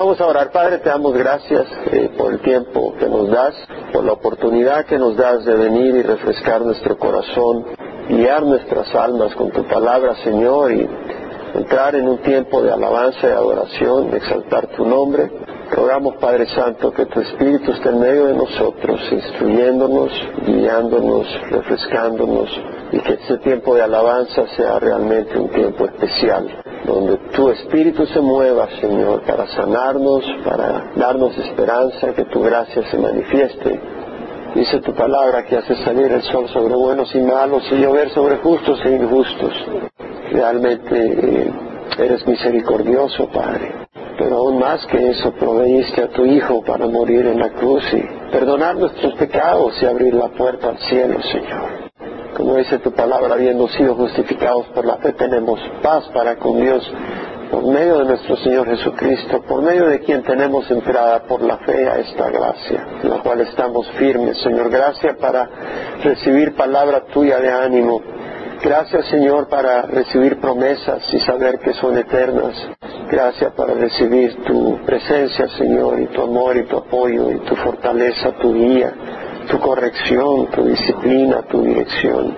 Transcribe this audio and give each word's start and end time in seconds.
Vamos 0.00 0.18
a 0.18 0.26
orar, 0.26 0.50
Padre, 0.50 0.78
te 0.78 0.88
damos 0.88 1.12
gracias 1.12 1.66
eh, 1.92 2.08
por 2.16 2.32
el 2.32 2.40
tiempo 2.40 2.94
que 2.98 3.06
nos 3.06 3.28
das, 3.28 3.54
por 3.92 4.02
la 4.02 4.14
oportunidad 4.14 4.86
que 4.86 4.98
nos 4.98 5.14
das 5.14 5.44
de 5.44 5.54
venir 5.54 5.94
y 5.94 6.00
refrescar 6.00 6.62
nuestro 6.62 6.96
corazón, 6.96 7.66
guiar 8.08 8.42
nuestras 8.42 8.94
almas 8.94 9.34
con 9.34 9.50
tu 9.50 9.62
palabra, 9.64 10.14
Señor, 10.24 10.72
y 10.72 10.88
entrar 11.54 11.96
en 11.96 12.08
un 12.08 12.16
tiempo 12.22 12.62
de 12.62 12.72
alabanza 12.72 13.28
y 13.28 13.32
adoración, 13.32 14.10
de 14.10 14.16
exaltar 14.16 14.68
tu 14.68 14.86
nombre. 14.86 15.30
Rogamos, 15.70 16.16
Padre 16.16 16.46
Santo, 16.46 16.92
que 16.92 17.04
tu 17.04 17.20
Espíritu 17.20 17.70
esté 17.70 17.90
en 17.90 18.00
medio 18.00 18.24
de 18.24 18.36
nosotros, 18.36 19.02
instruyéndonos, 19.12 20.12
guiándonos, 20.46 21.26
refrescándonos, 21.50 22.48
y 22.92 23.00
que 23.00 23.12
este 23.12 23.36
tiempo 23.40 23.74
de 23.74 23.82
alabanza 23.82 24.46
sea 24.56 24.78
realmente 24.78 25.38
un 25.38 25.50
tiempo 25.50 25.84
especial, 25.84 26.59
donde 26.84 27.16
tu 27.34 27.50
Espíritu 27.50 28.06
se 28.06 28.20
mueva, 28.20 28.68
Señor, 28.80 29.22
para 29.22 29.46
sanarnos, 29.48 30.24
para 30.44 30.90
darnos 30.96 31.36
esperanza, 31.38 32.14
que 32.14 32.24
tu 32.24 32.40
gracia 32.42 32.82
se 32.90 32.98
manifieste. 32.98 33.80
Dice 34.54 34.80
tu 34.80 34.92
palabra 34.94 35.44
que 35.44 35.56
hace 35.56 35.76
salir 35.84 36.10
el 36.10 36.22
sol 36.22 36.48
sobre 36.48 36.74
buenos 36.74 37.14
y 37.14 37.20
malos 37.20 37.62
y 37.70 37.76
llover 37.76 38.10
sobre 38.10 38.36
justos 38.38 38.84
e 38.84 38.96
injustos. 38.96 39.52
Realmente 40.32 40.96
eh, 40.96 41.52
eres 41.98 42.26
misericordioso, 42.26 43.28
Padre. 43.28 43.86
Pero 44.18 44.36
aún 44.36 44.58
más 44.58 44.84
que 44.86 45.10
eso, 45.10 45.32
proveíste 45.32 46.02
a 46.02 46.08
tu 46.08 46.24
Hijo 46.24 46.62
para 46.62 46.86
morir 46.86 47.26
en 47.26 47.38
la 47.38 47.50
cruz 47.50 47.82
y 47.92 48.02
perdonar 48.30 48.76
nuestros 48.76 49.14
pecados 49.14 49.80
y 49.80 49.86
abrir 49.86 50.14
la 50.14 50.28
puerta 50.28 50.70
al 50.70 50.78
cielo, 50.78 51.20
Señor. 51.22 51.89
Como 52.36 52.56
dice 52.56 52.78
tu 52.78 52.92
palabra, 52.92 53.34
habiendo 53.34 53.68
sido 53.68 53.94
justificados 53.94 54.66
por 54.68 54.84
la 54.84 54.96
fe, 54.96 55.12
tenemos 55.12 55.60
paz 55.82 56.08
para 56.14 56.36
con 56.36 56.60
Dios 56.60 56.90
por 57.50 57.66
medio 57.66 57.98
de 57.98 58.04
nuestro 58.04 58.36
Señor 58.36 58.68
Jesucristo, 58.68 59.42
por 59.42 59.62
medio 59.62 59.88
de 59.88 60.00
quien 60.00 60.22
tenemos 60.22 60.70
entrada 60.70 61.24
por 61.24 61.42
la 61.42 61.58
fe 61.58 61.88
a 61.88 61.98
esta 61.98 62.30
gracia, 62.30 62.86
en 63.02 63.10
la 63.10 63.18
cual 63.22 63.40
estamos 63.40 63.90
firmes. 63.98 64.38
Señor, 64.38 64.70
gracias 64.70 65.16
para 65.16 65.48
recibir 66.02 66.54
palabra 66.54 67.04
tuya 67.12 67.38
de 67.38 67.50
ánimo. 67.50 68.00
Gracias, 68.62 69.06
Señor, 69.06 69.48
para 69.48 69.82
recibir 69.82 70.38
promesas 70.38 71.02
y 71.12 71.18
saber 71.20 71.58
que 71.58 71.72
son 71.74 71.98
eternas. 71.98 72.54
Gracias 73.10 73.52
para 73.54 73.74
recibir 73.74 74.44
tu 74.44 74.78
presencia, 74.86 75.48
Señor, 75.48 75.98
y 75.98 76.06
tu 76.06 76.22
amor 76.22 76.56
y 76.56 76.64
tu 76.64 76.76
apoyo 76.76 77.32
y 77.32 77.38
tu 77.38 77.56
fortaleza, 77.56 78.32
tu 78.32 78.54
guía, 78.54 78.92
tu 79.50 79.58
corrección, 79.58 80.46
tu 80.46 80.64
disciplina, 80.64 81.42
tu 81.42 81.62
dirección. 81.62 82.36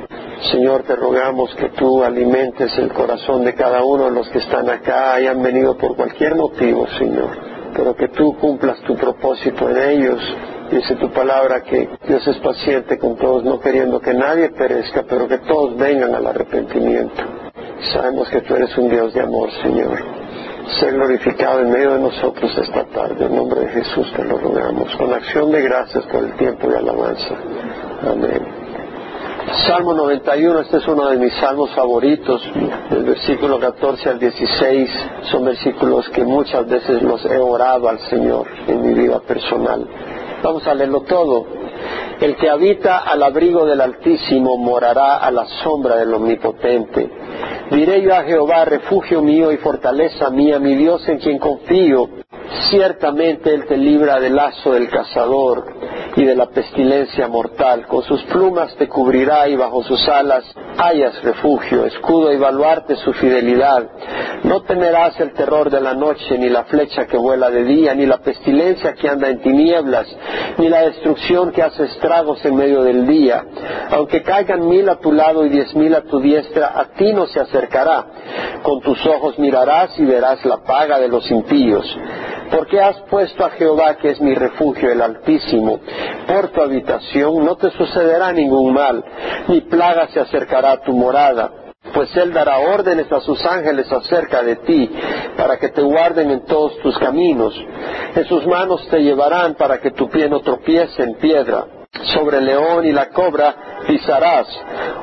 Señor, 0.51 0.83
te 0.85 0.97
rogamos 0.97 1.55
que 1.55 1.69
tú 1.71 2.03
alimentes 2.03 2.77
el 2.79 2.93
corazón 2.93 3.45
de 3.45 3.55
cada 3.55 3.85
uno 3.85 4.07
de 4.07 4.13
los 4.13 4.29
que 4.31 4.39
están 4.39 4.69
acá, 4.71 5.15
hayan 5.15 5.43
venido 5.43 5.77
por 5.77 5.95
cualquier 5.95 6.35
motivo, 6.35 6.87
Señor, 6.99 7.31
pero 7.75 7.95
que 7.95 8.09
tú 8.09 8.37
cumplas 8.39 8.81
tu 8.81 8.97
propósito 8.97 9.69
en 9.69 9.77
ellos. 9.77 10.37
Dice 10.71 10.97
tu 10.97 11.11
palabra 11.11 11.63
que 11.63 11.87
Dios 12.09 12.27
es 12.27 12.39
paciente 12.39 12.99
con 12.99 13.17
todos, 13.17 13.45
no 13.45 13.61
queriendo 13.61 14.01
que 14.01 14.15
nadie 14.15 14.49
perezca, 14.51 15.05
pero 15.07 15.29
que 15.29 15.39
todos 15.39 15.77
vengan 15.77 16.15
al 16.15 16.27
arrepentimiento. 16.27 17.23
Sabemos 17.93 18.29
que 18.31 18.41
tú 18.41 18.55
eres 18.55 18.77
un 18.79 18.89
Dios 18.89 19.13
de 19.13 19.21
amor, 19.21 19.51
Señor. 19.63 20.22
Ser 20.67 20.93
glorificado 20.95 21.61
en 21.61 21.71
medio 21.71 21.93
de 21.95 22.01
nosotros 22.01 22.57
esta 22.57 22.85
tarde. 22.87 23.27
En 23.27 23.37
nombre 23.37 23.61
de 23.61 23.69
Jesús 23.69 24.13
te 24.15 24.25
lo 24.25 24.39
rogamos. 24.39 24.95
Con 24.97 25.13
acción 25.13 25.51
de 25.51 25.63
gracias 25.63 26.05
por 26.07 26.25
el 26.25 26.37
tiempo 26.37 26.69
de 26.69 26.79
alabanza. 26.79 27.35
Amén. 28.11 28.63
Salmo 29.67 29.93
91, 29.93 30.61
este 30.61 30.79
es 30.79 30.89
uno 30.89 31.09
de 31.11 31.17
mis 31.19 31.33
salmos 31.35 31.75
favoritos, 31.75 32.43
del 32.91 33.05
versículo 33.05 33.59
14 33.59 34.09
al 34.09 34.19
16, 34.19 34.91
son 35.31 35.45
versículos 35.45 36.09
que 36.11 36.25
muchas 36.25 36.67
veces 36.67 37.03
los 37.03 37.25
he 37.27 37.39
orado 37.39 37.89
al 37.89 37.99
Señor 38.09 38.47
en 38.67 38.83
mi 38.83 38.95
vida 38.95 39.21
personal. 39.21 39.87
Vamos 40.43 40.67
a 40.67 40.75
leerlo 40.75 41.03
todo. 41.03 41.62
El 42.21 42.37
que 42.37 42.49
habita 42.49 42.99
al 42.99 43.23
abrigo 43.23 43.67
del 43.67 43.81
Altísimo 43.81 44.57
morará 44.57 45.17
a 45.17 45.31
la 45.31 45.47
sombra 45.63 45.97
del 45.97 46.15
Omnipotente. 46.15 47.11
Diré 47.71 48.03
yo 48.03 48.15
a 48.15 48.23
Jehová, 48.23 48.65
refugio 48.65 49.23
mío 49.23 49.51
y 49.51 49.57
fortaleza 49.57 50.31
mía, 50.31 50.59
mi 50.59 50.77
Dios 50.77 51.09
en 51.09 51.19
quien 51.19 51.39
confío. 51.39 52.22
Ciertamente 52.71 53.55
Él 53.55 53.67
te 53.67 53.77
libra 53.77 54.21
del 54.21 54.37
lazo 54.37 54.73
del 54.73 54.89
cazador 54.89 55.65
y 56.17 56.25
de 56.25 56.35
la 56.35 56.47
pestilencia 56.47 57.29
mortal. 57.29 57.87
Con 57.87 58.03
sus 58.03 58.23
plumas 58.25 58.75
te 58.77 58.89
cubrirá 58.89 59.49
y 59.49 59.57
bajo 59.57 59.83
sus 59.83 60.07
alas 60.09 60.45
hayas 60.77 61.23
refugio, 61.23 61.87
escudo 61.87 62.33
y 62.33 62.39
baluarte 62.39 62.97
su 62.97 63.13
fidelidad. 63.15 63.89
No 64.45 64.63
temerás 64.63 65.19
el 65.21 65.33
terror 65.33 65.71
de 65.71 65.81
la 65.81 65.95
noche, 65.95 66.39
ni 66.39 66.49
la 66.49 66.65
flecha 66.65 67.07
que 67.07 67.17
vuela 67.17 67.51
de 67.51 67.65
día, 67.65 67.95
ni 67.95 68.07
la 68.07 68.19
pestilencia 68.19 68.95
que 68.95 69.09
anda 69.09 69.29
en 69.29 69.41
tinieblas, 69.41 70.07
ni 70.59 70.69
la 70.69 70.83
destrucción 70.83 71.53
que 71.53 71.63
hace 71.63 71.85
estragos 71.85 72.45
en 72.45 72.57
medio 72.57 72.83
del 72.83 73.07
día. 73.07 73.45
Aunque 73.91 74.23
caigan 74.23 74.67
mil 74.69 74.89
a 74.89 74.99
tu 74.99 75.13
lado 75.13 75.45
y 75.47 75.49
diez 75.49 75.75
mil 75.75 75.95
a 75.95 76.03
tu 76.03 76.21
diestra, 76.21 76.73
a 76.75 76.87
ti 76.97 77.13
no 77.13 77.27
se 77.27 77.41
acercará. 77.41 78.07
Con 78.63 78.81
tus 78.81 79.05
ojos 79.07 79.39
mirarás 79.39 79.99
y 79.99 80.05
verás 80.05 80.45
la 80.45 80.59
paga 80.59 80.99
de 80.99 81.09
los 81.09 81.31
impíos. 81.31 81.87
Porque 82.53 82.79
has 82.81 83.01
puesto 83.11 83.45
a 83.45 83.51
Jehová, 83.51 83.97
que 83.97 84.11
es 84.11 84.21
mi 84.21 84.35
refugio, 84.35 84.93
el 84.93 85.01
Altísimo, 85.01 85.81
por 86.27 86.49
tu 86.49 86.61
habitación, 86.61 87.45
no 87.45 87.57
te 87.57 87.71
sucederá 87.71 88.31
ningún 88.33 88.75
mal, 88.75 89.03
ni 89.49 89.63
plaga 89.63 90.09
se 90.09 90.21
acercará 90.21 90.73
a 90.73 90.83
tu 90.83 90.93
morada. 90.93 91.51
Pues 91.95 92.15
Él 92.17 92.33
dará 92.33 92.59
órdenes 92.59 93.11
a 93.11 93.21
sus 93.21 93.43
ángeles 93.45 93.91
acerca 93.91 94.43
de 94.43 94.57
ti, 94.57 94.91
para 95.37 95.59
que 95.59 95.71
te 95.71 95.81
guarden 95.81 96.31
en 96.31 96.45
todos 96.45 96.79
tus 96.79 96.99
caminos. 96.99 97.55
En 98.15 98.25
sus 98.27 98.47
manos 98.47 98.87
te 98.89 99.03
llevarán 99.03 99.55
para 99.55 99.81
que 99.81 99.91
tu 99.91 100.11
pie 100.11 100.29
no 100.29 100.41
tropiece 100.41 101.03
en 101.03 101.15
piedra 101.15 101.82
sobre 102.05 102.39
el 102.39 102.47
león 102.47 102.85
y 102.87 102.93
la 102.93 103.09
cobra 103.11 103.55
pisarás, 103.87 104.47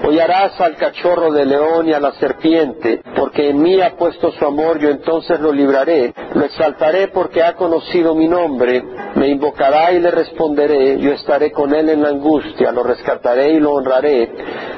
hollarás 0.03 0.59
al 0.61 0.75
cachorro 0.75 1.31
de 1.31 1.45
león 1.45 1.87
y 1.87 1.93
a 1.93 1.99
la 1.99 2.11
serpiente, 2.13 3.01
porque 3.15 3.49
en 3.49 3.61
mí 3.61 3.79
ha 3.81 3.95
puesto 3.95 4.31
su 4.31 4.45
amor, 4.45 4.79
yo 4.79 4.89
entonces 4.89 5.39
lo 5.39 5.51
libraré, 5.51 6.13
lo 6.33 6.45
exaltaré 6.45 7.09
porque 7.09 7.43
ha 7.43 7.53
conocido 7.53 8.15
mi 8.15 8.27
nombre, 8.27 8.83
me 9.15 9.27
invocará 9.27 9.91
y 9.91 9.99
le 9.99 10.11
responderé, 10.11 10.99
yo 10.99 11.11
estaré 11.11 11.51
con 11.51 11.73
él 11.73 11.89
en 11.89 12.01
la 12.01 12.09
angustia, 12.09 12.71
lo 12.71 12.83
rescataré 12.83 13.51
y 13.53 13.59
lo 13.59 13.73
honraré, 13.73 14.31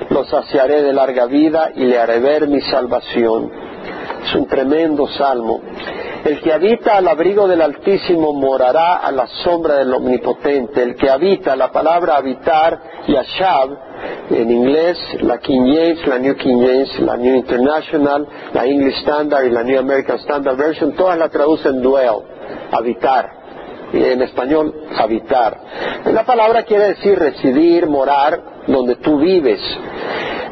lo 0.10 0.26
saciaré 0.26 0.82
de 0.82 0.94
larga 0.94 1.26
vida 1.26 1.72
y 1.76 1.86
le 1.86 2.00
haré 2.00 2.20
ver 2.20 2.48
mi 2.48 2.62
salvación. 2.62 3.52
Es 4.24 4.36
un 4.36 4.46
tremendo 4.46 5.08
salmo. 5.08 5.62
El 6.24 6.40
que 6.40 6.54
habita 6.54 6.98
al 6.98 7.08
abrigo 7.08 7.48
del 7.48 7.62
Altísimo 7.62 8.32
morará 8.32 8.98
a 8.98 9.12
la 9.12 9.26
sombra 9.26 9.78
del 9.78 9.92
Omnipotente. 9.92 10.84
El 10.84 10.96
que 10.96 11.10
habita, 11.10 11.56
la 11.56 11.72
palabra 11.72 12.18
habitar, 12.18 12.80
Yashab, 13.08 13.70
en 14.30 14.52
inglés, 14.52 15.00
la 15.22 15.40
King 15.40 15.62
James, 15.66 16.08
la 16.08 16.20
New 16.20 16.36
King 16.36 16.62
James, 16.62 17.00
la 17.00 17.18
New 17.18 17.36
International, 17.36 18.28
la 18.54 18.66
English 18.66 19.00
Standard 19.00 19.46
y 19.46 19.50
la 19.50 19.64
New 19.64 19.80
American 19.80 20.18
Standard 20.20 20.58
Version, 20.58 20.94
todas 20.94 21.18
la 21.18 21.30
traducen 21.30 21.82
dwell, 21.82 22.22
habitar. 22.72 23.42
En 23.92 24.22
español, 24.22 24.74
habitar. 24.98 25.58
La 26.06 26.24
palabra 26.24 26.64
quiere 26.64 26.90
decir 26.90 27.18
residir, 27.20 27.88
morar, 27.88 28.64
donde 28.68 28.96
tú 28.98 29.18
vives. 29.18 29.60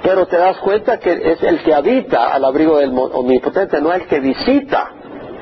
Pero 0.02 0.25
te 0.25 0.38
das 0.38 0.58
cuenta 0.58 1.00
que 1.00 1.12
es 1.13 1.41
el 1.44 1.59
que 1.63 1.74
habita 1.74 2.34
al 2.34 2.44
abrigo 2.44 2.79
del 2.79 2.91
Omnipotente, 2.91 3.79
no 3.79 3.94
el 3.94 4.08
que 4.08 4.19
visita 4.19 4.96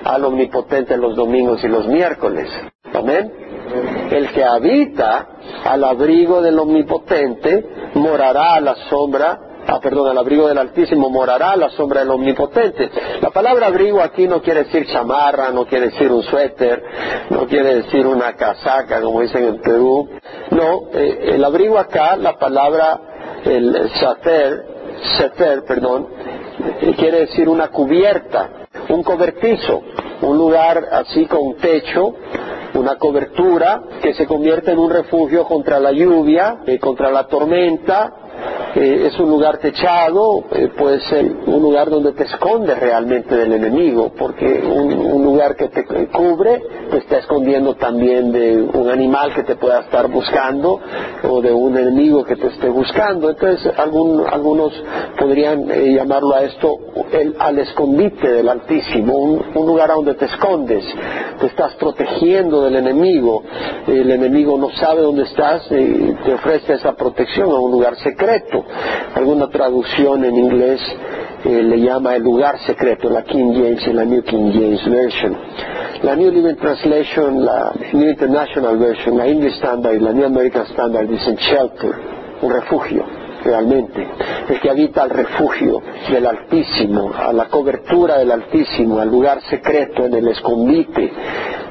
al 0.04 0.26
Omnipotente 0.26 0.98
los 0.98 1.16
domingos 1.16 1.64
y 1.64 1.68
los 1.68 1.88
miércoles. 1.88 2.50
Amén. 2.94 3.32
El 4.12 4.30
que 4.32 4.44
habita 4.44 5.28
al 5.66 5.84
abrigo 5.84 6.42
del 6.42 6.58
Omnipotente 6.58 7.66
morará 7.96 8.56
a 8.56 8.62
la 8.62 8.76
sombra, 8.90 9.40
ah, 9.68 9.80
perdón, 9.82 10.10
al 10.10 10.18
abrigo 10.18 10.48
del 10.48 10.58
Altísimo 10.58 11.10
morará 11.10 11.52
a 11.52 11.58
la 11.58 11.70
sombra 11.72 12.00
del 12.02 12.12
Omnipotente. 12.12 12.90
La 13.22 13.30
palabra 13.30 13.68
abrigo 13.68 14.02
aquí 14.02 14.28
no 14.28 14.42
quiere 14.42 14.64
decir 14.64 14.88
chamarra, 14.88 15.52
no 15.52 15.66
quiere 15.66 15.90
decir 15.90 16.12
un 16.12 16.24
suéter, 16.24 16.82
no 17.30 17.46
quiere 17.48 17.76
decir 17.84 18.08
una 18.08 18.34
casaca, 18.34 19.02
como 19.02 19.22
dicen 19.22 19.44
en 19.44 19.62
Perú. 19.62 20.10
No, 20.52 20.90
eh, 20.94 21.34
el 21.34 21.44
abrigo 21.44 21.78
acá, 21.78 22.16
la 22.16 22.38
palabra, 22.38 23.00
el 23.44 23.90
sater, 24.00 24.66
seter, 25.18 25.64
perdón, 25.66 26.08
eh, 26.26 26.47
quiere 26.96 27.22
decir 27.22 27.50
una 27.50 27.70
cubierta, 27.70 28.68
un 28.90 29.04
cobertizo, 29.04 29.84
un 30.22 30.38
lugar 30.38 30.84
así 30.92 31.26
con 31.26 31.56
techo, 31.56 32.16
una 32.74 32.98
cobertura 32.98 33.84
que 34.02 34.14
se 34.14 34.26
convierte 34.26 34.72
en 34.72 34.80
un 34.80 34.90
refugio 34.90 35.46
contra 35.46 35.80
la 35.80 35.92
lluvia, 35.92 36.60
eh, 36.66 36.80
contra 36.80 37.10
la 37.12 37.28
tormenta, 37.28 38.14
eh, 38.80 39.08
es 39.08 39.20
un 39.20 39.32
lugar 39.32 39.58
techado, 39.58 40.44
eh, 40.52 40.70
puede 40.78 41.00
ser 41.10 41.26
un 41.48 41.64
lugar 41.64 41.90
donde 41.90 42.12
te 42.12 42.26
escondes 42.26 42.80
realmente 42.80 43.36
del 43.36 43.54
enemigo, 43.54 44.12
porque 44.16 44.46
un, 44.46 45.24
lugar 45.24 45.56
que 45.56 45.68
te 45.70 45.84
cubre 46.10 46.62
te 46.92 46.98
está 47.00 47.18
escondiendo 47.18 47.76
también 47.76 48.32
de 48.32 48.62
un 48.62 48.90
animal 48.90 49.34
que 49.34 49.44
te 49.44 49.56
pueda 49.56 49.82
estar 49.82 50.08
buscando 50.10 50.80
o 51.28 51.42
de 51.42 51.52
un 51.52 51.76
enemigo 51.76 52.24
que 52.24 52.36
te 52.36 52.48
esté 52.48 52.70
buscando. 52.70 53.32
Entonces 53.32 53.74
algunos 53.78 54.74
podrían 55.20 55.70
eh, 55.72 55.96
llamarlo 55.96 56.36
a 56.36 56.44
esto 56.44 56.78
el, 57.12 57.36
al 57.40 57.58
escondite 57.58 58.32
del 58.32 58.48
Altísimo, 58.48 59.18
un, 59.18 59.44
un 59.56 59.66
lugar 59.66 59.90
a 59.90 59.96
donde 59.96 60.14
te 60.14 60.26
escondes, 60.26 60.86
te 61.40 61.48
estás 61.48 61.74
protegiendo 61.76 62.64
del 62.64 62.76
enemigo, 62.76 63.44
el 63.88 64.12
enemigo 64.12 64.58
no 64.58 64.70
sabe 64.72 65.02
dónde 65.02 65.24
estás 65.24 65.66
y 65.72 66.14
te 66.24 66.34
ofrece 66.34 66.74
esa 66.74 66.94
protección 66.94 67.50
a 67.52 67.56
un 67.56 67.72
lugar 67.72 67.96
secreto. 67.98 68.67
Alguna 69.16 69.50
traducción 69.50 70.24
en 70.24 70.36
inglés 70.36 70.82
eh, 71.46 71.64
le 71.64 71.80
llama 71.80 72.16
el 72.16 72.24
lugar 72.24 72.60
secreto, 72.60 73.10
la 73.10 73.24
King 73.24 73.54
James 73.54 73.88
y 73.88 73.94
la 73.94 74.06
New 74.06 74.24
King 74.24 74.52
James 74.54 74.90
Version. 74.90 75.38
La 76.04 76.16
New 76.16 76.32
Living 76.32 76.56
Translation, 76.56 77.44
la 77.44 77.74
New 77.94 78.10
International 78.10 78.78
Version, 78.78 79.18
la 79.18 79.28
English 79.28 79.56
Standard 79.56 79.96
y 79.96 80.00
la 80.00 80.14
New 80.14 80.26
American 80.26 80.64
Standard 80.68 81.08
dicen 81.08 81.36
shelter, 81.38 81.92
un 82.42 82.52
refugio 82.52 83.04
realmente, 83.44 84.08
el 84.50 84.60
que 84.60 84.70
habita 84.70 85.04
al 85.04 85.10
refugio 85.10 85.82
del 86.10 86.26
Altísimo, 86.26 87.12
a 87.16 87.32
la 87.34 87.46
cobertura 87.46 88.18
del 88.20 88.32
Altísimo, 88.32 89.00
al 89.00 89.10
lugar 89.10 89.42
secreto, 89.50 90.06
en 90.06 90.14
el 90.16 90.28
escondite 90.28 91.12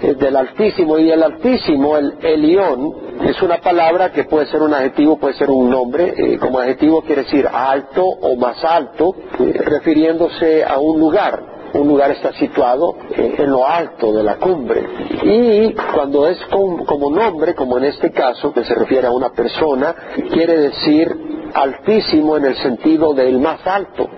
eh, 0.03 0.15
del 0.15 0.37
Altísimo. 0.37 0.99
Y 0.99 1.11
el 1.11 1.23
Altísimo, 1.23 1.97
el 1.97 2.15
Elión, 2.23 3.06
es 3.25 3.43
una 3.43 3.59
palabra 3.59 4.13
que 4.13 4.25
puede 4.25 4.47
ser 4.47 4.63
un 4.63 4.75
adjetivo, 4.75 5.19
puede 5.19 5.35
ser 5.35 5.51
un 5.51 5.71
nombre. 5.71 6.15
Eh, 6.17 6.39
como 6.39 6.59
adjetivo 6.59 7.03
quiere 7.03 7.25
decir 7.25 7.47
alto 7.51 8.05
o 8.05 8.37
más 8.37 8.63
alto, 8.65 9.15
eh, 9.39 9.53
refiriéndose 9.65 10.65
a 10.65 10.79
un 10.79 11.01
lugar 11.01 11.57
un 11.75 11.89
lugar 11.89 12.11
está 12.11 12.33
situado 12.33 12.97
en 13.11 13.51
lo 13.51 13.67
alto 13.67 14.13
de 14.13 14.23
la 14.23 14.37
cumbre. 14.37 14.87
Y 15.23 15.75
cuando 15.75 16.27
es 16.27 16.39
como 16.47 17.11
nombre, 17.11 17.55
como 17.55 17.79
en 17.79 17.85
este 17.85 18.13
caso, 18.13 18.53
que 18.53 18.65
se 18.65 18.75
refiere 18.75 19.07
a 19.07 19.11
una 19.11 19.31
persona, 19.31 19.95
quiere 20.33 20.59
decir 20.59 21.09
altísimo 21.53 22.37
en 22.37 22.47
el 22.47 22.57
sentido 22.57 23.15
del 23.15 23.41
más 23.41 23.67
alto, 23.67 24.09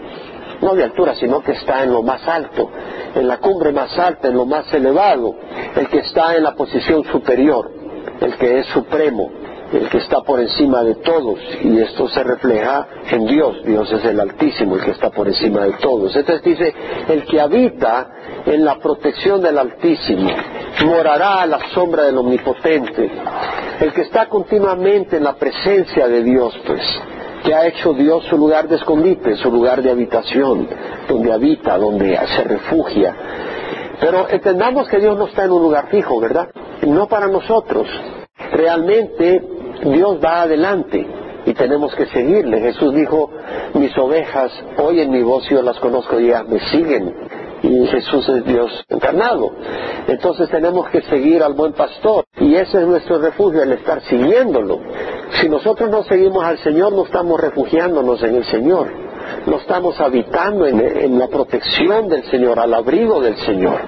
no 0.61 0.75
de 0.75 0.85
altura, 0.85 1.15
sino 1.15 1.41
que 1.41 1.53
está 1.53 1.85
en 1.85 1.93
lo 1.93 2.03
más 2.03 2.27
alto, 2.27 2.71
en 3.15 3.29
la 3.29 3.39
cumbre 3.39 3.73
más 3.73 3.97
alta, 3.99 4.29
en 4.29 4.37
lo 4.37 4.47
más 4.47 4.73
elevado, 4.73 5.35
el 5.77 5.89
que 5.89 5.99
está 5.99 6.37
en 6.37 6.43
la 6.43 6.55
posición 6.55 7.05
superior, 7.05 7.78
el 8.21 8.37
que 8.37 8.59
es 8.61 8.67
supremo, 8.67 9.31
el 9.73 9.89
que 9.89 9.99
está 9.99 10.23
por 10.23 10.41
encima 10.41 10.83
de 10.83 10.95
todos, 10.97 11.39
y 11.63 11.79
esto 11.79 12.09
se 12.09 12.23
refleja 12.23 12.87
en 13.11 13.27
Dios, 13.27 13.63
Dios 13.65 13.93
es 13.93 14.05
el 14.05 14.19
Altísimo, 14.19 14.77
el 14.77 14.83
que 14.83 14.93
está 14.93 15.11
por 15.11 15.29
encima 15.29 15.61
de 15.61 15.73
todos. 15.75 16.15
Entonces 16.17 16.43
dice, 16.43 16.75
el 17.09 17.25
que 17.25 17.41
habita 17.41 18.11
en 18.47 18.65
la 18.65 18.79
protección 18.79 19.43
del 19.43 19.59
Altísimo, 19.59 20.31
morará 20.85 21.43
a 21.43 21.47
la 21.47 21.59
sombra 21.75 22.05
del 22.05 22.17
Omnipotente, 22.19 23.11
el 23.81 23.93
que 23.93 24.03
está 24.03 24.27
continuamente 24.29 25.19
en 25.19 25.25
la 25.25 25.35
presencia 25.35 26.09
de 26.09 26.23
Dios, 26.23 26.59
pues, 26.67 26.83
que 27.45 27.55
ha 27.55 27.67
hecho 27.67 27.93
Dios 27.93 28.25
su 28.25 28.37
lugar 28.37 28.69
de 28.69 28.77
escondite, 28.77 29.37
su 29.37 29.51
lugar 29.51 29.83
de 29.83 29.91
habitación, 29.91 30.69
donde 31.09 31.33
habita, 31.33 31.79
donde 31.79 32.19
se 32.37 32.45
refugia. 32.45 33.15
Pero 34.01 34.29
entendamos 34.29 34.89
que 34.89 34.99
Dios 34.99 35.17
no 35.17 35.27
está 35.27 35.45
en 35.45 35.53
un 35.53 35.63
lugar 35.63 35.89
fijo, 35.89 36.21
¿verdad? 36.21 36.49
No 36.87 37.09
para 37.09 37.27
nosotros. 37.27 37.89
Realmente 38.53 39.43
Dios 39.83 40.19
va 40.25 40.43
adelante 40.43 41.07
y 41.47 41.55
tenemos 41.55 41.95
que 41.95 42.07
seguirle. 42.07 42.61
Jesús 42.61 42.95
dijo, 42.95 43.31
mis 43.75 43.97
ovejas 43.99 44.53
oyen 44.79 45.11
mi 45.11 45.23
voz 45.23 45.51
las 45.51 45.79
conozco 45.81 46.21
y 46.21 46.29
ya 46.29 46.45
me 46.45 46.61
siguen 46.71 47.15
y 47.63 47.87
Jesús 47.87 48.29
es 48.29 48.45
Dios 48.45 48.85
encarnado. 48.89 49.51
Entonces 50.07 50.49
tenemos 50.49 50.89
que 50.91 51.03
seguir 51.03 51.43
al 51.43 51.55
buen 51.55 51.73
pastor 51.73 52.25
y 52.39 52.55
ese 52.55 52.81
es 52.81 52.87
nuestro 52.87 53.19
refugio, 53.19 53.63
el 53.63 53.73
estar 53.73 54.01
siguiéndolo. 54.03 54.81
Si 55.41 55.49
nosotros 55.49 55.91
no 55.91 56.05
seguimos 56.05 56.45
al 56.45 56.59
Señor, 56.59 56.93
no 56.93 57.05
estamos 57.05 57.41
refugiándonos 57.41 58.23
en 58.23 58.37
el 58.37 58.45
Señor, 58.45 58.89
no 59.47 59.57
estamos 59.57 59.99
habitando 60.01 60.67
en, 60.67 61.19
la 61.19 61.29
protección 61.29 62.09
del 62.09 62.25
Señor, 62.31 62.59
al 62.59 62.75
abrigo 62.75 63.21
del 63.21 63.37
Señor. 63.37 63.81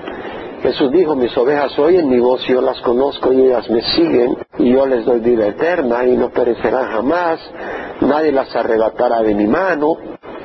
Jesús 0.62 0.90
dijo, 0.92 1.14
mis 1.16 1.36
ovejas 1.36 1.78
oyen 1.78 2.08
mi 2.08 2.18
voz, 2.18 2.42
yo 2.46 2.60
las 2.60 2.80
conozco 2.80 3.32
y 3.32 3.40
ellas 3.42 3.68
me 3.70 3.82
siguen, 3.92 4.36
y 4.58 4.72
yo 4.72 4.86
les 4.86 5.04
doy 5.04 5.20
vida 5.20 5.46
eterna 5.46 6.04
y 6.04 6.16
no 6.16 6.30
perecerán 6.30 6.90
jamás, 6.90 7.40
nadie 8.00 8.30
las 8.30 8.54
arrebatará 8.54 9.22
de 9.22 9.34
mi 9.34 9.46
mano, 9.46 9.96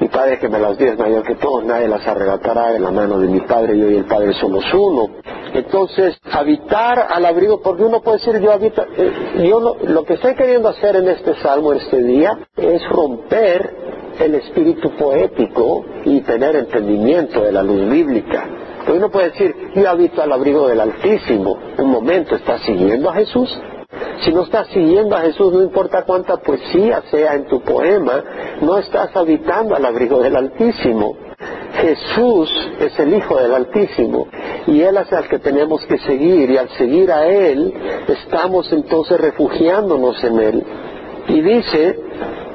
mi 0.06 0.10
Padre 0.10 0.38
que 0.38 0.50
me 0.50 0.60
las 0.60 0.78
dio 0.78 0.92
es 0.92 1.00
mayor 1.00 1.24
que 1.24 1.34
todos, 1.34 1.66
nadie 1.66 1.88
las 1.88 2.06
arrebatará 2.06 2.74
de 2.74 2.80
la 2.80 2.92
mano 2.92 3.18
de 3.18 3.28
mi 3.28 3.40
Padre, 3.40 3.76
yo 3.76 3.90
y 3.90 3.96
el 3.96 4.06
Padre 4.06 4.34
somos 4.34 4.64
uno. 4.72 5.10
Entonces, 5.52 6.16
habitar 6.32 7.08
al 7.10 7.26
abrigo, 7.26 7.60
porque 7.60 7.82
uno 7.82 8.02
puede 8.02 8.20
decir, 8.20 8.40
yo 8.40 8.52
habito, 8.52 8.84
eh, 8.98 9.48
yo 9.50 9.60
lo, 9.82 10.04
que 10.04 10.14
estoy 10.14 10.36
queriendo 10.36 10.70
hacer 10.70 10.96
en 10.98 11.08
este 11.08 11.34
salmo, 11.42 11.74
este 11.74 12.04
día, 12.04 12.38
es 12.56 12.88
romper 12.90 13.74
el 14.20 14.36
espíritu 14.36 14.92
poético 14.92 15.84
y 16.04 16.22
tener 16.22 16.56
entendimiento 16.56 17.42
de 17.42 17.52
la 17.52 17.64
luz 17.64 17.90
bíblica. 17.90 18.48
Porque 18.86 19.00
uno 19.00 19.10
puede 19.10 19.32
decir, 19.32 19.56
yo 19.74 19.90
habito 19.90 20.22
al 20.22 20.32
abrigo 20.32 20.68
del 20.68 20.82
Altísimo. 20.82 21.58
Un 21.80 21.90
momento, 21.90 22.36
¿estás 22.36 22.62
siguiendo 22.62 23.10
a 23.10 23.16
Jesús? 23.16 23.60
Si 24.22 24.32
no 24.34 24.44
estás 24.44 24.68
siguiendo 24.68 25.16
a 25.16 25.22
Jesús, 25.22 25.54
no 25.54 25.62
importa 25.62 26.04
cuánta 26.04 26.38
poesía 26.38 27.02
sea 27.12 27.36
en 27.36 27.46
tu 27.46 27.62
poema, 27.62 28.24
no 28.62 28.78
estás 28.78 29.16
habitando 29.16 29.76
al 29.76 29.86
abrigo 29.86 30.22
del 30.22 30.36
Altísimo. 30.36 31.18
Jesús 31.74 32.50
es 32.80 32.98
el 33.00 33.14
Hijo 33.14 33.38
del 33.38 33.54
Altísimo 33.54 34.28
y 34.66 34.82
Él 34.82 34.98
es 34.98 35.12
al 35.12 35.28
que 35.28 35.40
tenemos 35.40 35.86
que 35.86 35.98
seguir 36.00 36.50
y 36.50 36.58
al 36.58 36.70
seguir 36.70 37.12
a 37.12 37.28
Él 37.28 37.74
estamos 38.08 38.72
entonces 38.72 39.20
refugiándonos 39.20 40.24
en 40.24 40.40
Él. 40.40 40.64
Y 41.28 41.42
dice 41.42 42.00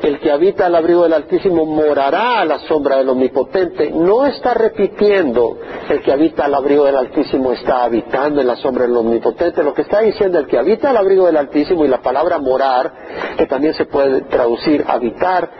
el 0.02 0.18
que 0.18 0.30
habita 0.30 0.66
al 0.66 0.74
abrigo 0.74 1.02
del 1.02 1.12
Altísimo 1.12 1.66
morará 1.66 2.40
a 2.40 2.44
la 2.44 2.58
sombra 2.60 2.96
del 2.96 3.08
Omnipotente. 3.08 3.90
No 3.90 4.26
está 4.26 4.54
repitiendo 4.54 5.58
el 5.88 6.00
que 6.02 6.12
habita 6.12 6.46
al 6.46 6.54
abrigo 6.54 6.84
del 6.84 6.96
Altísimo 6.96 7.52
está 7.52 7.84
habitando 7.84 8.40
en 8.40 8.46
la 8.46 8.56
sombra 8.56 8.86
del 8.86 8.96
Omnipotente. 8.96 9.62
Lo 9.62 9.74
que 9.74 9.82
está 9.82 10.00
diciendo 10.00 10.38
el 10.38 10.46
que 10.46 10.58
habita 10.58 10.90
al 10.90 10.96
abrigo 10.96 11.26
del 11.26 11.36
Altísimo 11.36 11.84
y 11.84 11.88
la 11.88 12.00
palabra 12.00 12.38
morar, 12.38 12.92
que 13.36 13.46
también 13.46 13.74
se 13.74 13.86
puede 13.86 14.22
traducir 14.22 14.84
habitar, 14.86 15.50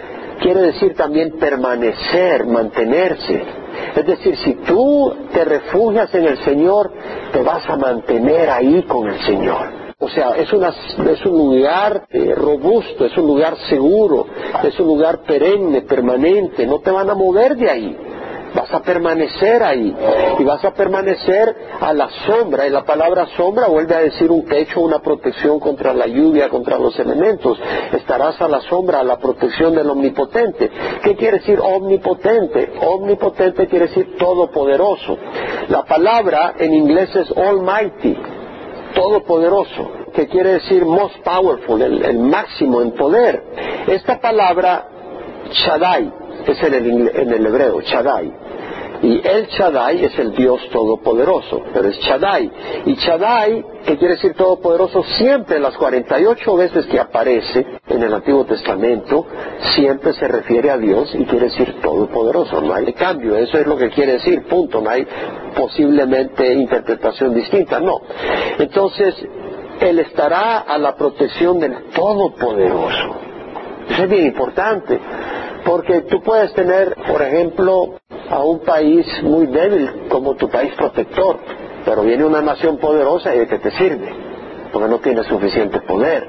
quiere 0.40 0.60
decir 0.60 0.94
también 0.94 1.38
permanecer, 1.38 2.46
mantenerse. 2.46 3.42
Es 3.94 4.06
decir, 4.06 4.36
si 4.36 4.54
tú 4.54 5.14
te 5.32 5.44
refugias 5.44 6.14
en 6.14 6.24
el 6.24 6.38
Señor, 6.38 6.92
te 7.32 7.42
vas 7.42 7.68
a 7.68 7.76
mantener 7.76 8.50
ahí 8.50 8.82
con 8.84 9.08
el 9.08 9.20
Señor. 9.20 9.79
O 10.02 10.08
sea, 10.08 10.30
es, 10.30 10.50
es 10.50 11.26
un 11.26 11.36
lugar 11.36 12.06
eh, 12.10 12.34
robusto, 12.34 13.04
es 13.04 13.14
un 13.18 13.26
lugar 13.26 13.54
seguro, 13.68 14.26
es 14.64 14.80
un 14.80 14.86
lugar 14.86 15.20
perenne, 15.24 15.82
permanente, 15.82 16.66
no 16.66 16.78
te 16.78 16.90
van 16.90 17.10
a 17.10 17.14
mover 17.14 17.54
de 17.54 17.70
ahí. 17.70 17.96
Vas 18.54 18.72
a 18.72 18.80
permanecer 18.80 19.62
ahí 19.62 19.94
y 20.38 20.42
vas 20.42 20.64
a 20.64 20.72
permanecer 20.72 21.54
a 21.80 21.92
la 21.92 22.08
sombra. 22.26 22.66
Y 22.66 22.70
la 22.70 22.82
palabra 22.82 23.26
sombra 23.36 23.68
vuelve 23.68 23.94
a 23.94 24.00
decir 24.00 24.30
un 24.30 24.44
techo, 24.46 24.80
una 24.80 25.00
protección 25.00 25.60
contra 25.60 25.92
la 25.92 26.06
lluvia, 26.06 26.48
contra 26.48 26.78
los 26.78 26.98
elementos. 26.98 27.60
Estarás 27.92 28.40
a 28.40 28.48
la 28.48 28.60
sombra, 28.62 29.00
a 29.00 29.04
la 29.04 29.18
protección 29.18 29.74
del 29.74 29.88
omnipotente. 29.88 30.68
¿Qué 31.02 31.14
quiere 31.14 31.38
decir 31.38 31.60
omnipotente? 31.60 32.72
Omnipotente 32.80 33.68
quiere 33.68 33.86
decir 33.86 34.16
todopoderoso. 34.16 35.16
La 35.68 35.84
palabra 35.84 36.54
en 36.58 36.74
inglés 36.74 37.14
es 37.14 37.30
almighty 37.36 38.16
todopoderoso, 38.94 39.90
que 40.14 40.26
quiere 40.28 40.54
decir 40.54 40.84
most 40.84 41.16
powerful, 41.24 41.80
el, 41.82 42.18
máximo 42.18 42.82
en 42.82 42.92
poder. 42.92 43.42
Esta 43.86 44.20
palabra 44.20 44.86
Shaddai 45.50 46.12
es 46.46 46.62
en 46.62 46.74
el, 46.74 47.08
en 47.16 47.32
el 47.32 47.46
hebreo, 47.46 47.80
Shaddai. 47.80 48.49
Y 49.02 49.26
el 49.26 49.46
Shaddai 49.46 50.04
es 50.04 50.18
el 50.18 50.32
Dios 50.34 50.60
todopoderoso, 50.70 51.62
pero 51.72 51.88
es 51.88 51.96
Shaddai. 52.00 52.50
Y 52.84 52.94
Shaddai, 52.96 53.64
que 53.86 53.96
quiere 53.96 54.14
decir 54.14 54.34
todopoderoso, 54.34 55.02
siempre 55.16 55.58
las 55.58 55.74
48 55.78 56.56
veces 56.56 56.86
que 56.86 57.00
aparece 57.00 57.64
en 57.88 58.02
el 58.02 58.12
Antiguo 58.12 58.44
Testamento, 58.44 59.26
siempre 59.74 60.12
se 60.12 60.28
refiere 60.28 60.70
a 60.70 60.76
Dios 60.76 61.14
y 61.14 61.24
quiere 61.24 61.46
decir 61.46 61.80
todopoderoso. 61.80 62.60
No 62.60 62.74
hay 62.74 62.92
cambio, 62.92 63.36
eso 63.36 63.58
es 63.58 63.66
lo 63.66 63.78
que 63.78 63.88
quiere 63.88 64.14
decir, 64.14 64.46
punto. 64.46 64.82
No 64.82 64.90
hay 64.90 65.06
posiblemente 65.56 66.52
interpretación 66.52 67.34
distinta, 67.34 67.80
no. 67.80 68.00
Entonces, 68.58 69.14
Él 69.80 69.98
estará 69.98 70.58
a 70.58 70.76
la 70.76 70.94
protección 70.94 71.58
del 71.58 71.90
Todopoderoso. 71.94 73.16
Eso 73.88 74.02
es 74.02 74.08
bien 74.10 74.26
importante, 74.26 75.00
porque 75.64 76.02
tú 76.02 76.20
puedes 76.22 76.52
tener, 76.52 76.94
por 77.10 77.22
ejemplo, 77.22 77.99
a 78.30 78.42
un 78.44 78.60
país 78.60 79.06
muy 79.22 79.46
débil 79.46 80.06
como 80.08 80.34
tu 80.36 80.48
país 80.48 80.72
protector, 80.76 81.38
pero 81.84 82.02
viene 82.02 82.24
una 82.24 82.40
nación 82.40 82.78
poderosa 82.78 83.34
y 83.34 83.46
que 83.46 83.58
te 83.58 83.70
sirve, 83.72 84.08
porque 84.72 84.88
no 84.88 85.00
tiene 85.00 85.24
suficiente 85.24 85.80
poder. 85.80 86.28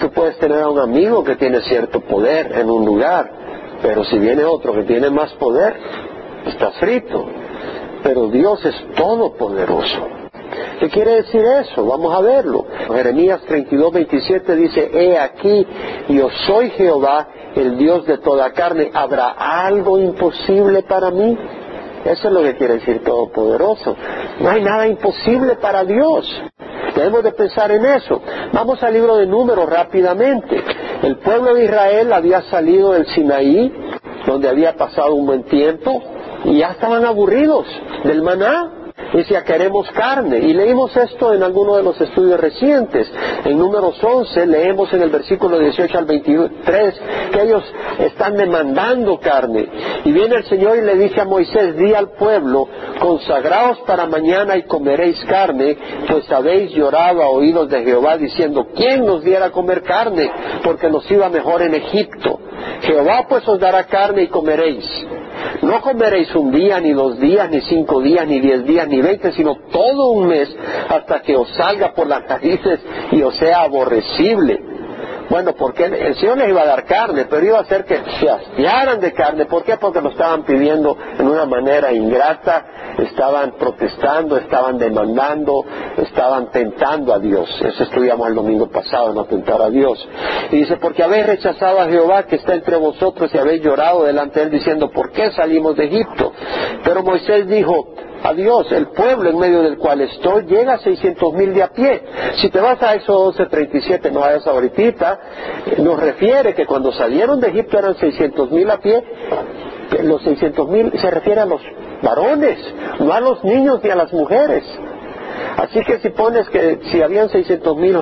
Tú 0.00 0.10
puedes 0.10 0.38
tener 0.38 0.62
a 0.62 0.68
un 0.68 0.78
amigo 0.78 1.24
que 1.24 1.36
tiene 1.36 1.60
cierto 1.62 2.00
poder 2.00 2.52
en 2.52 2.70
un 2.70 2.84
lugar, 2.84 3.30
pero 3.82 4.04
si 4.04 4.18
viene 4.18 4.44
otro 4.44 4.72
que 4.74 4.84
tiene 4.84 5.10
más 5.10 5.32
poder, 5.34 5.74
estás 6.46 6.76
frito. 6.78 7.26
Pero 8.02 8.28
Dios 8.28 8.64
es 8.64 8.74
todopoderoso. 8.94 10.23
¿Qué 10.80 10.88
quiere 10.88 11.22
decir 11.22 11.42
eso? 11.44 11.86
Vamos 11.86 12.14
a 12.14 12.20
verlo. 12.20 12.66
Jeremías 12.92 13.40
32, 13.46 13.92
27 13.92 14.56
dice, 14.56 14.90
He 14.92 15.18
aquí, 15.18 15.66
yo 16.08 16.28
soy 16.46 16.70
Jehová, 16.70 17.28
el 17.54 17.78
Dios 17.78 18.06
de 18.06 18.18
toda 18.18 18.52
carne. 18.52 18.90
¿Habrá 18.92 19.30
algo 19.30 19.98
imposible 19.98 20.82
para 20.82 21.10
mí? 21.10 21.38
Eso 22.04 22.28
es 22.28 22.34
lo 22.34 22.42
que 22.42 22.56
quiere 22.56 22.74
decir 22.74 23.02
Todopoderoso. 23.02 23.96
No 24.40 24.50
hay 24.50 24.62
nada 24.62 24.86
imposible 24.86 25.56
para 25.56 25.84
Dios. 25.84 26.42
Debemos 26.94 27.22
de 27.24 27.32
pensar 27.32 27.70
en 27.70 27.84
eso. 27.84 28.20
Vamos 28.52 28.82
al 28.82 28.92
libro 28.92 29.16
de 29.16 29.26
números 29.26 29.68
rápidamente. 29.68 30.62
El 31.02 31.16
pueblo 31.18 31.54
de 31.54 31.64
Israel 31.64 32.12
había 32.12 32.42
salido 32.42 32.92
del 32.92 33.06
Sinaí, 33.06 33.72
donde 34.26 34.48
había 34.48 34.76
pasado 34.76 35.14
un 35.14 35.26
buen 35.26 35.44
tiempo, 35.44 36.02
y 36.44 36.58
ya 36.58 36.72
estaban 36.72 37.04
aburridos 37.04 37.66
del 38.04 38.22
maná 38.22 38.83
decía 39.12 39.44
queremos 39.44 39.90
carne. 39.92 40.38
Y 40.38 40.54
leímos 40.54 40.96
esto 40.96 41.34
en 41.34 41.42
alguno 41.42 41.76
de 41.76 41.82
los 41.82 42.00
estudios 42.00 42.40
recientes. 42.40 43.10
En 43.44 43.58
números 43.58 44.02
11 44.02 44.46
leemos 44.46 44.92
en 44.92 45.02
el 45.02 45.10
versículo 45.10 45.58
18 45.58 45.98
al 45.98 46.04
23 46.04 46.94
que 47.32 47.42
ellos 47.42 47.62
están 48.00 48.36
demandando 48.36 49.18
carne. 49.18 49.68
Y 50.04 50.12
viene 50.12 50.36
el 50.36 50.44
Señor 50.44 50.78
y 50.78 50.82
le 50.82 50.96
dice 50.96 51.20
a 51.20 51.24
Moisés, 51.24 51.76
di 51.76 51.94
al 51.94 52.10
pueblo, 52.12 52.68
consagraos 53.00 53.78
para 53.86 54.06
mañana 54.06 54.56
y 54.56 54.64
comeréis 54.64 55.22
carne, 55.24 55.76
pues 56.08 56.30
habéis 56.30 56.72
llorado 56.72 57.22
a 57.22 57.28
oídos 57.28 57.68
de 57.68 57.82
Jehová 57.84 58.16
diciendo, 58.16 58.68
¿quién 58.74 59.04
nos 59.04 59.22
diera 59.24 59.46
a 59.46 59.50
comer 59.50 59.82
carne? 59.82 60.30
Porque 60.62 60.88
nos 60.88 61.08
iba 61.10 61.28
mejor 61.28 61.62
en 61.62 61.74
Egipto. 61.74 62.40
Jehová 62.82 63.26
pues 63.28 63.46
os 63.48 63.58
dará 63.58 63.84
carne 63.84 64.22
y 64.22 64.28
comeréis. 64.28 64.84
No 65.62 65.80
comeréis 65.80 66.34
un 66.34 66.50
día, 66.50 66.80
ni 66.80 66.92
dos 66.92 67.18
días, 67.18 67.50
ni 67.50 67.60
cinco 67.62 68.00
días, 68.00 68.26
ni 68.26 68.40
diez 68.40 68.64
días, 68.64 68.86
ni 68.88 69.00
veinte, 69.00 69.32
sino 69.32 69.56
todo 69.70 70.10
un 70.10 70.28
mes 70.28 70.54
hasta 70.88 71.22
que 71.22 71.36
os 71.36 71.48
salga 71.54 71.92
por 71.94 72.06
las 72.06 72.28
narices 72.28 72.80
y 73.12 73.22
os 73.22 73.36
sea 73.36 73.62
aborrecible. 73.62 74.73
Bueno, 75.30 75.54
porque 75.54 75.84
el 75.84 76.14
Señor 76.16 76.38
les 76.38 76.48
iba 76.48 76.62
a 76.62 76.66
dar 76.66 76.84
carne, 76.84 77.26
pero 77.28 77.44
iba 77.44 77.58
a 77.58 77.62
hacer 77.62 77.84
que 77.84 77.98
se 78.20 78.28
hastiaran 78.28 79.00
de 79.00 79.12
carne. 79.12 79.46
¿Por 79.46 79.64
qué? 79.64 79.76
Porque 79.76 80.00
lo 80.00 80.10
estaban 80.10 80.44
pidiendo 80.44 80.96
en 81.18 81.26
una 81.26 81.46
manera 81.46 81.92
ingrata, 81.92 82.64
estaban 82.98 83.52
protestando, 83.52 84.36
estaban 84.36 84.78
demandando, 84.78 85.64
estaban 85.96 86.50
tentando 86.50 87.12
a 87.12 87.18
Dios. 87.18 87.48
Eso 87.62 87.84
estudiamos 87.84 88.28
el 88.28 88.34
domingo 88.34 88.68
pasado, 88.68 89.12
no 89.14 89.24
tentar 89.24 89.60
a 89.62 89.70
Dios. 89.70 90.06
Y 90.50 90.56
dice, 90.56 90.76
porque 90.76 91.02
habéis 91.02 91.26
rechazado 91.26 91.80
a 91.80 91.88
Jehová 91.88 92.24
que 92.24 92.36
está 92.36 92.54
entre 92.54 92.76
vosotros 92.76 93.30
y 93.32 93.38
habéis 93.38 93.62
llorado 93.62 94.04
delante 94.04 94.40
de 94.40 94.46
él 94.46 94.50
diciendo, 94.52 94.90
¿por 94.90 95.10
qué 95.10 95.30
salimos 95.32 95.76
de 95.76 95.86
Egipto? 95.86 96.32
Pero 96.84 97.02
Moisés 97.02 97.48
dijo, 97.48 97.88
a 98.24 98.32
Dios, 98.32 98.72
el 98.72 98.86
pueblo 98.88 99.28
en 99.28 99.38
medio 99.38 99.62
del 99.62 99.76
cual 99.76 100.00
estoy 100.00 100.44
llega 100.46 100.74
a 100.74 100.78
600 100.78 101.34
mil 101.34 101.52
de 101.52 101.62
a 101.62 101.68
pie. 101.68 102.02
Si 102.36 102.48
te 102.48 102.58
vas 102.58 102.82
a 102.82 102.94
eso 102.94 103.34
12.37, 103.34 104.10
no 104.10 104.24
a 104.24 104.34
esa 104.34 104.50
ahorita, 104.50 105.20
nos 105.76 106.00
refiere 106.00 106.54
que 106.54 106.64
cuando 106.64 106.90
salieron 106.92 107.38
de 107.38 107.48
Egipto 107.48 107.78
eran 107.78 107.94
600 107.96 108.50
mil 108.50 108.70
a 108.70 108.78
pie, 108.78 109.04
los 110.04 110.22
600 110.22 110.68
mil 110.70 110.90
se 110.98 111.10
refiere 111.10 111.42
a 111.42 111.44
los 111.44 111.60
varones, 112.02 112.58
no 112.98 113.12
a 113.12 113.20
los 113.20 113.44
niños 113.44 113.80
ni 113.82 113.90
a 113.90 113.94
las 113.94 114.10
mujeres. 114.10 114.64
Así 115.56 115.80
que 115.84 115.98
si 116.00 116.10
pones 116.10 116.48
que 116.48 116.80
si 116.90 117.02
habían 117.02 117.28
600 117.28 117.76
mil 117.76 117.96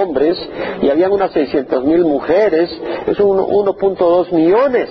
hombres 0.00 0.38
y 0.82 0.90
habían 0.90 1.12
unas 1.12 1.32
600 1.32 1.84
mil 1.84 2.04
mujeres, 2.04 2.70
es 3.06 3.18
1.2 3.18 4.32
millones. 4.32 4.90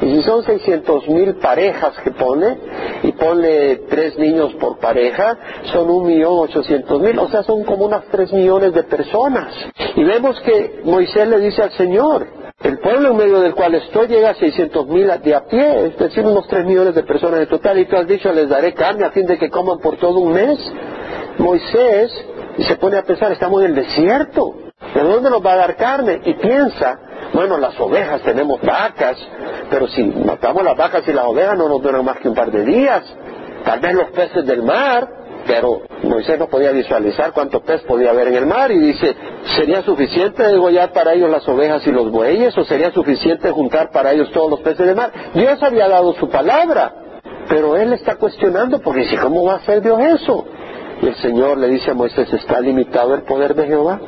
Y 0.00 0.14
si 0.14 0.22
son 0.22 0.44
600 0.44 1.08
mil 1.08 1.36
parejas 1.36 1.94
que 2.04 2.10
pone, 2.12 2.56
y 3.02 3.12
pone 3.12 3.76
tres 3.88 4.18
niños 4.18 4.54
por 4.54 4.78
pareja, 4.78 5.38
son 5.72 5.88
1.800.000, 5.88 7.18
o 7.18 7.28
sea, 7.28 7.42
son 7.42 7.64
como 7.64 7.84
unas 7.86 8.04
3 8.06 8.32
millones 8.32 8.72
de 8.72 8.82
personas. 8.84 9.52
Y 9.96 10.04
vemos 10.04 10.40
que 10.40 10.80
Moisés 10.84 11.28
le 11.28 11.40
dice 11.40 11.62
al 11.62 11.72
Señor, 11.72 12.26
el 12.62 12.78
pueblo 12.80 13.10
en 13.10 13.16
medio 13.16 13.40
del 13.40 13.54
cual 13.54 13.74
estoy 13.76 14.08
llega 14.08 14.30
a 14.30 14.34
600 14.34 14.88
mil 14.88 15.10
de 15.22 15.34
a 15.34 15.44
pie, 15.46 15.86
es 15.86 15.98
decir, 15.98 16.24
unos 16.24 16.46
3 16.48 16.66
millones 16.66 16.94
de 16.94 17.04
personas 17.04 17.40
en 17.40 17.48
total, 17.48 17.78
y 17.78 17.86
tú 17.86 17.96
has 17.96 18.06
dicho, 18.06 18.32
les 18.32 18.48
daré 18.48 18.74
carne 18.74 19.04
a 19.04 19.10
fin 19.10 19.26
de 19.26 19.38
que 19.38 19.48
coman 19.48 19.78
por 19.78 19.96
todo 19.96 20.18
un 20.18 20.32
mes. 20.32 20.58
Moisés 21.38 22.12
se 22.66 22.76
pone 22.76 22.98
a 22.98 23.02
pensar, 23.02 23.32
estamos 23.32 23.62
en 23.62 23.68
el 23.70 23.74
desierto, 23.76 24.54
¿de 24.94 25.00
dónde 25.00 25.30
nos 25.30 25.44
va 25.44 25.52
a 25.52 25.56
dar 25.56 25.76
carne? 25.76 26.20
Y 26.24 26.34
piensa, 26.34 26.98
bueno, 27.32 27.56
las 27.58 27.78
ovejas, 27.78 28.22
tenemos 28.22 28.60
vacas, 28.60 29.16
pero 29.70 29.86
si 29.88 30.02
matamos 30.02 30.64
las 30.64 30.76
vacas 30.76 31.06
y 31.06 31.12
las 31.12 31.24
ovejas 31.24 31.56
no 31.56 31.68
nos 31.68 31.80
duran 31.80 32.04
más 32.04 32.18
que 32.18 32.28
un 32.28 32.34
par 32.34 32.50
de 32.50 32.64
días. 32.64 33.02
Tal 33.64 33.80
vez 33.80 33.94
los 33.94 34.10
peces 34.10 34.44
del 34.46 34.62
mar, 34.62 35.08
pero 35.46 35.82
Moisés 36.02 36.38
no 36.38 36.48
podía 36.48 36.72
visualizar 36.72 37.32
cuántos 37.32 37.62
peces 37.62 37.82
podía 37.86 38.10
haber 38.10 38.28
en 38.28 38.34
el 38.34 38.46
mar 38.46 38.70
y 38.72 38.78
dice, 38.78 39.14
¿sería 39.56 39.82
suficiente 39.82 40.42
degollar 40.42 40.92
para 40.92 41.14
ellos 41.14 41.30
las 41.30 41.46
ovejas 41.48 41.86
y 41.86 41.92
los 41.92 42.10
bueyes 42.10 42.56
o 42.58 42.64
sería 42.64 42.90
suficiente 42.92 43.50
juntar 43.50 43.90
para 43.90 44.12
ellos 44.12 44.30
todos 44.32 44.50
los 44.50 44.60
peces 44.60 44.86
del 44.86 44.96
mar? 44.96 45.12
Dios 45.34 45.62
había 45.62 45.88
dado 45.88 46.14
su 46.14 46.28
palabra, 46.28 46.94
pero 47.48 47.76
él 47.76 47.92
está 47.92 48.16
cuestionando 48.16 48.80
porque 48.80 49.00
dice, 49.02 49.18
¿cómo 49.18 49.44
va 49.44 49.54
a 49.54 49.56
hacer 49.56 49.80
Dios 49.82 49.98
eso? 50.00 50.44
Y 51.00 51.06
el 51.06 51.14
Señor 51.16 51.58
le 51.58 51.68
dice 51.68 51.90
a 51.92 51.94
Moisés, 51.94 52.32
¿está 52.32 52.60
limitado 52.60 53.14
el 53.14 53.22
poder 53.22 53.54
de 53.54 53.66
Jehová? 53.66 54.00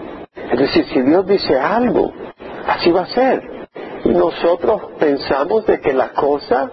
Es 0.52 0.58
decir, 0.58 0.86
si 0.92 1.02
Dios 1.02 1.26
dice 1.26 1.58
algo, 1.58 2.12
así 2.66 2.90
va 2.90 3.02
a 3.02 3.06
ser. 3.06 3.60
Y 4.04 4.08
nosotros 4.08 4.82
pensamos 4.98 5.66
de 5.66 5.80
que 5.80 5.92
la 5.92 6.10
cosa 6.12 6.70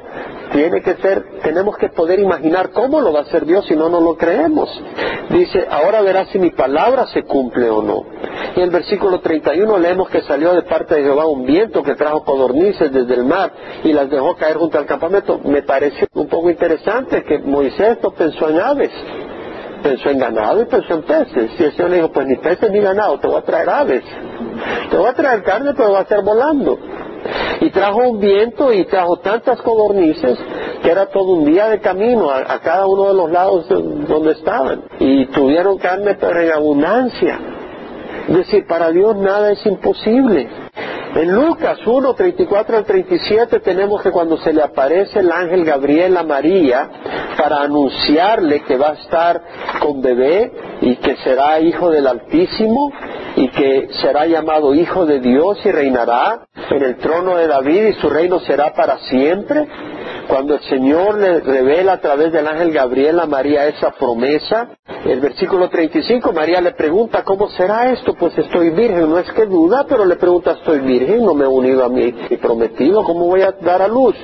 tiene 0.51 0.81
que 0.81 0.95
ser, 0.95 1.41
tenemos 1.43 1.77
que 1.77 1.89
poder 1.89 2.19
imaginar 2.19 2.71
cómo 2.71 3.01
lo 3.01 3.11
va 3.11 3.19
a 3.19 3.23
hacer 3.23 3.45
Dios 3.45 3.65
si 3.65 3.75
no, 3.75 3.89
no 3.89 3.99
lo 3.99 4.15
creemos. 4.15 4.69
Dice, 5.29 5.67
ahora 5.69 6.01
verás 6.01 6.29
si 6.29 6.39
mi 6.39 6.51
palabra 6.51 7.05
se 7.07 7.23
cumple 7.23 7.69
o 7.69 7.83
no. 7.83 8.05
Y 8.55 8.59
en 8.59 8.65
el 8.65 8.69
versículo 8.71 9.19
31 9.19 9.77
leemos 9.77 10.09
que 10.09 10.21
salió 10.21 10.53
de 10.53 10.63
parte 10.63 10.95
de 10.95 11.03
Jehová 11.03 11.27
un 11.27 11.45
viento 11.45 11.83
que 11.83 11.95
trajo 11.95 12.23
codornices 12.23 12.91
desde 12.91 13.13
el 13.13 13.25
mar 13.25 13.51
y 13.83 13.93
las 13.93 14.09
dejó 14.09 14.35
caer 14.35 14.57
junto 14.57 14.77
al 14.79 14.85
campamento. 14.85 15.39
Me 15.43 15.61
pareció 15.63 16.07
un 16.13 16.27
poco 16.27 16.49
interesante 16.49 17.23
que 17.23 17.39
Moisés 17.39 17.97
no 18.01 18.11
pensó 18.11 18.49
en 18.49 18.59
aves 18.59 18.91
pensó 19.77 20.09
en 20.09 20.19
ganado 20.19 20.61
y 20.61 20.65
pensó 20.65 20.95
en 20.95 21.03
peces. 21.03 21.51
Y 21.57 21.63
el 21.63 21.71
Señor 21.73 21.89
le 21.89 21.95
dijo, 21.97 22.11
pues 22.11 22.27
ni 22.27 22.35
peces 22.37 22.71
ni 22.71 22.79
ganado, 22.79 23.19
te 23.19 23.27
voy 23.27 23.37
a 23.37 23.41
traer 23.41 23.69
aves. 23.69 24.03
Te 24.89 24.97
voy 24.97 25.07
a 25.07 25.13
traer 25.13 25.43
carne, 25.43 25.73
pero 25.75 25.91
va 25.91 25.99
a 25.99 26.01
estar 26.03 26.23
volando. 26.23 26.77
Y 27.61 27.69
trajo 27.71 27.97
un 28.09 28.19
viento 28.19 28.71
y 28.71 28.85
trajo 28.85 29.17
tantas 29.17 29.61
codornices 29.61 30.37
que 30.81 30.91
era 30.91 31.07
todo 31.07 31.33
un 31.33 31.45
día 31.45 31.67
de 31.69 31.79
camino 31.79 32.29
a, 32.29 32.59
cada 32.59 32.85
uno 32.85 33.07
de 33.07 33.13
los 33.13 33.31
lados 33.31 33.67
donde 33.67 34.31
estaban. 34.31 34.83
Y 34.99 35.25
tuvieron 35.27 35.77
carne, 35.77 36.15
pero 36.19 36.39
en 36.39 36.51
abundancia. 36.51 37.39
Es 38.27 38.35
decir, 38.35 38.65
para 38.67 38.91
Dios 38.91 39.15
nada 39.15 39.51
es 39.51 39.65
imposible. 39.65 40.47
En 41.15 41.33
Lucas 41.33 41.79
1, 41.85 42.13
34 42.13 42.77
al 42.77 42.85
37 42.85 43.59
tenemos 43.61 44.01
que 44.01 44.11
cuando 44.11 44.37
se 44.37 44.53
le 44.53 44.61
aparece 44.61 45.19
el 45.19 45.31
ángel 45.31 45.63
Gabriel 45.63 46.15
a 46.17 46.23
María 46.23 46.89
para 47.37 47.61
anunciarle 47.61 48.61
que 48.63 48.77
va 48.77 48.89
a 48.89 48.93
estar 48.93 49.41
con 49.79 50.01
bebé 50.01 50.51
y 50.81 50.95
que 50.97 51.15
será 51.17 51.59
hijo 51.59 51.89
del 51.89 52.07
Altísimo 52.07 52.91
y 53.35 53.47
que 53.49 53.87
será 54.01 54.25
llamado 54.25 54.75
hijo 54.75 55.05
de 55.05 55.19
Dios 55.19 55.59
y 55.65 55.71
reinará 55.71 56.47
en 56.69 56.83
el 56.83 56.97
trono 56.97 57.35
de 57.35 57.47
David 57.47 57.85
y 57.87 57.93
su 57.93 58.09
reino 58.09 58.39
será 58.41 58.73
para 58.73 58.97
siempre. 58.99 59.67
Cuando 60.27 60.55
el 60.55 60.61
Señor 60.61 61.17
le 61.17 61.39
revela 61.39 61.93
a 61.93 62.01
través 62.01 62.33
del 62.33 62.47
ángel 62.47 62.73
Gabriel 62.73 63.19
a 63.19 63.25
María 63.25 63.65
esa 63.67 63.91
promesa, 63.91 64.69
el 65.05 65.21
versículo 65.21 65.69
35, 65.69 66.33
María 66.33 66.59
le 66.59 66.73
pregunta, 66.73 67.23
¿cómo 67.23 67.49
será 67.51 67.91
esto? 67.91 68.13
Pues 68.13 68.37
estoy 68.37 68.71
virgen, 68.71 69.09
no 69.09 69.19
es 69.19 69.31
que 69.31 69.45
duda, 69.45 69.85
pero 69.87 70.05
le 70.05 70.17
pregunta, 70.17 70.51
estoy 70.51 70.79
virgen, 70.79 71.23
no 71.23 71.33
me 71.33 71.45
he 71.45 71.47
unido 71.47 71.85
a 71.85 71.89
mi, 71.89 72.11
prometido, 72.41 73.03
¿cómo 73.03 73.25
voy 73.25 73.41
a 73.41 73.51
dar 73.61 73.81
a 73.81 73.87
luz? 73.87 74.15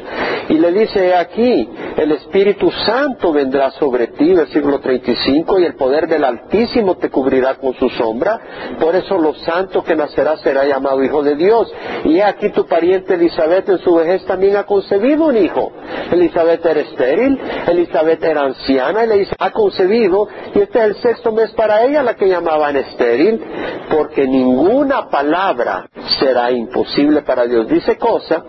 Y 0.50 0.54
le 0.54 0.72
dice 0.72 1.16
aquí, 1.16 1.70
el 1.98 2.12
Espíritu 2.12 2.70
Santo 2.86 3.32
vendrá 3.32 3.72
sobre 3.72 4.08
ti, 4.08 4.34
versículo 4.34 4.80
35, 4.80 5.60
y 5.60 5.66
el 5.66 5.76
poder 5.76 6.08
del 6.08 6.24
Altísimo 6.24 6.96
te 6.98 7.10
cubrirá 7.10 7.56
con 7.56 7.74
su 7.76 7.90
sombra, 7.90 8.40
por 8.80 8.96
eso 8.96 9.18
lo 9.18 9.34
santo 9.36 9.84
que 9.84 9.96
nacerá 9.96 10.38
será 10.38 10.66
llamado 10.66 11.04
Hijo 11.04 11.24
de 11.24 11.36
Dios. 11.36 11.74
Y 12.06 12.20
aquí 12.20 12.50
tu 12.50 12.66
pariente 12.66 13.16
Elizabeth 13.16 13.70
en 13.70 13.80
su 13.80 13.96
vejez 13.96 14.26
también 14.26 14.58
ha 14.58 14.64
concebido 14.64 15.26
un 15.26 15.38
hijo. 15.38 15.72
Elizabeth 16.12 16.66
era 16.66 16.80
estéril, 16.82 17.40
Elizabeth 17.68 18.24
era 18.24 18.42
anciana, 18.44 19.06
y 19.06 19.08
le 19.08 19.18
dice, 19.20 19.36
ha 19.40 19.52
concebido, 19.52 20.28
y 20.54 20.60
este 20.60 20.80
es 20.80 20.86
el 20.86 20.96
sexto 20.98 21.32
mes 21.32 21.52
para 21.52 21.84
ella, 21.84 22.04
la 22.04 22.16
que 22.16 22.28
llamaban 22.28 22.76
estéril, 22.76 23.42
porque 23.90 24.28
ninguna 24.28 25.10
palabra 25.10 25.88
será 26.20 26.52
imposible 26.52 27.22
para 27.22 27.46
Dios. 27.46 27.68
Dice 27.68 27.98
cosa, 27.98 28.44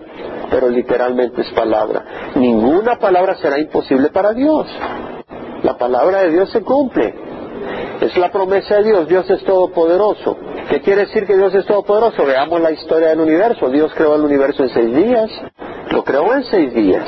pero 0.49 0.69
literalmente 0.69 1.41
es 1.41 1.51
palabra. 1.51 2.31
Ninguna 2.35 2.97
palabra 2.97 3.35
será 3.35 3.59
imposible 3.59 4.09
para 4.09 4.33
Dios. 4.33 4.67
La 5.63 5.77
palabra 5.77 6.21
de 6.21 6.31
Dios 6.31 6.49
se 6.51 6.61
cumple. 6.61 7.13
Es 8.01 8.15
la 8.17 8.31
promesa 8.31 8.75
de 8.75 8.83
Dios. 8.83 9.07
Dios 9.07 9.29
es 9.29 9.43
todopoderoso. 9.43 10.37
¿Qué 10.69 10.81
quiere 10.81 11.01
decir 11.01 11.25
que 11.25 11.35
Dios 11.35 11.53
es 11.55 11.65
todopoderoso? 11.65 12.25
Veamos 12.25 12.61
la 12.61 12.71
historia 12.71 13.09
del 13.09 13.21
universo. 13.21 13.69
Dios 13.69 13.91
creó 13.95 14.15
el 14.15 14.21
universo 14.21 14.63
en 14.63 14.69
seis 14.69 14.95
días. 14.95 15.29
Lo 15.89 16.03
creó 16.03 16.33
en 16.33 16.43
seis 16.43 16.73
días. 16.73 17.05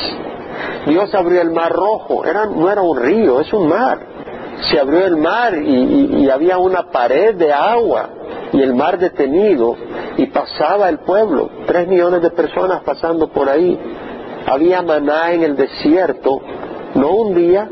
Dios 0.87 1.13
abrió 1.13 1.41
el 1.41 1.51
mar 1.51 1.71
rojo. 1.71 2.25
Era, 2.25 2.45
no 2.45 2.69
era 2.71 2.81
un 2.81 2.97
río, 2.97 3.41
es 3.41 3.51
un 3.53 3.67
mar. 3.67 4.16
Se 4.61 4.79
abrió 4.79 5.05
el 5.05 5.17
mar 5.17 5.53
y 5.55 6.29
había 6.29 6.57
una 6.57 6.89
pared 6.91 7.35
de 7.35 7.53
agua 7.53 8.09
y 8.53 8.61
el 8.61 8.73
mar 8.73 8.97
detenido 8.97 9.75
y 10.17 10.27
pasaba 10.27 10.89
el 10.89 10.99
pueblo. 10.99 11.49
Tres 11.65 11.87
millones 11.87 12.21
de 12.21 12.31
personas 12.31 12.81
pasando 12.83 13.27
por 13.29 13.49
ahí. 13.49 13.79
Había 14.45 14.81
maná 14.81 15.33
en 15.33 15.43
el 15.43 15.55
desierto, 15.55 16.39
no 16.95 17.11
un 17.11 17.35
día, 17.35 17.69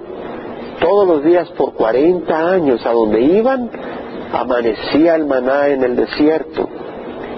todos 0.80 1.08
los 1.08 1.24
días 1.24 1.50
por 1.52 1.74
40 1.74 2.52
años, 2.52 2.86
a 2.86 2.92
donde 2.92 3.22
iban, 3.22 3.72
amanecía 4.34 5.16
el 5.16 5.26
maná 5.26 5.70
en 5.70 5.84
el 5.84 5.96
desierto. 5.96 6.68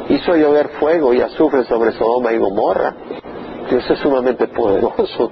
Hizo 0.10 0.36
llover 0.36 0.70
fuego 0.80 1.14
y 1.14 1.22
azufre 1.22 1.66
sobre 1.66 1.92
Sodoma 1.92 2.34
y 2.34 2.38
Gomorra. 2.38 2.96
Dios 3.70 3.88
es 3.90 4.00
sumamente 4.00 4.48
poderoso. 4.48 5.30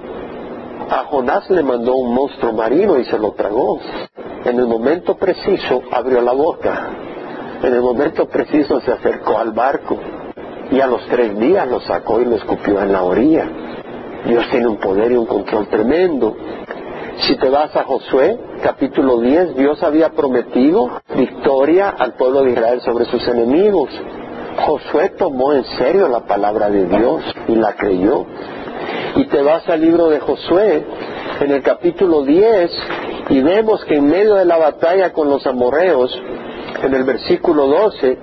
A 0.88 1.04
Jonás 1.04 1.50
le 1.50 1.62
mandó 1.62 1.96
un 1.96 2.14
monstruo 2.14 2.52
marino 2.52 2.98
y 2.98 3.04
se 3.04 3.18
lo 3.18 3.32
tragó. 3.32 3.80
En 4.44 4.58
el 4.58 4.66
momento 4.66 5.16
preciso 5.16 5.82
abrió 5.90 6.20
la 6.20 6.32
boca. 6.32 6.90
En 7.62 7.74
el 7.74 7.80
momento 7.80 8.26
preciso 8.28 8.80
se 8.80 8.92
acercó 8.92 9.38
al 9.38 9.50
barco. 9.50 9.98
Y 10.70 10.80
a 10.80 10.86
los 10.86 11.04
tres 11.06 11.36
días 11.38 11.66
lo 11.68 11.80
sacó 11.80 12.20
y 12.20 12.24
lo 12.24 12.36
escupió 12.36 12.80
en 12.80 12.92
la 12.92 13.02
orilla. 13.02 13.48
Dios 14.26 14.48
tiene 14.50 14.68
un 14.68 14.76
poder 14.76 15.10
y 15.10 15.16
un 15.16 15.26
control 15.26 15.66
tremendo. 15.68 16.36
Si 17.18 17.36
te 17.36 17.48
vas 17.48 17.74
a 17.74 17.84
Josué, 17.84 18.38
capítulo 18.62 19.18
10, 19.18 19.56
Dios 19.56 19.82
había 19.82 20.10
prometido 20.10 21.00
victoria 21.16 21.88
al 21.90 22.14
pueblo 22.14 22.42
de 22.42 22.52
Israel 22.52 22.80
sobre 22.82 23.06
sus 23.06 23.26
enemigos. 23.26 23.90
Josué 24.58 25.10
tomó 25.18 25.52
en 25.52 25.64
serio 25.64 26.08
la 26.08 26.20
palabra 26.20 26.70
de 26.70 26.86
Dios 26.86 27.22
y 27.48 27.56
la 27.56 27.74
creyó. 27.74 28.26
Y 29.16 29.24
te 29.26 29.42
vas 29.42 29.68
al 29.68 29.80
libro 29.80 30.08
de 30.08 30.20
Josué, 30.20 30.84
en 31.40 31.50
el 31.50 31.62
capítulo 31.62 32.22
10, 32.22 32.70
y 33.30 33.40
vemos 33.42 33.84
que 33.84 33.96
en 33.96 34.06
medio 34.06 34.34
de 34.34 34.44
la 34.44 34.58
batalla 34.58 35.12
con 35.12 35.28
los 35.28 35.46
amorreos, 35.46 36.10
en 36.82 36.94
el 36.94 37.04
versículo 37.04 37.66
12, 37.66 38.18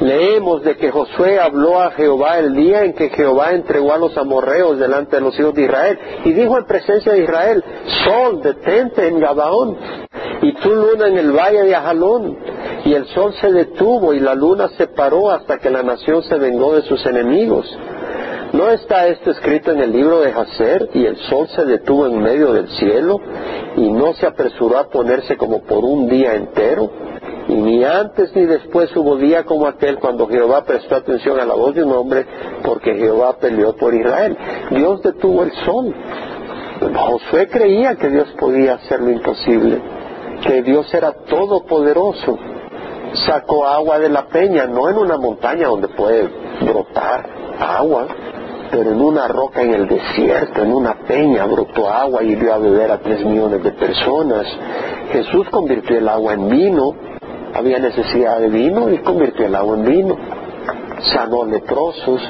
leemos 0.00 0.62
de 0.62 0.76
que 0.76 0.90
Josué 0.90 1.40
habló 1.40 1.80
a 1.80 1.90
Jehová 1.90 2.38
el 2.38 2.54
día 2.54 2.84
en 2.84 2.94
que 2.94 3.10
Jehová 3.10 3.52
entregó 3.52 3.92
a 3.92 3.98
los 3.98 4.16
amorreos 4.16 4.78
delante 4.78 5.16
de 5.16 5.22
los 5.22 5.38
hijos 5.38 5.54
de 5.54 5.64
Israel 5.64 5.98
y 6.24 6.32
dijo 6.32 6.56
en 6.56 6.64
presencia 6.64 7.12
de 7.12 7.24
Israel, 7.24 7.64
sol, 8.04 8.40
detente 8.40 9.08
en 9.08 9.18
Gabaón 9.18 9.76
y 10.42 10.54
tu 10.54 10.70
luna 10.70 11.08
en 11.08 11.18
el 11.18 11.32
valle 11.32 11.64
de 11.64 11.74
Ajalón. 11.74 12.38
Y 12.84 12.94
el 12.94 13.06
sol 13.08 13.34
se 13.40 13.52
detuvo 13.52 14.14
y 14.14 14.20
la 14.20 14.34
luna 14.34 14.68
se 14.76 14.86
paró 14.86 15.30
hasta 15.30 15.58
que 15.58 15.70
la 15.70 15.82
nación 15.82 16.22
se 16.22 16.38
vengó 16.38 16.74
de 16.74 16.82
sus 16.82 17.04
enemigos. 17.04 17.66
¿No 18.60 18.68
está 18.68 19.06
esto 19.06 19.30
escrito 19.30 19.72
en 19.72 19.80
el 19.80 19.90
libro 19.90 20.20
de 20.20 20.32
Jacer? 20.32 20.90
Y 20.92 21.06
el 21.06 21.16
sol 21.16 21.48
se 21.48 21.64
detuvo 21.64 22.04
en 22.06 22.22
medio 22.22 22.52
del 22.52 22.68
cielo 22.68 23.18
y 23.74 23.90
no 23.90 24.12
se 24.12 24.26
apresuró 24.26 24.76
a 24.76 24.90
ponerse 24.90 25.38
como 25.38 25.62
por 25.62 25.82
un 25.82 26.10
día 26.10 26.34
entero. 26.34 26.90
Y 27.48 27.54
ni 27.54 27.82
antes 27.82 28.36
ni 28.36 28.44
después 28.44 28.94
hubo 28.94 29.16
día 29.16 29.44
como 29.44 29.66
aquel 29.66 29.98
cuando 29.98 30.28
Jehová 30.28 30.62
prestó 30.64 30.96
atención 30.96 31.40
a 31.40 31.46
la 31.46 31.54
voz 31.54 31.74
de 31.74 31.84
un 31.84 31.92
hombre, 31.92 32.26
porque 32.62 32.96
Jehová 32.96 33.38
peleó 33.38 33.74
por 33.76 33.94
Israel. 33.94 34.36
Dios 34.72 35.00
detuvo 35.00 35.42
el 35.42 35.52
sol. 35.64 35.94
Josué 36.94 37.48
creía 37.48 37.94
que 37.94 38.10
Dios 38.10 38.28
podía 38.38 38.74
hacer 38.74 39.00
lo 39.00 39.10
imposible, 39.10 39.80
que 40.46 40.62
Dios 40.62 40.92
era 40.92 41.12
todopoderoso. 41.12 42.36
Sacó 43.26 43.64
agua 43.64 43.98
de 43.98 44.10
la 44.10 44.26
peña, 44.26 44.66
no 44.66 44.90
en 44.90 44.98
una 44.98 45.16
montaña 45.16 45.66
donde 45.66 45.88
puede 45.88 46.28
brotar 46.60 47.26
agua, 47.58 48.06
pero 48.70 48.92
en 48.92 49.00
una 49.00 49.26
roca 49.28 49.62
en 49.62 49.74
el 49.74 49.88
desierto, 49.88 50.62
en 50.62 50.72
una 50.72 50.94
peña, 51.06 51.44
brotó 51.46 51.88
agua 51.88 52.22
y 52.22 52.34
dio 52.34 52.54
a 52.54 52.58
beber 52.58 52.90
a 52.90 52.98
tres 52.98 53.24
millones 53.24 53.62
de 53.62 53.72
personas. 53.72 54.46
Jesús 55.12 55.48
convirtió 55.50 55.98
el 55.98 56.08
agua 56.08 56.34
en 56.34 56.48
vino, 56.48 56.94
había 57.54 57.78
necesidad 57.78 58.38
de 58.40 58.48
vino 58.48 58.90
y 58.90 58.98
convirtió 58.98 59.46
el 59.46 59.54
agua 59.54 59.76
en 59.76 59.84
vino. 59.84 60.16
Sanó 61.14 61.46
leprosos, 61.46 62.20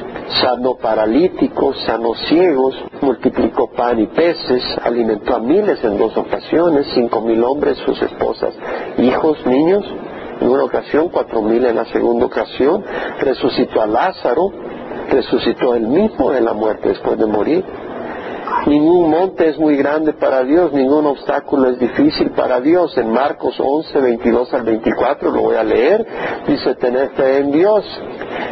sanó 0.40 0.76
paralíticos, 0.76 1.76
sanó 1.84 2.14
ciegos, 2.14 2.74
multiplicó 3.00 3.68
pan 3.72 3.98
y 3.98 4.06
peces, 4.06 4.62
alimentó 4.82 5.34
a 5.34 5.40
miles 5.40 5.82
en 5.82 5.98
dos 5.98 6.16
ocasiones, 6.16 6.86
cinco 6.94 7.20
mil 7.20 7.42
hombres, 7.42 7.76
sus 7.78 8.00
esposas, 8.00 8.54
hijos, 8.96 9.44
niños, 9.44 9.84
en 10.40 10.48
una 10.48 10.64
ocasión, 10.64 11.08
cuatro 11.08 11.42
mil 11.42 11.64
en 11.66 11.76
la 11.76 11.84
segunda 11.86 12.26
ocasión, 12.26 12.84
resucitó 13.18 13.82
a 13.82 13.86
Lázaro, 13.86 14.52
resucitó 15.10 15.74
él 15.74 15.86
mismo 15.86 16.30
de 16.30 16.40
la 16.40 16.52
muerte 16.52 16.88
después 16.88 17.18
de 17.18 17.26
morir. 17.26 17.64
Ningún 18.66 19.08
monte 19.08 19.48
es 19.48 19.58
muy 19.58 19.76
grande 19.76 20.12
para 20.12 20.44
Dios, 20.44 20.72
ningún 20.72 21.06
obstáculo 21.06 21.70
es 21.70 21.78
difícil 21.78 22.30
para 22.32 22.60
Dios. 22.60 22.96
En 22.98 23.10
Marcos 23.10 23.58
11, 23.58 23.98
22 24.00 24.52
al 24.52 24.62
24, 24.64 25.30
lo 25.30 25.40
voy 25.40 25.56
a 25.56 25.64
leer, 25.64 26.06
dice, 26.46 26.74
tener 26.74 27.10
en 27.16 27.52
Dios. 27.52 27.84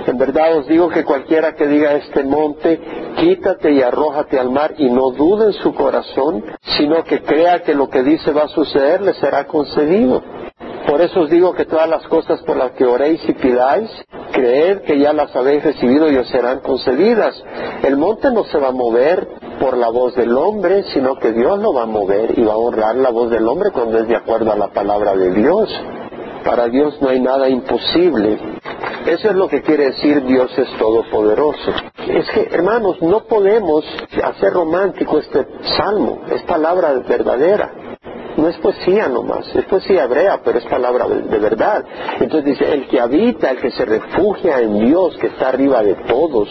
En 0.06 0.16
verdad 0.16 0.56
os 0.56 0.66
digo 0.66 0.88
que 0.88 1.04
cualquiera 1.04 1.54
que 1.54 1.66
diga 1.66 1.92
este 1.92 2.24
monte, 2.24 2.80
quítate 3.16 3.72
y 3.72 3.82
arrójate 3.82 4.38
al 4.38 4.50
mar 4.50 4.74
y 4.78 4.88
no 4.88 5.10
dude 5.10 5.46
en 5.46 5.52
su 5.52 5.74
corazón, 5.74 6.42
sino 6.78 7.04
que 7.04 7.22
crea 7.22 7.60
que 7.62 7.74
lo 7.74 7.90
que 7.90 8.02
dice 8.02 8.32
va 8.32 8.44
a 8.44 8.48
suceder, 8.48 9.02
le 9.02 9.12
será 9.14 9.46
concedido. 9.46 10.22
Por 10.88 11.02
eso 11.02 11.20
os 11.20 11.28
digo 11.28 11.52
que 11.52 11.66
todas 11.66 11.86
las 11.86 12.08
cosas 12.08 12.40
por 12.44 12.56
las 12.56 12.70
que 12.70 12.86
oréis 12.86 13.20
y 13.28 13.34
pidáis, 13.34 13.90
creed 14.32 14.80
que 14.86 14.98
ya 14.98 15.12
las 15.12 15.36
habéis 15.36 15.62
recibido 15.62 16.10
y 16.10 16.16
os 16.16 16.26
serán 16.28 16.60
concedidas. 16.60 17.34
El 17.82 17.98
monte 17.98 18.30
no 18.30 18.44
se 18.44 18.58
va 18.58 18.68
a 18.68 18.72
mover 18.72 19.28
por 19.60 19.76
la 19.76 19.90
voz 19.90 20.14
del 20.14 20.34
hombre, 20.34 20.84
sino 20.94 21.16
que 21.16 21.32
Dios 21.32 21.58
lo 21.58 21.74
va 21.74 21.82
a 21.82 21.86
mover 21.86 22.38
y 22.38 22.42
va 22.42 22.54
a 22.54 22.56
honrar 22.56 22.96
la 22.96 23.10
voz 23.10 23.28
del 23.28 23.46
hombre 23.46 23.70
cuando 23.70 23.98
es 23.98 24.08
de 24.08 24.16
acuerdo 24.16 24.50
a 24.50 24.56
la 24.56 24.68
palabra 24.68 25.14
de 25.14 25.30
Dios. 25.34 25.68
Para 26.42 26.68
Dios 26.68 26.96
no 27.02 27.10
hay 27.10 27.20
nada 27.20 27.50
imposible. 27.50 28.38
Eso 29.04 29.28
es 29.28 29.36
lo 29.36 29.46
que 29.46 29.60
quiere 29.60 29.90
decir 29.90 30.24
Dios 30.24 30.58
es 30.58 30.70
todopoderoso. 30.78 31.70
Es 32.08 32.30
que, 32.30 32.48
hermanos, 32.50 32.96
no 33.02 33.24
podemos 33.24 33.84
hacer 34.24 34.54
romántico 34.54 35.18
este 35.18 35.46
salmo, 35.76 36.22
es 36.30 36.42
palabra 36.44 36.94
verdadera 37.06 37.87
no 38.38 38.48
es 38.48 38.56
poesía 38.58 39.08
nomás, 39.08 39.52
es 39.52 39.64
poesía 39.64 40.04
hebrea, 40.04 40.40
pero 40.44 40.58
es 40.58 40.64
palabra 40.66 41.08
de, 41.08 41.38
verdad. 41.38 41.84
Entonces 42.20 42.44
dice, 42.44 42.72
el 42.72 42.86
que 42.86 43.00
habita, 43.00 43.50
el 43.50 43.58
que 43.58 43.72
se 43.72 43.84
refugia 43.84 44.60
en 44.60 44.78
Dios, 44.78 45.18
que 45.18 45.26
está 45.26 45.48
arriba 45.48 45.82
de 45.82 45.94
todos, 46.06 46.48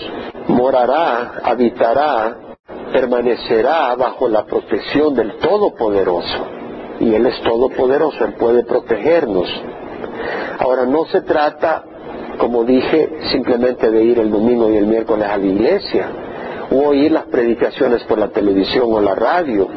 morará, 0.50 1.40
habitará, 1.44 2.38
permanecerá 2.92 3.96
bajo 3.96 4.28
la 4.28 4.46
protección 4.46 5.16
del 5.16 5.38
Todopoderoso. 5.38 6.46
Y 7.00 7.14
Él 7.14 7.26
es 7.26 7.42
todopoderoso, 7.44 8.26
Él 8.26 8.34
puede 8.34 8.64
protegernos. 8.66 9.48
Ahora, 10.60 10.86
no 10.86 11.06
se 11.06 11.22
trata, 11.22 11.86
como 12.38 12.66
dije, 12.66 13.10
simplemente 13.32 13.90
de 13.90 14.04
ir 14.04 14.20
el 14.20 14.30
domingo 14.30 14.70
y 14.70 14.76
el 14.76 14.88
miércoles 14.88 15.26
a 15.26 15.38
la 15.38 15.46
iglesia, 15.46 16.10
o 16.70 16.90
oír 16.90 17.14
las 17.14 17.28
predicaciones 17.28 18.04
por 18.04 18.18
la 18.18 18.28
televisión 18.28 18.88
o 18.92 19.00
la 19.00 19.16
radio, 19.16 19.70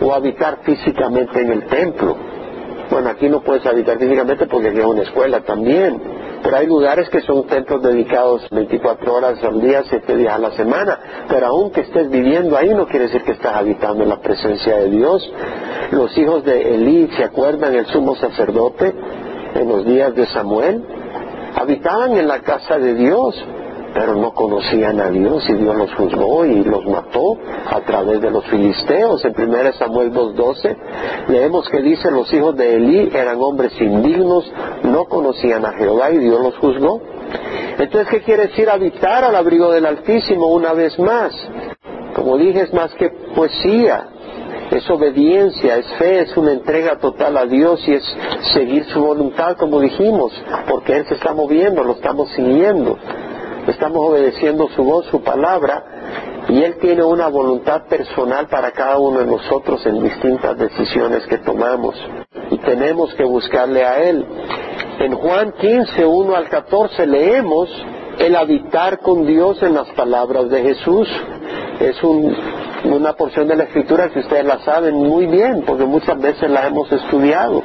o 0.00 0.12
habitar 0.12 0.58
físicamente 0.62 1.40
en 1.40 1.52
el 1.52 1.66
templo. 1.66 2.16
Bueno, 2.90 3.08
aquí 3.08 3.28
no 3.28 3.40
puedes 3.40 3.64
habitar 3.66 3.98
físicamente 3.98 4.46
porque 4.46 4.68
aquí 4.68 4.80
una 4.80 5.02
escuela 5.02 5.40
también, 5.40 6.00
pero 6.42 6.56
hay 6.56 6.66
lugares 6.66 7.08
que 7.08 7.20
son 7.22 7.46
templos 7.46 7.82
dedicados 7.82 8.46
24 8.50 9.14
horas 9.14 9.42
al 9.42 9.60
día, 9.60 9.82
7 9.88 10.16
días 10.16 10.34
a 10.34 10.38
la 10.38 10.50
semana, 10.52 10.98
pero 11.26 11.46
aunque 11.46 11.80
estés 11.80 12.10
viviendo 12.10 12.56
ahí 12.56 12.68
no 12.74 12.86
quiere 12.86 13.06
decir 13.06 13.22
que 13.22 13.32
estás 13.32 13.56
habitando 13.56 14.02
en 14.02 14.10
la 14.10 14.20
presencia 14.20 14.76
de 14.76 14.90
Dios. 14.90 15.32
Los 15.92 16.16
hijos 16.18 16.44
de 16.44 16.74
Elí, 16.74 17.08
¿se 17.16 17.24
acuerdan 17.24 17.74
el 17.74 17.86
sumo 17.86 18.14
sacerdote 18.16 18.92
en 19.54 19.68
los 19.68 19.86
días 19.86 20.14
de 20.14 20.26
Samuel? 20.26 20.84
Habitaban 21.56 22.18
en 22.18 22.28
la 22.28 22.40
casa 22.40 22.78
de 22.78 22.94
Dios, 22.94 23.42
pero 23.94 24.16
no 24.16 24.34
conocían 24.34 25.00
a 25.00 25.08
Dios 25.08 25.48
y 25.48 25.54
Dios 25.54 25.76
los 25.76 25.94
juzgó 25.94 26.44
y 26.44 26.64
los 26.64 26.84
mató 26.84 27.38
a 27.70 27.80
través 27.82 28.20
de 28.20 28.30
los 28.30 28.44
filisteos. 28.46 29.24
En 29.24 29.34
1 29.38 29.72
Samuel 29.74 30.12
2.12 30.12 30.76
leemos 31.28 31.68
que 31.68 31.80
dice 31.80 32.10
los 32.10 32.30
hijos 32.32 32.56
de 32.56 32.74
Elí 32.74 33.10
eran 33.14 33.40
hombres 33.40 33.72
indignos, 33.80 34.52
no 34.82 35.04
conocían 35.04 35.64
a 35.64 35.72
Jehová 35.74 36.10
y 36.10 36.18
Dios 36.18 36.40
los 36.40 36.56
juzgó. 36.58 37.00
Entonces, 37.78 38.08
¿qué 38.10 38.22
quiere 38.22 38.48
decir 38.48 38.68
habitar 38.68 39.24
al 39.24 39.36
abrigo 39.36 39.70
del 39.70 39.86
Altísimo 39.86 40.48
una 40.48 40.72
vez 40.72 40.98
más? 40.98 41.32
Como 42.16 42.36
dije, 42.36 42.62
es 42.62 42.72
más 42.72 42.92
que 42.94 43.10
poesía, 43.34 44.08
es 44.70 44.88
obediencia, 44.90 45.76
es 45.76 45.86
fe, 45.94 46.20
es 46.20 46.36
una 46.36 46.52
entrega 46.52 46.98
total 46.98 47.36
a 47.36 47.46
Dios 47.46 47.80
y 47.88 47.94
es 47.94 48.16
seguir 48.52 48.84
su 48.86 49.00
voluntad, 49.00 49.56
como 49.56 49.80
dijimos, 49.80 50.32
porque 50.68 50.96
Él 50.96 51.06
se 51.06 51.14
está 51.14 51.32
moviendo, 51.32 51.82
lo 51.82 51.92
estamos 51.92 52.28
siguiendo 52.30 52.98
estamos 53.66 54.10
obedeciendo 54.10 54.68
su 54.70 54.84
voz, 54.84 55.06
su 55.06 55.22
palabra, 55.22 55.84
y 56.48 56.62
Él 56.62 56.76
tiene 56.80 57.02
una 57.02 57.28
voluntad 57.28 57.86
personal 57.86 58.48
para 58.48 58.70
cada 58.72 58.98
uno 58.98 59.20
de 59.20 59.26
nosotros 59.26 59.84
en 59.86 60.02
distintas 60.02 60.56
decisiones 60.58 61.26
que 61.26 61.38
tomamos. 61.38 61.96
Y 62.50 62.58
tenemos 62.58 63.14
que 63.14 63.24
buscarle 63.24 63.84
a 63.84 64.02
Él. 64.02 64.26
En 65.00 65.14
Juan 65.14 65.52
15, 65.52 66.04
1 66.04 66.36
al 66.36 66.48
14 66.48 67.06
leemos 67.06 67.68
el 68.18 68.36
habitar 68.36 68.98
con 69.00 69.26
Dios 69.26 69.62
en 69.62 69.74
las 69.74 69.88
palabras 69.90 70.48
de 70.50 70.62
Jesús. 70.62 71.08
Es 71.80 71.96
una 72.84 73.14
porción 73.14 73.48
de 73.48 73.56
la 73.56 73.64
escritura 73.64 74.10
que 74.10 74.20
ustedes 74.20 74.44
la 74.44 74.60
saben 74.60 74.94
muy 74.94 75.26
bien, 75.26 75.64
porque 75.66 75.84
muchas 75.84 76.18
veces 76.20 76.50
la 76.50 76.66
hemos 76.66 76.92
estudiado. 76.92 77.62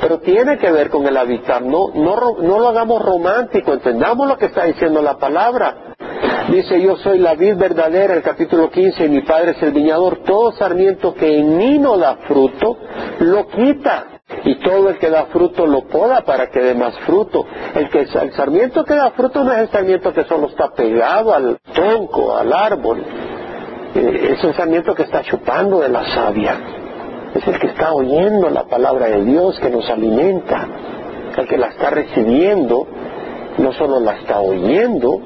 Pero 0.00 0.18
tiene 0.20 0.58
que 0.58 0.70
ver 0.70 0.90
con 0.90 1.06
el 1.06 1.16
habitar, 1.16 1.62
no, 1.62 1.88
no, 1.94 2.16
no 2.40 2.58
lo 2.60 2.68
hagamos 2.68 3.02
romántico, 3.02 3.72
entendamos 3.72 4.28
lo 4.28 4.36
que 4.38 4.46
está 4.46 4.64
diciendo 4.64 5.02
la 5.02 5.18
palabra. 5.18 5.94
Dice, 6.48 6.80
yo 6.80 6.96
soy 6.96 7.18
la 7.18 7.34
vid 7.34 7.56
verdadera, 7.56 8.14
el 8.14 8.22
capítulo 8.22 8.70
15, 8.70 9.04
y 9.04 9.08
mi 9.08 9.20
padre 9.20 9.50
es 9.50 9.62
el 9.62 9.72
viñador. 9.72 10.22
Todo 10.24 10.52
sarmiento 10.52 11.14
que 11.14 11.38
en 11.38 11.58
mí 11.58 11.78
no 11.78 11.98
da 11.98 12.16
fruto, 12.26 12.78
lo 13.20 13.46
quita. 13.48 14.06
Y 14.44 14.56
todo 14.56 14.90
el 14.90 14.98
que 14.98 15.10
da 15.10 15.26
fruto 15.26 15.66
lo 15.66 15.82
poda 15.88 16.22
para 16.22 16.48
que 16.48 16.60
dé 16.60 16.74
más 16.74 16.98
fruto. 17.00 17.46
El, 17.74 17.90
que, 17.90 18.00
el 18.00 18.32
sarmiento 18.32 18.84
que 18.84 18.94
da 18.94 19.10
fruto 19.10 19.44
no 19.44 19.52
es 19.52 19.58
el 19.60 19.68
sarmiento 19.70 20.12
que 20.12 20.24
solo 20.24 20.48
está 20.48 20.70
pegado 20.70 21.34
al 21.34 21.58
tronco, 21.74 22.36
al 22.36 22.52
árbol. 22.52 23.04
Eh, 23.94 24.34
es 24.36 24.44
el 24.44 24.54
sarmiento 24.54 24.94
que 24.94 25.02
está 25.02 25.22
chupando 25.22 25.80
de 25.80 25.88
la 25.88 26.04
savia. 26.14 26.58
Es 27.38 27.46
el 27.46 27.60
que 27.60 27.68
está 27.68 27.92
oyendo 27.92 28.50
la 28.50 28.64
palabra 28.64 29.06
de 29.06 29.24
Dios 29.24 29.60
que 29.60 29.70
nos 29.70 29.88
alimenta. 29.88 30.66
El 31.36 31.46
que 31.46 31.56
la 31.56 31.68
está 31.68 31.90
recibiendo, 31.90 32.84
no 33.58 33.72
solo 33.74 34.00
la 34.00 34.16
está 34.16 34.40
oyendo, 34.40 35.20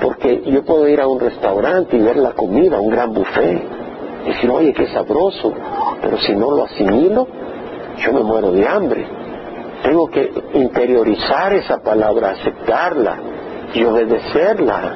porque 0.00 0.40
yo 0.46 0.64
puedo 0.64 0.88
ir 0.88 1.02
a 1.02 1.06
un 1.06 1.20
restaurante 1.20 1.98
y 1.98 2.00
ver 2.00 2.16
la 2.16 2.32
comida, 2.32 2.80
un 2.80 2.88
gran 2.88 3.12
buffet, 3.12 3.62
y 4.24 4.28
decir, 4.28 4.48
oye, 4.48 4.72
qué 4.72 4.86
sabroso, 4.86 5.52
pero 6.00 6.16
si 6.16 6.34
no 6.34 6.50
lo 6.50 6.64
asimilo, 6.64 7.28
yo 7.98 8.12
me 8.14 8.22
muero 8.22 8.50
de 8.50 8.66
hambre. 8.66 9.06
Tengo 9.82 10.08
que 10.08 10.32
interiorizar 10.54 11.52
esa 11.52 11.82
palabra, 11.82 12.30
aceptarla 12.30 13.18
y 13.74 13.84
obedecerla. 13.84 14.94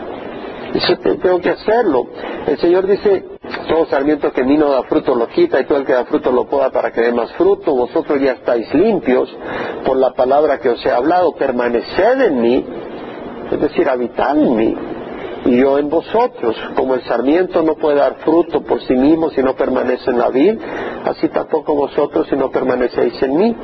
Eso 0.72 0.96
tengo 0.96 1.40
que 1.40 1.50
hacerlo. 1.50 2.06
El 2.46 2.56
Señor 2.58 2.86
dice, 2.86 3.31
todo 3.68 3.86
sarmiento 3.86 4.32
que 4.32 4.44
mí 4.44 4.56
no 4.56 4.70
da 4.70 4.82
fruto 4.84 5.14
lo 5.14 5.28
quita 5.28 5.60
y 5.60 5.64
todo 5.64 5.78
el 5.78 5.86
que 5.86 5.92
da 5.92 6.04
fruto 6.04 6.30
lo 6.32 6.46
poda 6.46 6.70
para 6.70 6.90
que 6.90 7.00
dé 7.00 7.12
más 7.12 7.32
fruto. 7.32 7.74
Vosotros 7.74 8.20
ya 8.20 8.32
estáis 8.32 8.72
limpios 8.74 9.34
por 9.84 9.96
la 9.96 10.12
palabra 10.12 10.58
que 10.58 10.68
os 10.68 10.84
he 10.84 10.90
hablado. 10.90 11.34
Permaneced 11.34 12.20
en 12.22 12.40
mí, 12.40 12.66
es 13.50 13.60
decir, 13.60 13.88
habitad 13.88 14.36
en 14.36 14.56
mí 14.56 14.76
y 15.44 15.56
yo 15.56 15.78
en 15.78 15.88
vosotros. 15.88 16.56
Como 16.76 16.94
el 16.94 17.02
sarmiento 17.02 17.62
no 17.62 17.74
puede 17.74 17.96
dar 17.96 18.16
fruto 18.16 18.62
por 18.62 18.80
sí 18.82 18.94
mismo 18.94 19.30
si 19.30 19.42
no 19.42 19.54
permanece 19.54 20.10
en 20.10 20.18
la 20.18 20.28
vid, 20.28 20.58
así 21.04 21.28
tampoco 21.28 21.74
vosotros 21.74 22.26
si 22.28 22.36
no 22.36 22.50
permanecéis 22.50 23.22
en 23.22 23.36
mí. 23.36 23.56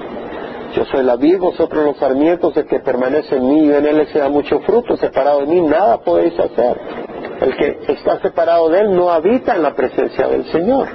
Yo 0.75 0.85
soy 0.87 1.03
la 1.03 1.17
vid, 1.17 1.39
vosotros 1.39 1.85
los 1.85 1.97
sarmientos, 1.97 2.57
el 2.57 2.67
que 2.67 2.81
permanece 2.81 3.37
en 3.37 3.49
mí 3.49 3.65
y 3.67 3.73
en 3.73 3.87
él 3.87 4.07
se 4.13 4.19
da 4.19 4.29
mucho 4.29 4.61
fruto, 4.61 4.97
separado 4.97 5.41
de 5.41 5.47
mí 5.47 5.61
nada 5.63 5.99
podéis 5.99 6.39
hacer. 6.39 7.08
El 7.41 7.57
que 7.57 7.79
está 7.93 8.21
separado 8.21 8.69
de 8.69 8.81
él 8.81 8.95
no 8.95 9.11
habita 9.11 9.55
en 9.55 9.63
la 9.63 9.75
presencia 9.75 10.29
del 10.29 10.45
Señor. 10.47 10.89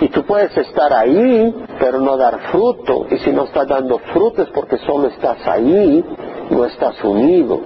Y 0.00 0.08
tú 0.08 0.24
puedes 0.24 0.56
estar 0.56 0.92
ahí, 0.92 1.54
pero 1.78 2.00
no 2.00 2.16
dar 2.16 2.38
fruto. 2.50 3.06
Y 3.10 3.18
si 3.18 3.32
no 3.32 3.44
estás 3.44 3.66
dando 3.66 3.98
fruto 3.98 4.42
es 4.42 4.48
porque 4.50 4.78
solo 4.78 5.08
estás 5.08 5.46
ahí, 5.46 6.04
no 6.50 6.64
estás 6.64 7.02
unido. 7.04 7.60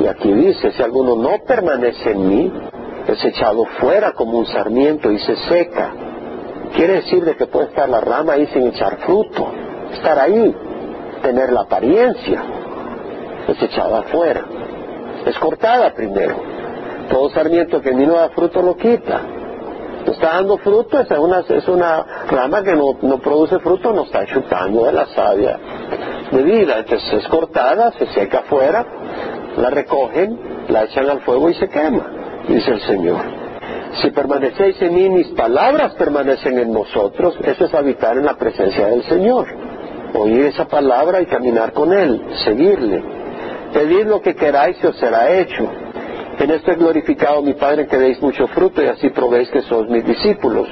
Y 0.00 0.06
aquí 0.06 0.32
dice, 0.32 0.72
si 0.72 0.82
alguno 0.82 1.16
no 1.16 1.38
permanece 1.46 2.12
en 2.12 2.28
mí, 2.28 2.52
es 3.06 3.24
echado 3.24 3.64
fuera 3.80 4.12
como 4.12 4.38
un 4.38 4.46
sarmiento 4.46 5.10
y 5.10 5.18
se 5.18 5.36
seca. 5.36 5.92
Quiere 6.74 6.94
decir 6.94 7.24
de 7.24 7.36
que 7.36 7.46
puede 7.46 7.66
estar 7.66 7.88
la 7.88 8.00
rama 8.00 8.34
ahí 8.34 8.46
sin 8.46 8.66
echar 8.68 8.98
fruto, 8.98 9.48
estar 9.92 10.18
ahí, 10.18 10.54
tener 11.22 11.52
la 11.52 11.62
apariencia, 11.62 12.42
es 13.48 13.62
echada 13.62 14.00
afuera, 14.00 14.44
es 15.26 15.38
cortada 15.38 15.92
primero. 15.92 16.51
Todo 17.12 17.28
sarmiento 17.28 17.82
que 17.82 17.92
ni 17.92 18.06
no 18.06 18.14
da 18.14 18.30
fruto 18.30 18.62
lo 18.62 18.74
quita. 18.74 19.20
Está 20.06 20.34
dando 20.34 20.56
fruto, 20.56 20.98
es 20.98 21.10
una, 21.10 21.40
es 21.40 21.68
una 21.68 22.24
rama 22.26 22.62
que 22.62 22.74
no, 22.74 22.96
no 23.02 23.18
produce 23.18 23.58
fruto, 23.58 23.92
no 23.92 24.04
está 24.04 24.24
chupando 24.24 24.86
de 24.86 24.92
la 24.92 25.06
savia 25.06 25.60
de 26.32 26.42
vida. 26.42 26.78
Entonces 26.78 27.12
es 27.12 27.28
cortada, 27.28 27.92
se 27.92 28.06
seca 28.06 28.38
afuera, 28.38 28.84
la 29.58 29.68
recogen, 29.68 30.38
la 30.68 30.84
echan 30.84 31.08
al 31.10 31.20
fuego 31.20 31.50
y 31.50 31.54
se 31.54 31.68
quema, 31.68 32.06
dice 32.48 32.70
el 32.70 32.80
Señor. 32.80 33.20
Si 34.00 34.10
permanecéis 34.10 34.80
en 34.80 34.94
mí, 34.94 35.10
mis 35.10 35.28
palabras 35.28 35.94
permanecen 35.94 36.58
en 36.58 36.72
vosotros, 36.72 37.36
eso 37.44 37.66
es 37.66 37.74
habitar 37.74 38.16
en 38.16 38.24
la 38.24 38.34
presencia 38.34 38.86
del 38.86 39.02
Señor. 39.04 39.46
Oír 40.14 40.46
esa 40.46 40.66
palabra 40.66 41.20
y 41.20 41.26
caminar 41.26 41.72
con 41.72 41.92
Él, 41.92 42.22
seguirle. 42.44 43.02
Pedid 43.74 44.06
lo 44.06 44.22
que 44.22 44.34
queráis 44.34 44.82
y 44.82 44.86
os 44.86 44.96
será 44.96 45.30
hecho. 45.30 45.68
En 46.38 46.50
esto 46.50 46.72
he 46.72 46.76
glorificado 46.76 47.42
mi 47.42 47.54
Padre 47.54 47.86
que 47.86 47.98
deis 47.98 48.20
mucho 48.22 48.46
fruto 48.48 48.82
y 48.82 48.86
así 48.86 49.10
probéis 49.10 49.50
que 49.50 49.62
sois 49.62 49.88
mis 49.88 50.04
discípulos. 50.04 50.68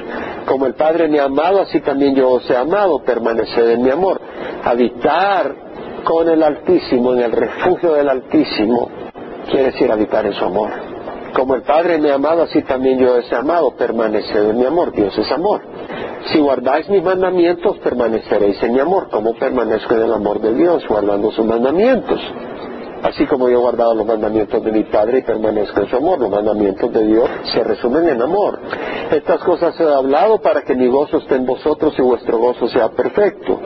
Como 0.47 0.67
el 0.67 0.75
Padre 0.75 1.09
me 1.09 1.21
ha 1.21 1.25
amado, 1.25 1.61
así 1.61 1.81
también 1.81 2.15
yo 2.15 2.31
os 2.31 2.51
he 2.51 2.57
amado, 2.57 3.03
permaneced 3.05 3.71
en 3.71 3.83
mi 3.83 3.91
amor. 3.91 4.21
Habitar 4.65 5.55
con 6.05 6.29
el 6.29 6.43
Altísimo, 6.43 7.13
en 7.13 7.21
el 7.21 7.33
refugio 7.33 7.93
del 7.93 8.09
Altísimo, 8.09 8.89
quiere 9.51 9.73
decir 9.73 9.93
habitar 9.93 10.27
en 10.27 10.33
su 10.33 10.45
amor. 10.45 10.71
Como 11.35 11.55
el 11.55 11.63
Padre 11.63 11.99
me 11.99 12.11
ha 12.11 12.15
amado, 12.15 12.43
así 12.43 12.63
también 12.63 12.99
yo 12.99 13.15
os 13.15 13.31
he 13.31 13.37
amado, 13.37 13.73
permaneced 13.77 14.51
en 14.51 14.59
mi 14.59 14.65
amor. 14.65 14.93
Dios 14.93 15.17
es 15.17 15.31
amor. 15.31 15.61
Si 16.27 16.39
guardáis 16.39 16.89
mis 16.89 17.03
mandamientos, 17.03 17.79
permaneceréis 17.79 18.63
en 18.63 18.73
mi 18.73 18.81
amor. 18.81 19.09
como 19.11 19.35
permanezco 19.35 19.95
en 19.95 20.03
el 20.03 20.13
amor 20.13 20.41
de 20.41 20.55
Dios? 20.55 20.87
Guardando 20.89 21.31
sus 21.31 21.47
mandamientos. 21.47 22.21
Así 23.03 23.27
como 23.27 23.49
yo 23.49 23.59
he 23.59 23.61
guardado 23.61 23.95
los 23.95 24.07
mandamientos 24.07 24.63
de 24.63 24.73
mi 24.73 24.85
Padre 24.85 25.19
y 25.19 25.23
permanezco 25.23 25.81
en 25.81 25.89
su 25.89 25.97
amor, 25.97 26.21
los 26.21 26.31
mandamientos 26.31 26.93
de 26.93 27.07
Dios 27.07 27.29
se 27.45 27.65
resumen 27.65 28.09
en 28.09 28.21
amor. 28.21 28.61
Estas 29.11 29.43
cosas 29.43 29.79
he 29.81 29.85
hablado 29.85 30.39
para 30.41 30.63
que 30.63 30.75
mi 30.75 30.87
gozo 30.89 31.19
esté 31.19 31.37
en 31.37 31.47
vosotros 31.47 31.95
y 31.99 32.03
vuestro 32.03 32.39
gozo 32.39 32.69
sea 32.69 32.91
perfecto. 32.91 33.59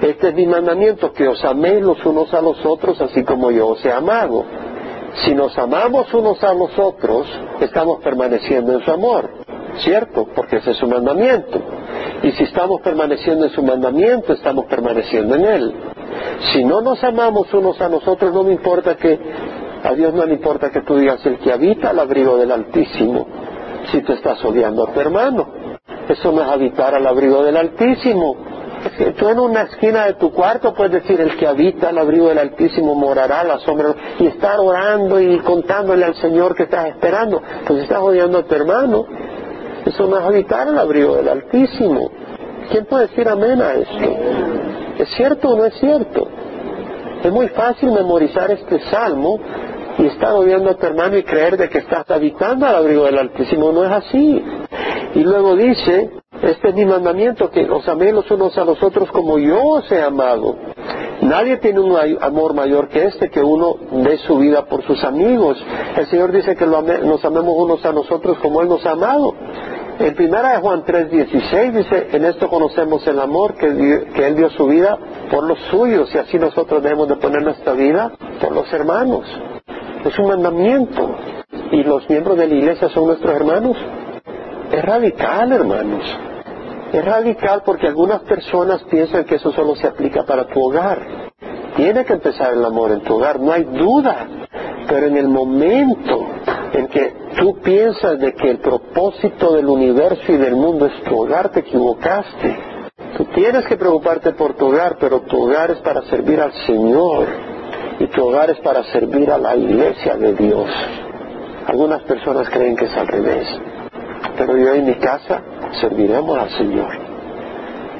Este 0.00 0.28
es 0.28 0.34
mi 0.34 0.46
mandamiento, 0.46 1.12
que 1.12 1.28
os 1.28 1.44
améis 1.44 1.82
los 1.82 2.04
unos 2.06 2.32
a 2.32 2.40
los 2.40 2.64
otros, 2.64 2.98
así 3.02 3.22
como 3.22 3.50
yo 3.50 3.68
os 3.68 3.84
he 3.84 3.92
amado. 3.92 4.44
Si 5.24 5.34
nos 5.34 5.56
amamos 5.58 6.12
unos 6.14 6.42
a 6.42 6.54
los 6.54 6.78
otros, 6.78 7.26
estamos 7.60 8.02
permaneciendo 8.02 8.72
en 8.72 8.80
su 8.80 8.90
amor, 8.90 9.28
¿cierto? 9.78 10.26
Porque 10.34 10.56
ese 10.56 10.70
es 10.70 10.78
su 10.78 10.86
mandamiento. 10.86 11.60
Y 12.22 12.32
si 12.32 12.44
estamos 12.44 12.80
permaneciendo 12.80 13.44
en 13.44 13.50
su 13.50 13.62
mandamiento, 13.62 14.32
estamos 14.32 14.64
permaneciendo 14.66 15.34
en 15.34 15.44
él. 15.44 15.74
Si 16.52 16.64
no 16.64 16.80
nos 16.80 17.02
amamos 17.04 17.52
unos 17.52 17.80
a 17.80 17.88
nosotros, 17.88 18.32
no 18.32 18.42
me 18.42 18.52
importa 18.52 18.96
que, 18.96 19.18
a 19.82 19.92
Dios 19.94 20.12
no 20.14 20.24
le 20.24 20.34
importa 20.34 20.70
que 20.70 20.82
tú 20.82 20.96
digas 20.96 21.24
el 21.26 21.38
que 21.38 21.52
habita 21.52 21.90
al 21.90 21.98
abrigo 21.98 22.36
del 22.36 22.52
Altísimo, 22.52 23.26
si 23.90 24.02
tú 24.02 24.12
estás 24.12 24.44
odiando 24.44 24.86
a 24.86 24.92
tu 24.92 25.00
hermano. 25.00 25.48
Eso 26.08 26.32
no 26.32 26.42
es 26.42 26.48
habitar 26.48 26.94
al 26.94 27.06
abrigo 27.06 27.42
del 27.44 27.56
Altísimo. 27.56 28.36
Tú 29.18 29.28
en 29.28 29.38
una 29.38 29.62
esquina 29.62 30.06
de 30.06 30.14
tu 30.14 30.32
cuarto 30.32 30.72
puedes 30.74 30.92
decir, 30.92 31.20
el 31.20 31.36
que 31.36 31.46
habita 31.46 31.90
al 31.90 31.98
abrigo 31.98 32.28
del 32.28 32.38
Altísimo 32.38 32.94
morará 32.94 33.40
a 33.40 33.44
la 33.44 33.58
sombra, 33.58 33.94
y 34.18 34.26
estar 34.26 34.58
orando 34.58 35.20
y 35.20 35.38
contándole 35.40 36.04
al 36.04 36.14
Señor 36.14 36.54
que 36.54 36.64
estás 36.64 36.86
esperando, 36.86 37.42
pues 37.66 37.82
estás 37.82 37.98
odiando 37.98 38.38
a 38.38 38.42
tu 38.44 38.54
hermano. 38.54 39.06
Eso 39.84 40.06
no 40.06 40.18
es 40.18 40.24
habitar 40.24 40.68
al 40.68 40.78
abrigo 40.78 41.16
del 41.16 41.28
Altísimo. 41.28 42.10
¿Quién 42.70 42.86
puede 42.86 43.08
decir 43.08 43.28
amén 43.28 43.60
a 43.60 43.74
esto? 43.74 44.89
¿Es 45.00 45.08
cierto 45.16 45.48
o 45.48 45.56
no 45.56 45.64
es 45.64 45.74
cierto? 45.80 46.28
Es 47.24 47.32
muy 47.32 47.48
fácil 47.48 47.90
memorizar 47.90 48.50
este 48.50 48.80
salmo 48.90 49.40
y 49.96 50.06
estar 50.06 50.32
odiando 50.32 50.70
a 50.70 50.74
tu 50.74 50.84
hermano 50.84 51.16
y 51.16 51.22
creer 51.22 51.56
de 51.56 51.70
que 51.70 51.78
estás 51.78 52.10
habitando 52.10 52.66
al 52.66 52.74
abrigo 52.74 53.04
del 53.04 53.16
Altísimo. 53.16 53.72
No 53.72 53.82
es 53.86 53.92
así. 53.92 54.44
Y 55.14 55.20
luego 55.20 55.56
dice, 55.56 56.10
este 56.42 56.68
es 56.68 56.74
mi 56.74 56.84
mandamiento, 56.84 57.50
que 57.50 57.62
os 57.70 57.88
améis 57.88 58.12
los 58.12 58.30
unos 58.30 58.58
a 58.58 58.64
los 58.64 58.82
otros 58.82 59.10
como 59.10 59.38
yo 59.38 59.62
os 59.62 59.90
he 59.90 60.02
amado. 60.02 60.56
Nadie 61.22 61.56
tiene 61.56 61.80
un 61.80 61.96
amor 62.20 62.52
mayor 62.52 62.88
que 62.88 63.04
este, 63.04 63.30
que 63.30 63.42
uno 63.42 63.76
dé 64.04 64.18
su 64.18 64.36
vida 64.36 64.66
por 64.66 64.82
sus 64.84 65.02
amigos. 65.02 65.62
El 65.96 66.06
Señor 66.08 66.30
dice 66.30 66.56
que 66.56 66.66
nos 66.66 67.24
amemos 67.24 67.54
unos 67.56 67.82
a 67.86 67.92
nosotros 67.92 68.38
como 68.40 68.60
Él 68.60 68.68
nos 68.68 68.84
ha 68.84 68.92
amado. 68.92 69.34
En 70.00 70.14
primera 70.14 70.52
de 70.52 70.60
Juan 70.62 70.82
3:16 70.82 71.72
dice, 71.72 72.08
en 72.12 72.24
esto 72.24 72.48
conocemos 72.48 73.06
el 73.06 73.20
amor 73.20 73.54
que, 73.54 74.06
que 74.14 74.26
Él 74.26 74.34
dio 74.34 74.48
su 74.48 74.66
vida 74.66 74.98
por 75.30 75.44
los 75.44 75.58
suyos 75.70 76.08
y 76.14 76.18
así 76.18 76.38
nosotros 76.38 76.82
debemos 76.82 77.06
de 77.06 77.16
poner 77.16 77.42
nuestra 77.42 77.74
vida 77.74 78.10
por 78.40 78.52
los 78.52 78.72
hermanos. 78.72 79.26
Es 80.02 80.18
un 80.18 80.28
mandamiento. 80.28 81.16
¿Y 81.70 81.82
los 81.84 82.08
miembros 82.08 82.38
de 82.38 82.46
la 82.48 82.54
iglesia 82.54 82.88
son 82.88 83.08
nuestros 83.08 83.36
hermanos? 83.36 83.76
Es 84.72 84.82
radical, 84.82 85.52
hermanos. 85.52 86.02
Es 86.94 87.04
radical 87.04 87.62
porque 87.62 87.86
algunas 87.86 88.22
personas 88.22 88.82
piensan 88.84 89.24
que 89.24 89.34
eso 89.34 89.52
solo 89.52 89.76
se 89.76 89.86
aplica 89.86 90.24
para 90.24 90.46
tu 90.46 90.62
hogar. 90.64 91.30
Tiene 91.76 92.04
que 92.04 92.14
empezar 92.14 92.52
el 92.52 92.64
amor 92.64 92.92
en 92.92 93.00
tu 93.02 93.14
hogar, 93.14 93.40
no 93.40 93.52
hay 93.52 93.64
duda. 93.64 94.26
Pero 94.88 95.06
en 95.06 95.16
el 95.16 95.28
momento 95.28 96.26
en 96.72 96.88
que 96.88 97.14
tú 97.38 97.58
piensas 97.60 98.18
de 98.18 98.34
que 98.34 98.50
el 98.50 98.58
propósito 98.58 99.54
del 99.54 99.66
universo 99.66 100.32
y 100.32 100.36
del 100.36 100.56
mundo 100.56 100.86
es 100.86 101.02
tu 101.04 101.16
hogar, 101.16 101.50
te 101.50 101.60
equivocaste. 101.60 102.56
Tú 103.16 103.24
tienes 103.26 103.66
que 103.66 103.76
preocuparte 103.76 104.32
por 104.32 104.54
tu 104.54 104.66
hogar, 104.66 104.96
pero 104.98 105.20
tu 105.22 105.42
hogar 105.42 105.70
es 105.70 105.78
para 105.78 106.02
servir 106.02 106.40
al 106.40 106.52
Señor 106.66 107.26
y 107.98 108.06
tu 108.06 108.24
hogar 108.26 108.50
es 108.50 108.58
para 108.60 108.82
servir 108.84 109.30
a 109.30 109.38
la 109.38 109.54
iglesia 109.56 110.16
de 110.16 110.34
Dios. 110.34 110.70
Algunas 111.66 112.02
personas 112.02 112.48
creen 112.48 112.74
que 112.76 112.86
es 112.86 112.96
al 112.96 113.06
revés, 113.06 113.46
pero 114.36 114.56
yo 114.56 114.74
en 114.74 114.86
mi 114.86 114.94
casa 114.94 115.42
serviremos 115.80 116.38
al 116.38 116.50
Señor. 116.50 116.98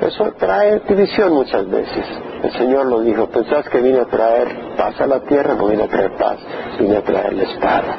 Eso 0.00 0.32
trae 0.38 0.80
división 0.88 1.34
muchas 1.34 1.68
veces. 1.68 2.06
El 2.42 2.52
Señor 2.52 2.86
lo 2.86 3.00
dijo, 3.00 3.28
pensás 3.28 3.68
que 3.68 3.82
vine 3.82 4.00
a 4.00 4.06
traer 4.06 4.48
paz 4.76 4.98
a 5.00 5.06
la 5.06 5.20
tierra, 5.20 5.54
no 5.54 5.66
vine 5.66 5.82
a 5.82 5.88
traer 5.88 6.16
paz, 6.16 6.38
vine 6.78 6.96
a 6.96 7.02
traer 7.02 7.34
la 7.34 7.42
espada. 7.42 7.98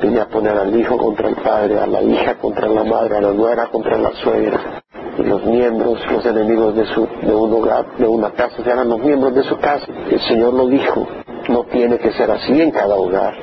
Vine 0.00 0.20
a 0.20 0.28
poner 0.28 0.56
al 0.56 0.74
hijo 0.74 0.96
contra 0.96 1.28
el 1.28 1.36
padre, 1.36 1.78
a 1.78 1.86
la 1.86 2.02
hija 2.02 2.36
contra 2.36 2.66
la 2.68 2.84
madre, 2.84 3.16
a 3.16 3.20
la 3.20 3.32
nuera 3.32 3.66
contra 3.66 3.98
la 3.98 4.10
suegra. 4.12 4.82
Y 5.18 5.22
los 5.22 5.44
miembros, 5.44 6.00
los 6.10 6.24
enemigos 6.26 6.74
de, 6.74 6.86
su, 6.86 7.06
de 7.22 7.34
un 7.34 7.52
hogar, 7.52 7.96
de 7.98 8.06
una 8.06 8.30
casa, 8.32 8.62
serán 8.64 8.88
los 8.88 9.00
miembros 9.00 9.34
de 9.34 9.42
su 9.44 9.56
casa. 9.58 9.86
El 10.10 10.20
Señor 10.20 10.54
lo 10.54 10.66
dijo, 10.66 11.06
no 11.48 11.64
tiene 11.64 11.98
que 11.98 12.12
ser 12.12 12.30
así 12.30 12.60
en 12.60 12.70
cada 12.70 12.96
hogar. 12.96 13.34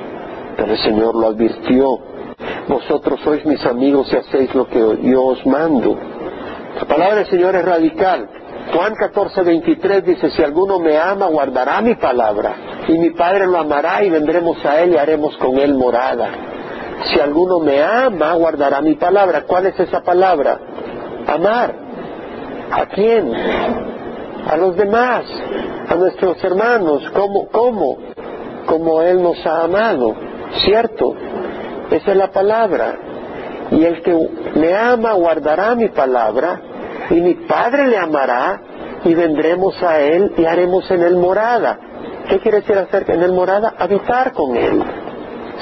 Pero 0.56 0.72
el 0.72 0.78
Señor 0.78 1.14
lo 1.14 1.28
advirtió. 1.28 1.98
Vosotros 2.68 3.20
sois 3.24 3.44
mis 3.46 3.64
amigos 3.64 4.12
y 4.12 4.16
hacéis 4.16 4.54
lo 4.54 4.66
que 4.66 4.78
yo 5.02 5.24
os 5.24 5.46
mando. 5.46 5.96
La 6.78 6.84
palabra 6.84 7.16
del 7.16 7.26
Señor 7.26 7.54
es 7.54 7.64
radical. 7.64 8.28
Juan 8.70 8.94
14, 8.94 9.42
23 9.42 10.04
dice, 10.04 10.30
si 10.30 10.42
alguno 10.42 10.78
me 10.78 10.96
ama, 10.98 11.26
guardará 11.26 11.80
mi 11.80 11.94
palabra, 11.94 12.54
y 12.88 12.98
mi 12.98 13.10
Padre 13.10 13.46
lo 13.46 13.58
amará, 13.58 14.04
y 14.04 14.10
vendremos 14.10 14.64
a 14.64 14.82
él 14.82 14.92
y 14.92 14.96
haremos 14.96 15.36
con 15.38 15.58
él 15.58 15.74
morada. 15.74 16.30
Si 17.04 17.18
alguno 17.18 17.58
me 17.58 17.82
ama, 17.82 18.34
guardará 18.34 18.80
mi 18.80 18.94
palabra. 18.94 19.42
¿Cuál 19.42 19.66
es 19.66 19.80
esa 19.80 20.02
palabra? 20.02 20.58
Amar. 21.26 21.74
¿A 22.70 22.86
quién? 22.86 23.32
A 24.48 24.56
los 24.56 24.76
demás, 24.76 25.24
a 25.88 25.94
nuestros 25.96 26.42
hermanos. 26.44 27.02
¿Cómo? 27.12 27.48
¿Cómo? 27.48 27.98
Como 28.66 29.02
Él 29.02 29.22
nos 29.22 29.44
ha 29.44 29.64
amado. 29.64 30.14
¿Cierto? 30.64 31.14
Esa 31.90 32.12
es 32.12 32.16
la 32.16 32.30
palabra. 32.30 32.94
Y 33.72 33.84
el 33.84 34.02
que 34.02 34.28
me 34.54 34.74
ama 34.74 35.14
guardará 35.14 35.74
mi 35.74 35.88
palabra, 35.88 36.60
y 37.10 37.20
mi 37.20 37.34
Padre 37.34 37.88
le 37.88 37.98
amará, 37.98 38.60
y 39.04 39.14
vendremos 39.14 39.82
a 39.82 40.00
Él 40.00 40.32
y 40.36 40.44
haremos 40.44 40.90
en 40.90 41.02
Él 41.02 41.16
morada. 41.16 41.78
¿Qué 42.28 42.38
quiere 42.38 42.60
decir 42.60 42.76
hacer 42.78 43.10
en 43.10 43.22
Él 43.22 43.32
morada? 43.32 43.74
Habitar 43.78 44.32
con 44.32 44.56
Él. 44.56 44.82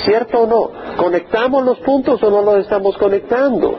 ¿Cierto 0.05 0.41
o 0.41 0.47
no? 0.47 0.71
¿Conectamos 0.97 1.65
los 1.65 1.79
puntos 1.81 2.23
o 2.23 2.31
no 2.31 2.43
los 2.43 2.59
estamos 2.59 2.97
conectando? 2.97 3.75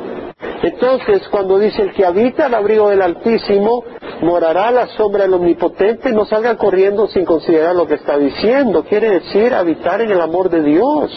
Entonces, 0.63 1.27
cuando 1.29 1.57
dice 1.57 1.81
el 1.81 1.93
que 1.93 2.05
habita 2.05 2.45
al 2.45 2.53
abrigo 2.53 2.89
del 2.89 3.01
Altísimo, 3.01 3.83
morará 4.21 4.67
a 4.67 4.71
la 4.71 4.87
sombra 4.87 5.23
del 5.23 5.33
Omnipotente, 5.33 6.11
no 6.11 6.25
salgan 6.25 6.57
corriendo 6.57 7.07
sin 7.07 7.25
considerar 7.25 7.75
lo 7.75 7.87
que 7.87 7.95
está 7.95 8.17
diciendo. 8.17 8.83
Quiere 8.83 9.09
decir 9.09 9.53
habitar 9.53 10.01
en 10.01 10.11
el 10.11 10.21
amor 10.21 10.49
de 10.49 10.61
Dios. 10.61 11.11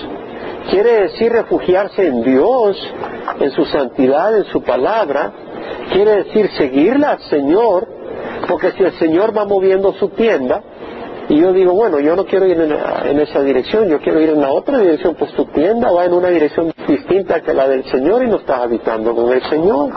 Quiere 0.70 1.02
decir 1.02 1.30
refugiarse 1.32 2.06
en 2.06 2.22
Dios, 2.22 2.76
en 3.38 3.50
su 3.50 3.66
santidad, 3.66 4.34
en 4.36 4.44
su 4.44 4.62
palabra. 4.62 5.32
Quiere 5.92 6.24
decir 6.24 6.50
seguirla 6.56 7.18
Señor, 7.30 7.88
porque 8.48 8.72
si 8.72 8.82
el 8.82 8.92
Señor 8.92 9.36
va 9.36 9.44
moviendo 9.44 9.92
su 9.94 10.08
tienda, 10.10 10.62
y 11.28 11.40
yo 11.40 11.52
digo, 11.52 11.72
bueno, 11.72 12.00
yo 12.00 12.14
no 12.16 12.26
quiero 12.26 12.46
ir 12.46 12.60
en, 12.60 13.18
esa 13.18 13.40
dirección, 13.40 13.88
yo 13.88 13.98
quiero 14.00 14.20
ir 14.20 14.30
en 14.30 14.40
la 14.40 14.50
otra 14.50 14.78
dirección, 14.78 15.14
pues 15.14 15.32
tu 15.32 15.46
tienda 15.46 15.90
va 15.90 16.04
en 16.04 16.12
una 16.12 16.28
dirección 16.28 16.72
distinta 16.86 17.40
que 17.40 17.54
la 17.54 17.66
del 17.66 17.84
Señor 17.84 18.22
y 18.24 18.28
no 18.28 18.36
estás 18.36 18.60
habitando 18.60 19.14
con 19.14 19.32
el 19.32 19.42
Señor. 19.44 19.90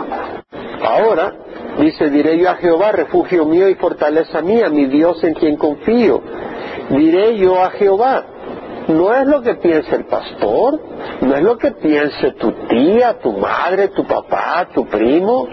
Ahora, 0.82 1.34
dice, 1.80 2.10
diré 2.10 2.38
yo 2.38 2.50
a 2.50 2.56
Jehová, 2.56 2.94
refugio 2.94 3.46
mío 3.46 3.68
y 3.68 3.76
fortaleza 3.76 4.42
mía, 4.42 4.70
mi 4.70 4.86
Dios 4.86 5.22
en 5.24 5.34
quien 5.34 5.58
confío. 5.58 6.22
Diré 6.92 7.38
yo 7.38 7.62
a 7.62 7.72
Jehová, 7.72 8.26
no 8.88 9.14
es 9.14 9.28
lo 9.28 9.42
que 9.42 9.56
piense 9.56 9.96
el 9.96 10.06
pastor, 10.06 10.80
no 11.22 11.36
es 11.36 11.44
lo 11.44 11.58
que 11.58 11.72
piense 11.72 12.32
tu 12.34 12.52
tía, 12.68 13.20
tu 13.20 13.34
madre, 13.34 13.90
tu 13.90 14.06
papá, 14.06 14.68
tu 14.74 14.86
primo. 14.86 15.48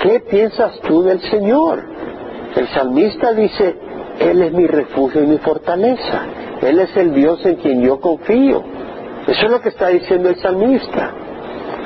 ¿Qué 0.00 0.20
piensas 0.20 0.80
tú 0.80 1.02
del 1.02 1.20
Señor? 1.20 1.84
El 2.56 2.68
salmista 2.68 3.32
dice, 3.32 3.76
él 4.20 4.42
es 4.42 4.52
mi 4.52 4.66
refugio 4.66 5.22
y 5.22 5.26
mi 5.26 5.38
fortaleza. 5.38 6.22
Él 6.62 6.80
es 6.80 6.96
el 6.96 7.14
Dios 7.14 7.44
en 7.44 7.56
quien 7.56 7.82
yo 7.82 8.00
confío. 8.00 8.62
Eso 9.26 9.46
es 9.46 9.50
lo 9.50 9.60
que 9.60 9.68
está 9.68 9.88
diciendo 9.88 10.30
el 10.30 10.36
salmista. 10.36 11.12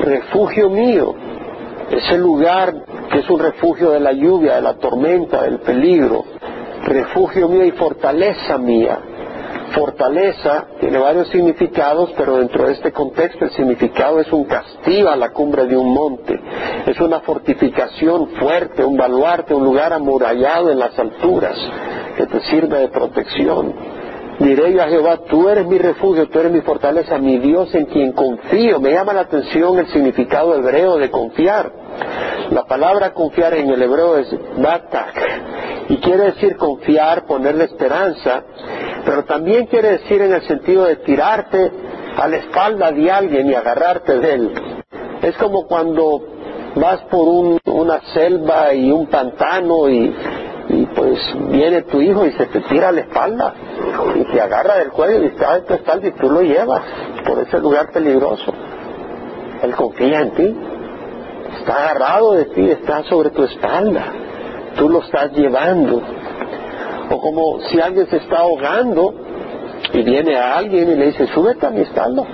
Refugio 0.01 0.71
mío. 0.71 1.15
Ese 1.91 2.17
lugar 2.17 2.73
que 3.11 3.19
es 3.19 3.29
un 3.29 3.41
refugio 3.41 3.91
de 3.91 4.01
la 4.01 4.13
lluvia, 4.13 4.55
de 4.55 4.63
la 4.63 4.75
tormenta, 4.75 5.43
del 5.43 5.59
peligro. 5.59 6.25
Refugio 6.85 7.49
mío 7.49 7.65
y 7.65 7.73
fortaleza 7.73 8.57
mía. 8.59 8.99
Fortaleza 9.75 10.67
tiene 10.81 10.99
varios 10.99 11.29
significados, 11.29 12.13
pero 12.17 12.37
dentro 12.37 12.67
de 12.67 12.75
este 12.75 12.93
contexto 12.93 13.45
el 13.45 13.51
significado 13.53 14.21
es 14.21 14.33
un 14.33 14.45
castillo 14.45 15.11
a 15.11 15.17
la 15.17 15.31
cumbre 15.31 15.67
de 15.67 15.77
un 15.77 15.93
monte. 15.93 16.39
Es 16.87 17.01
una 17.01 17.21
fortificación 17.21 18.29
fuerte, 18.39 18.85
un 18.85 18.97
baluarte, 18.97 19.55
un 19.55 19.65
lugar 19.65 19.93
amurallado 19.93 20.71
en 20.71 20.79
las 20.79 20.99
alturas 20.99 21.57
que 22.17 22.27
te 22.27 22.41
sirve 22.41 22.81
de 22.81 22.89
protección. 22.89 23.75
Diré 24.39 24.73
yo 24.73 24.83
a 24.83 24.89
Jehová, 24.89 25.19
tú 25.29 25.49
eres 25.49 25.67
mi 25.67 25.79
refugio, 25.79 26.29
tú 26.29 26.41
eres 26.41 26.53
mi 26.53 26.63
fortaleza, 26.63 27.19
mi 27.19 27.39
Dios 27.39 27.75
en 27.75 27.87
quien 27.87 28.13
confío. 28.13 28.81
Me 28.81 28.93
llama 28.93 29.13
la 29.13 29.23
atención 29.23 29.79
el 29.79 29.87
significado 29.89 30.55
hebreo 30.55 30.99
de 30.99 31.11
confiar. 31.11 31.71
La 32.51 32.65
palabra 32.65 33.13
confiar 33.13 33.55
en 33.55 33.71
el 33.71 33.81
hebreo 33.81 34.19
es 34.19 34.35
batak 34.59 35.15
y 35.89 35.97
quiere 35.99 36.25
decir 36.25 36.57
confiar, 36.57 37.25
ponerle 37.27 37.65
esperanza, 37.65 38.43
pero 39.05 39.25
también 39.25 39.67
quiere 39.67 39.93
decir 39.93 40.23
en 40.23 40.33
el 40.33 40.43
sentido 40.43 40.85
de 40.85 40.97
tirarte 40.97 41.71
a 42.17 42.29
la 42.29 42.37
espalda 42.37 42.93
de 42.93 43.11
alguien 43.11 43.49
y 43.49 43.55
agarrarte 43.55 44.19
de 44.19 44.35
él. 44.35 44.53
Es 45.23 45.37
como 45.37 45.67
cuando 45.67 46.23
vas 46.75 47.01
por 47.11 47.29
una 47.65 48.01
selva 48.13 48.73
y 48.75 48.91
un 48.91 49.07
pantano 49.07 49.89
y 49.89 50.15
pues 50.95 51.19
viene 51.51 51.83
tu 51.83 52.01
hijo 52.01 52.27
y 52.27 52.33
se 52.33 52.47
te 52.47 52.61
tira 52.61 52.89
a 52.89 52.93
la 52.93 53.01
espalda 53.01 53.55
y 54.15 54.25
te 54.33 54.41
agarra 54.41 54.77
del 54.77 54.91
cuello 54.91 55.23
y 55.23 55.27
está 55.27 55.57
en 55.57 55.65
tu 55.65 55.75
espalda 55.75 56.09
y 56.09 56.13
tú 56.13 56.31
lo 56.31 56.43
llevas 56.43 56.83
por 57.27 57.39
ese 57.41 57.59
lugar 57.59 57.91
peligroso. 57.93 58.53
Él 59.63 59.75
confía 59.75 60.21
en 60.21 60.31
ti, 60.33 60.57
está 61.61 61.77
agarrado 61.77 62.33
de 62.33 62.47
ti, 62.47 62.71
está 62.71 63.03
sobre 63.05 63.31
tu 63.31 63.45
espalda, 63.45 64.05
tú 64.77 64.89
lo 64.89 65.01
estás 65.01 65.33
llevando. 65.33 66.03
O 67.13 67.21
como 67.21 67.61
si 67.69 67.81
alguien 67.81 68.07
se 68.09 68.17
está 68.17 68.39
ahogando 68.39 69.15
y 69.93 70.03
viene 70.03 70.37
a 70.37 70.57
alguien 70.57 70.91
y 70.91 70.95
le 70.95 71.07
dice, 71.07 71.27
súbete 71.29 71.67
a 71.67 71.71
mi 71.71 71.83
espalda 71.83 72.25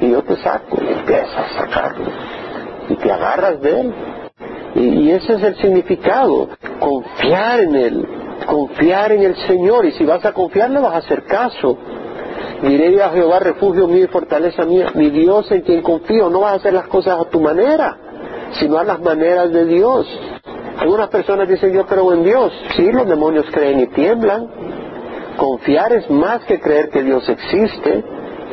y 0.00 0.10
yo 0.10 0.22
te 0.22 0.36
saco 0.36 0.78
y 0.82 0.92
empiezas 0.92 1.36
a 1.36 1.58
sacarlo 1.60 2.06
y 2.88 2.94
te 2.96 3.10
agarras 3.10 3.60
de 3.60 3.80
él 3.80 3.94
y, 4.78 5.10
ese 5.10 5.34
es 5.34 5.42
el 5.42 5.56
significado, 5.56 6.50
confiar 6.78 7.60
en 7.60 7.76
Él, 7.76 8.08
confiar 8.46 9.12
en 9.12 9.22
el 9.22 9.36
Señor. 9.46 9.86
Y 9.86 9.92
si 9.92 10.04
vas 10.04 10.24
a 10.24 10.32
confiar, 10.32 10.70
le 10.70 10.80
vas 10.80 10.92
a 10.92 10.98
hacer 10.98 11.24
caso. 11.24 11.78
Diré 12.62 13.02
a 13.02 13.10
Jehová, 13.10 13.38
refugio 13.38 13.86
mío 13.86 14.04
y 14.04 14.08
fortaleza 14.08 14.64
mía, 14.64 14.90
mi 14.94 15.08
Dios 15.10 15.50
en 15.50 15.62
quien 15.62 15.80
confío. 15.80 16.28
No 16.28 16.40
vas 16.40 16.52
a 16.52 16.56
hacer 16.56 16.74
las 16.74 16.88
cosas 16.88 17.18
a 17.18 17.24
tu 17.30 17.40
manera, 17.40 17.96
sino 18.52 18.76
a 18.76 18.84
las 18.84 19.00
maneras 19.00 19.50
de 19.50 19.64
Dios. 19.64 20.06
Algunas 20.78 21.08
personas 21.08 21.48
dicen, 21.48 21.72
yo 21.72 21.86
creo 21.86 22.12
en 22.12 22.24
Dios. 22.24 22.52
Sí, 22.76 22.90
los 22.92 23.06
demonios 23.06 23.46
creen 23.52 23.80
y 23.80 23.86
tiemblan. 23.88 24.48
Confiar 25.36 25.92
es 25.92 26.10
más 26.10 26.44
que 26.44 26.60
creer 26.60 26.90
que 26.90 27.02
Dios 27.02 27.28
existe 27.28 28.04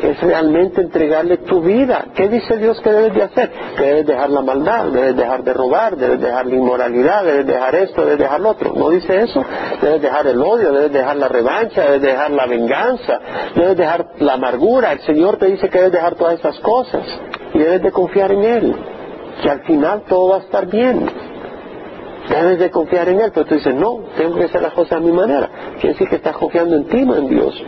es 0.02 0.20
realmente 0.22 0.82
entregarle 0.82 1.38
tu 1.38 1.62
vida. 1.62 2.06
¿Qué 2.16 2.28
dice 2.28 2.58
Dios 2.58 2.80
que 2.82 2.90
debes 2.90 3.14
de 3.14 3.24
hacer? 3.24 3.52
Que 3.78 3.84
debes 3.84 4.06
dejar 4.06 4.30
la 4.30 4.42
maldad, 4.42 4.86
debes 4.88 5.16
dejar 5.16 5.44
de 5.44 5.54
robar, 5.54 5.96
debes 5.96 6.20
dejar 6.20 6.46
la 6.46 6.56
inmoralidad, 6.56 7.24
debes 7.24 7.48
dejar 7.48 7.76
esto, 7.76 8.04
debes 8.04 8.20
dejar 8.20 8.42
lo 8.42 8.50
otro. 8.50 8.74
¿No 8.76 8.90
dice 8.90 9.22
eso? 9.22 9.44
Debes 9.82 10.02
dejar 10.02 10.28
el 10.28 10.42
odio, 10.42 10.72
debes 10.72 10.92
dejar 10.92 11.16
la 11.16 11.28
revancha, 11.28 11.84
debes 11.84 12.02
dejar 12.02 12.32
la 12.32 12.46
venganza, 12.48 13.20
debes 13.56 13.78
dejar 13.78 14.08
la 14.20 14.34
amargura. 14.34 14.92
El 14.92 15.00
Señor 15.02 15.38
te 15.38 15.48
dice 15.48 15.70
que 15.70 15.78
debes 15.78 15.94
dejar 15.94 16.16
todas 16.16 16.40
esas 16.40 16.60
cosas 16.60 17.04
y 17.54 17.60
debes 17.60 17.82
de 17.82 17.92
confiar 17.92 18.32
en 18.32 18.44
Él, 18.44 18.76
que 19.42 19.50
al 19.50 19.62
final 19.62 20.04
todo 20.08 20.30
va 20.30 20.38
a 20.38 20.40
estar 20.40 20.66
bien. 20.68 21.33
Debes 22.34 22.58
de 22.58 22.72
confiar 22.72 23.10
en 23.10 23.22
Él, 23.22 23.32
pero 23.32 23.46
tú 23.46 23.54
dices, 23.54 23.76
no, 23.76 24.06
tengo 24.18 24.36
que 24.36 24.46
hacer 24.46 24.60
las 24.60 24.74
cosas 24.74 24.94
a 24.94 25.00
mi 25.00 25.12
manera. 25.12 25.50
Quiere 25.80 25.90
decir 25.90 26.10
que 26.10 26.16
estás 26.16 26.36
confiando 26.36 26.76
en 26.76 26.86
ti, 26.88 27.06
no 27.06 27.16
en 27.16 27.30
Dios. 27.30 27.64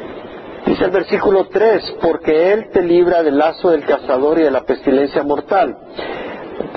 Dice 0.65 0.85
el 0.85 0.89
versículo 0.89 1.45
3, 1.49 1.97
porque 2.01 2.51
Él 2.51 2.69
te 2.73 2.81
libra 2.81 3.21
del 3.21 3.37
lazo 3.37 3.69
del 3.69 3.85
cazador 3.85 4.39
y 4.39 4.41
de 4.41 4.49
la 4.49 4.65
pestilencia 4.65 5.21
mortal. 5.21 5.77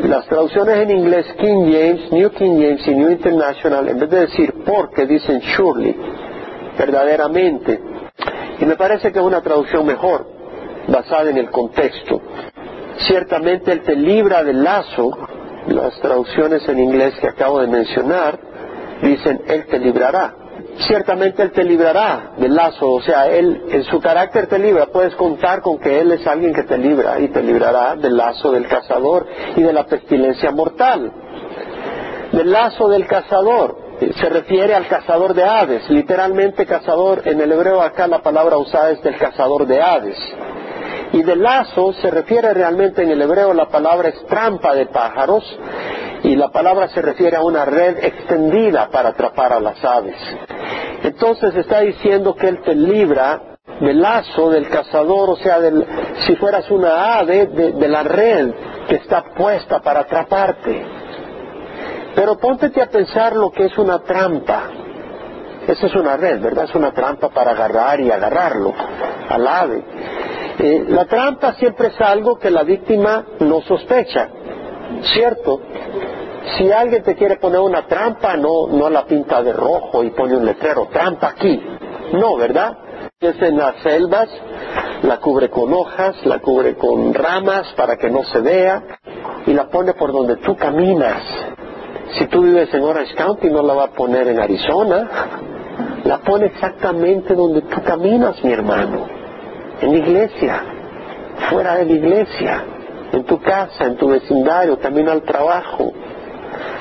Las 0.03 0.27
traducciones 0.27 0.77
en 0.77 0.91
inglés 0.91 1.27
King 1.39 1.73
James, 1.73 2.13
New 2.13 2.31
King 2.33 2.61
James 2.61 2.87
y 2.87 2.95
New 2.95 3.11
International, 3.11 3.89
en 3.89 3.99
vez 3.99 4.11
de 4.11 4.21
decir 4.21 4.55
porque, 4.67 5.07
dicen 5.07 5.41
surely, 5.57 5.97
verdaderamente. 6.77 7.81
Y 8.61 8.67
me 8.67 8.77
parece 8.77 9.11
que 9.13 9.19
es 9.19 9.25
una 9.25 9.41
traducción 9.41 9.87
mejor, 9.87 10.27
basada 10.89 11.31
en 11.31 11.39
el 11.39 11.51
contexto. 11.51 12.21
Ciertamente 12.99 13.73
Él 13.73 13.81
te 13.81 13.97
libra 13.97 14.45
del 14.45 14.63
lazo, 14.63 15.11
las 15.69 15.99
traducciones 16.01 16.69
en 16.69 16.79
inglés 16.79 17.15
que 17.21 17.29
acabo 17.29 17.61
de 17.61 17.67
mencionar, 17.67 18.39
dicen, 19.03 19.43
Él 19.47 19.67
te 19.67 19.79
librará. 19.79 20.35
Ciertamente 20.87 21.43
Él 21.43 21.51
te 21.53 21.65
librará 21.65 22.33
del 22.37 22.55
lazo, 22.55 22.91
o 22.93 23.03
sea, 23.03 23.29
Él 23.29 23.65
en 23.71 23.83
su 23.85 24.01
carácter 24.01 24.47
te 24.47 24.59
libra. 24.59 24.87
Puedes 24.87 25.15
contar 25.17 25.61
con 25.61 25.79
que 25.79 26.01
Él 26.01 26.13
es 26.13 26.27
alguien 26.27 26.53
que 26.53 26.63
te 26.63 26.79
libra 26.79 27.19
y 27.21 27.29
te 27.29 27.43
librará 27.43 27.97
del 27.97 28.17
lazo 28.17 28.53
del 28.53 28.67
cazador 28.67 29.27
y 29.57 29.63
de 29.63 29.73
la 29.73 29.87
pestilencia 29.87 30.51
mortal. 30.51 31.13
Del 32.33 32.51
lazo 32.51 32.89
del 32.89 33.07
cazador 33.07 33.89
se 34.01 34.29
refiere 34.29 34.75
al 34.75 34.87
cazador 34.87 35.35
de 35.35 35.45
aves. 35.45 35.89
Literalmente 35.91 36.67
cazador, 36.67 37.23
en 37.25 37.41
el 37.41 37.51
hebreo 37.51 37.83
acá 37.83 38.07
la 38.07 38.23
palabra 38.23 38.57
usada 38.57 38.91
es 38.91 39.03
del 39.03 39.17
cazador 39.17 39.67
de 39.67 39.83
aves. 39.83 40.17
Y 41.13 41.23
del 41.23 41.43
lazo 41.43 41.93
se 41.95 42.11
refiere 42.11 42.53
realmente 42.53 43.03
en 43.03 43.11
el 43.11 43.23
hebreo 43.23 43.55
la 43.55 43.69
palabra 43.69 44.11
es 44.11 44.27
trampa 44.27 44.75
de 44.75 44.87
pájaros 44.87 45.45
y 46.23 46.37
la 46.37 46.51
palabra 46.51 46.89
se 46.89 47.01
refiere 47.01 47.37
a 47.37 47.43
una 47.43 47.65
red 47.65 47.99
extendida 48.05 48.89
para 48.91 49.11
atrapar 49.11 49.53
a 49.53 49.61
las 49.61 49.83
aves. 49.85 50.17
Entonces 51.03 51.55
está 51.55 51.81
diciendo 51.81 52.35
que 52.35 52.49
Él 52.49 52.61
te 52.63 52.75
libra 52.75 53.41
del 53.81 54.01
lazo 54.01 54.51
del 54.51 54.69
cazador, 54.69 55.31
o 55.31 55.37
sea, 55.37 55.59
si 56.27 56.37
fueras 56.37 56.71
una 56.71 57.19
ave, 57.19 57.47
de 57.47 57.89
la 57.89 58.03
red 58.03 58.51
que 58.89 58.97
está 58.97 59.23
puesta 59.37 59.81
para 59.81 60.01
atraparte. 60.01 60.85
Pero 62.15 62.37
póntete 62.39 62.83
a 62.83 62.91
pensar 62.91 63.37
lo 63.37 63.51
que 63.53 63.67
es 63.67 63.79
una 63.79 64.01
trampa. 64.01 64.65
Esa 65.69 65.87
es 65.87 65.95
una 65.95 66.17
red, 66.17 66.41
¿verdad? 66.41 66.65
Es 66.65 66.75
una 66.75 66.93
trampa 66.93 67.29
para 67.29 67.53
agarrar 67.53 68.01
y 68.01 68.11
agarrarlo 68.11 68.73
al 69.29 69.47
ave. 69.47 69.85
La 70.59 71.05
trampa 71.05 71.55
siempre 71.55 71.89
es 71.89 72.01
algo 72.01 72.37
que 72.37 72.51
la 72.51 72.65
víctima 72.65 73.25
no 73.41 73.61
sospecha, 73.63 74.29
¿cierto? 75.03 75.61
Si 76.57 76.73
alguien 76.73 77.05
te 77.05 77.15
quiere 77.15 77.37
poner 77.37 77.61
una 77.61 77.87
trampa, 77.87 78.37
no, 78.37 78.67
no 78.67 78.91
la 78.91 79.05
pinta 79.05 79.41
de 79.43 79.53
rojo 79.53 80.03
y 80.03 80.11
pone 80.11 80.37
un 80.37 80.45
letrero, 80.45 80.89
trampa 80.93 81.29
aquí. 81.29 81.63
No, 82.13 82.37
¿verdad? 82.37 82.77
Es 83.21 83.41
en 83.41 83.57
las 83.57 83.77
selvas, 83.83 84.29
la 85.03 85.19
cubre 85.19 85.49
con 85.49 85.73
hojas, 85.73 86.27
la 86.27 86.41
cubre 86.41 86.75
con 86.75 87.15
ramas 87.15 87.73
para 87.77 87.97
que 87.97 88.11
no 88.11 88.25
se 88.25 88.41
vea 88.41 88.83
y 89.47 89.53
la 89.53 89.69
pone 89.69 89.95
por 89.95 90.13
donde 90.13 90.37
tú 90.37 90.57
caminas. 90.57 91.23
Si 92.19 92.27
tú 92.27 92.43
vives 92.43 92.73
en 92.75 92.83
Orange 92.83 93.15
County 93.15 93.49
no 93.49 93.63
la 93.63 93.75
va 93.75 93.85
a 93.85 93.91
poner 93.91 94.27
en 94.27 94.41
Arizona, 94.41 95.09
la 96.03 96.19
pone 96.19 96.47
exactamente 96.47 97.35
donde 97.35 97.63
tú 97.63 97.81
caminas, 97.83 98.43
mi 98.43 98.53
hermano, 98.53 99.18
en 99.81 99.93
la 99.93 99.99
iglesia, 99.99 100.63
fuera 101.51 101.77
de 101.77 101.85
la 101.87 101.93
iglesia, 101.93 102.65
en 103.13 103.25
tu 103.25 103.41
casa, 103.41 103.85
en 103.85 103.97
tu 103.97 104.09
vecindario, 104.09 104.77
también 104.79 105.09
al 105.09 105.23
trabajo. 105.23 105.93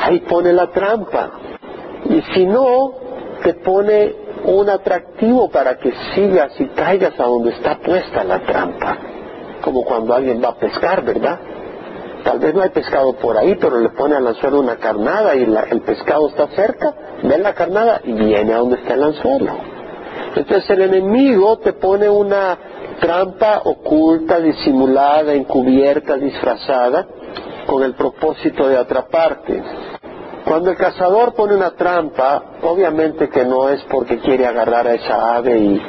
Ahí 0.02 0.20
pone 0.22 0.54
la 0.54 0.68
trampa. 0.72 1.32
Y 2.06 2.22
si 2.34 2.46
no, 2.46 2.94
te 3.44 3.54
pone 3.56 4.16
un 4.46 4.70
atractivo 4.70 5.50
para 5.50 5.78
que 5.78 5.92
sigas 6.14 6.60
y 6.60 6.68
caigas 6.68 7.20
a 7.20 7.24
donde 7.24 7.52
está 7.52 7.78
puesta 7.80 8.24
la 8.24 8.40
trampa. 8.40 8.98
Como 9.62 9.84
cuando 9.84 10.14
alguien 10.14 10.42
va 10.44 10.50
a 10.50 10.56
pescar, 10.56 11.04
¿verdad? 11.04 11.40
Tal 12.24 12.40
vez 12.40 12.54
no 12.54 12.62
hay 12.62 12.70
pescado 12.70 13.14
por 13.14 13.38
ahí, 13.38 13.56
pero 13.56 13.80
le 13.80 13.90
pone 13.90 14.16
al 14.16 14.28
anzuelo 14.28 14.60
una 14.60 14.76
carnada 14.78 15.36
y 15.36 15.44
el 15.44 15.82
pescado 15.82 16.30
está 16.30 16.48
cerca, 16.48 16.94
ve 17.24 17.38
la 17.38 17.54
carnada 17.54 18.02
y 18.04 18.12
viene 18.14 18.54
a 18.54 18.58
donde 18.58 18.78
está 18.78 18.96
el 18.96 19.04
anzuelo. 19.04 19.54
Entonces 20.36 20.70
el 20.70 20.82
enemigo 20.82 21.58
te 21.60 21.74
pone 21.74 22.10
una 22.10 22.58
trampa 23.00 23.62
oculta, 23.64 24.40
disimulada, 24.40 25.34
encubierta, 25.34 26.16
disfrazada, 26.16 27.08
con 27.66 27.84
el 27.84 27.96
propósito 27.96 28.68
de 28.68 28.78
atraparte. 28.78 29.62
Cuando 30.46 30.72
el 30.72 30.78
cazador 30.78 31.34
pone 31.34 31.56
una 31.56 31.72
trampa, 31.72 32.44
obviamente 32.64 33.30
que 33.30 33.44
no 33.44 33.70
es 33.70 33.82
porque 33.90 34.20
quiere 34.20 34.46
agarrar 34.46 34.88
a 34.88 34.94
esa 34.94 35.36
ave 35.36 35.60
y, 35.60 35.82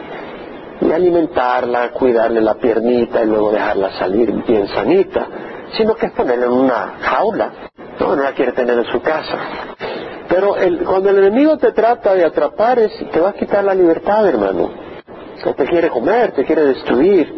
alimentarla, 0.92 1.90
cuidarle 1.92 2.40
la 2.40 2.54
piernita 2.54 3.22
y 3.22 3.26
luego 3.26 3.52
dejarla 3.52 3.98
salir 3.98 4.32
bien 4.46 4.66
sanita 4.68 5.28
sino 5.76 5.94
que 5.94 6.06
es 6.06 6.12
ponerla 6.12 6.46
en 6.46 6.52
una 6.52 6.94
jaula. 7.00 7.52
No, 8.00 8.16
no 8.16 8.22
la 8.22 8.32
quiere 8.32 8.52
tener 8.52 8.78
en 8.78 8.84
su 8.86 9.00
casa. 9.00 9.36
Pero 10.28 10.54
cuando 10.84 11.10
el 11.10 11.18
enemigo 11.18 11.56
te 11.58 11.72
trata 11.72 12.14
de 12.14 12.24
atrapar, 12.24 12.78
es, 12.78 12.92
te 13.10 13.20
va 13.20 13.30
a 13.30 13.32
quitar 13.32 13.64
la 13.64 13.74
libertad, 13.74 14.26
hermano. 14.26 14.87
O 15.44 15.54
te 15.54 15.64
quiere 15.66 15.88
comer, 15.88 16.32
te 16.32 16.44
quiere 16.44 16.64
destruir. 16.64 17.32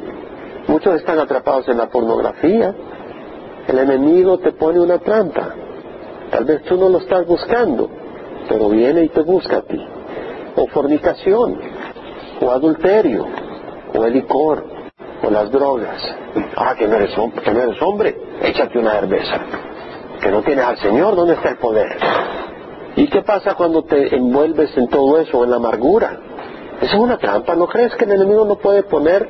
Muchos 0.66 0.96
están 0.96 1.18
atrapados 1.18 1.68
en 1.68 1.78
la 1.78 1.88
pornografía. 1.88 2.74
El 3.68 3.78
enemigo 3.78 4.38
te 4.38 4.52
pone 4.52 4.80
una 4.80 4.98
trampa. 4.98 5.54
Tal 6.30 6.44
vez 6.44 6.62
tú 6.62 6.76
no 6.76 6.88
lo 6.88 6.98
estás 6.98 7.26
buscando, 7.26 7.90
pero 8.48 8.68
viene 8.68 9.04
y 9.04 9.08
te 9.08 9.22
busca 9.22 9.58
a 9.58 9.62
ti. 9.62 9.80
O 10.56 10.66
fornicación, 10.68 11.58
o 12.40 12.50
adulterio, 12.50 13.26
o 13.94 14.04
el 14.04 14.14
licor, 14.14 14.64
o 15.22 15.30
las 15.30 15.50
drogas. 15.50 16.02
Ah, 16.56 16.74
que 16.76 16.88
no 16.88 16.96
eres, 16.96 17.14
que 17.44 17.50
no 17.52 17.62
eres 17.62 17.82
hombre, 17.82 18.16
échate 18.42 18.78
una 18.78 18.92
cerveza. 18.92 19.40
Que 20.20 20.30
no 20.30 20.42
tienes 20.42 20.64
al 20.64 20.78
Señor, 20.78 21.16
¿dónde 21.16 21.34
está 21.34 21.50
el 21.50 21.58
poder? 21.58 21.96
¿Y 22.96 23.08
qué 23.08 23.22
pasa 23.22 23.54
cuando 23.54 23.82
te 23.84 24.14
envuelves 24.14 24.76
en 24.76 24.88
todo 24.88 25.20
eso, 25.20 25.44
en 25.44 25.50
la 25.50 25.56
amargura? 25.56 26.18
Esa 26.80 26.94
es 26.96 27.00
una 27.00 27.18
trampa. 27.18 27.54
¿No 27.54 27.66
crees 27.66 27.94
que 27.96 28.04
el 28.04 28.12
enemigo 28.12 28.44
no 28.46 28.56
puede 28.56 28.82
poner 28.84 29.28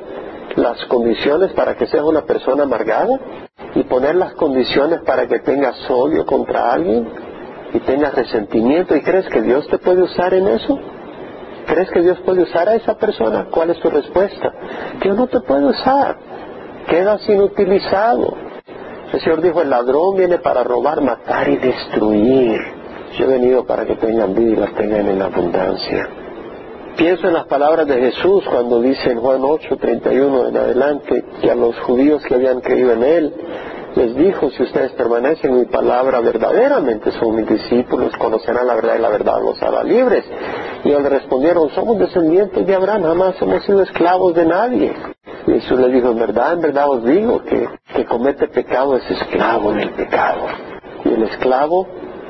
las 0.55 0.85
condiciones 0.85 1.51
para 1.53 1.75
que 1.75 1.85
seas 1.87 2.03
una 2.03 2.21
persona 2.21 2.63
amargada? 2.63 3.19
¿Y 3.75 3.83
poner 3.83 4.15
las 4.15 4.33
condiciones 4.33 5.01
para 5.05 5.27
que 5.27 5.39
tengas 5.39 5.89
odio 5.89 6.25
contra 6.25 6.71
alguien? 6.73 7.09
¿Y 7.73 7.79
tengas 7.79 8.15
resentimiento? 8.15 8.95
¿Y 8.95 9.01
crees 9.01 9.27
que 9.27 9.41
Dios 9.41 9.67
te 9.67 9.77
puede 9.79 10.01
usar 10.01 10.33
en 10.33 10.47
eso? 10.47 10.79
¿Crees 11.67 11.89
que 11.91 12.01
Dios 12.01 12.19
puede 12.25 12.43
usar 12.43 12.69
a 12.69 12.75
esa 12.75 12.95
persona? 12.95 13.47
¿Cuál 13.51 13.69
es 13.69 13.79
tu 13.79 13.89
respuesta? 13.89 14.53
Dios 15.01 15.15
no 15.15 15.27
te 15.27 15.41
puede 15.41 15.65
usar. 15.65 16.17
Quedas 16.87 17.27
inutilizado. 17.29 18.33
El 19.11 19.19
Señor 19.19 19.41
dijo, 19.41 19.61
el 19.61 19.69
ladrón 19.69 20.15
viene 20.15 20.37
para 20.37 20.63
robar, 20.63 21.01
matar 21.01 21.49
y 21.49 21.57
destruir. 21.57 22.59
Yo 23.17 23.25
he 23.25 23.27
venido 23.27 23.65
para 23.65 23.85
que 23.85 23.95
tengan 23.95 24.33
vida 24.33 24.51
y 24.51 24.55
las 24.55 24.73
tengan 24.73 25.07
en 25.07 25.21
abundancia. 25.21 26.20
Pienso 26.97 27.27
en 27.27 27.33
las 27.33 27.45
palabras 27.45 27.87
de 27.87 27.99
Jesús 27.99 28.43
cuando 28.49 28.81
dice 28.81 29.11
en 29.11 29.19
Juan 29.19 29.41
8, 29.43 29.77
31 29.77 30.49
en 30.49 30.57
adelante, 30.57 31.23
que 31.41 31.51
a 31.51 31.55
los 31.55 31.79
judíos 31.79 32.23
que 32.23 32.35
habían 32.35 32.61
creído 32.61 32.93
en 32.93 33.03
Él, 33.03 33.33
les 33.95 34.15
dijo, 34.15 34.49
si 34.51 34.63
ustedes 34.63 34.91
permanecen 34.93 35.51
en 35.51 35.59
mi 35.59 35.65
palabra 35.65 36.21
verdaderamente 36.21 37.11
son 37.11 37.35
mis 37.35 37.47
discípulos, 37.47 38.15
conocerán 38.17 38.67
la 38.67 38.75
verdad 38.75 38.95
y 38.97 39.01
la 39.01 39.09
verdad 39.09 39.41
los 39.41 39.61
hará 39.61 39.83
libres. 39.83 40.23
Y 40.83 40.89
ellos 40.89 41.01
le 41.01 41.09
respondieron, 41.09 41.69
somos 41.71 41.99
descendientes 41.99 42.65
de 42.65 42.75
Abraham, 42.75 43.03
jamás 43.03 43.41
hemos 43.41 43.63
sido 43.65 43.81
esclavos 43.81 44.33
de 44.33 44.45
nadie. 44.45 44.93
Y 45.47 45.51
Jesús 45.53 45.79
les 45.79 45.91
dijo, 45.91 46.11
en 46.11 46.19
verdad, 46.19 46.53
en 46.53 46.61
verdad 46.61 46.89
os 46.89 47.03
digo 47.03 47.41
que 47.43 47.67
que 47.93 48.05
comete 48.05 48.47
pecado 48.47 48.97
es 48.97 49.11
esclavo 49.11 49.73
del 49.73 49.91
pecado. 49.91 50.47
Y 51.03 51.13
el 51.13 51.23
esclavo 51.23 51.87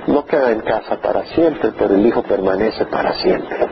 no 0.08 0.26
queda 0.26 0.52
en 0.52 0.62
casa 0.62 0.97
para 1.02 1.26
siempre, 1.28 1.71
pero 1.78 1.93
el 1.93 2.06
Hijo 2.06 2.24
permanece 2.24 2.86
para 2.86 3.13
siempre. 3.13 3.67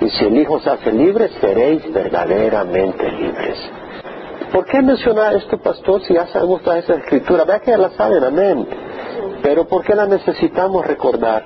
Y 0.00 0.08
si 0.08 0.24
el 0.24 0.38
Hijo 0.38 0.60
se 0.60 0.70
hace 0.70 0.92
libre, 0.92 1.28
seréis 1.40 1.92
verdaderamente 1.92 3.10
libres. 3.10 3.58
¿Por 4.52 4.64
qué 4.66 4.82
mencionar 4.82 5.36
esto, 5.36 5.58
pastor, 5.58 6.02
si 6.02 6.14
ya 6.14 6.26
sabemos 6.28 6.62
toda 6.62 6.78
esa 6.78 6.94
escritura? 6.94 7.44
Vea 7.44 7.60
que 7.60 7.70
ya 7.70 7.78
la 7.78 7.90
saben, 7.90 8.24
amén. 8.24 8.66
Pero 9.42 9.66
¿por 9.66 9.84
qué 9.84 9.94
la 9.94 10.06
necesitamos 10.06 10.86
recordar? 10.86 11.44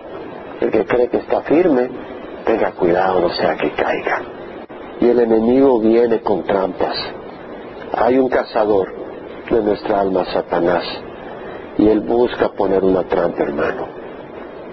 El 0.60 0.70
que 0.70 0.86
cree 0.86 1.08
que 1.08 1.18
está 1.18 1.42
firme, 1.42 1.90
tenga 2.46 2.72
cuidado, 2.72 3.20
no 3.20 3.30
sea 3.30 3.56
que 3.56 3.72
caiga. 3.72 4.22
Y 5.00 5.08
el 5.08 5.20
enemigo 5.20 5.80
viene 5.80 6.20
con 6.20 6.44
trampas. 6.44 6.96
Hay 7.92 8.18
un 8.18 8.28
cazador 8.28 8.94
de 9.50 9.62
nuestra 9.62 10.00
alma, 10.00 10.24
Satanás, 10.32 10.84
y 11.76 11.88
él 11.88 12.00
busca 12.00 12.50
poner 12.50 12.84
una 12.84 13.02
trampa, 13.02 13.42
hermano. 13.42 13.86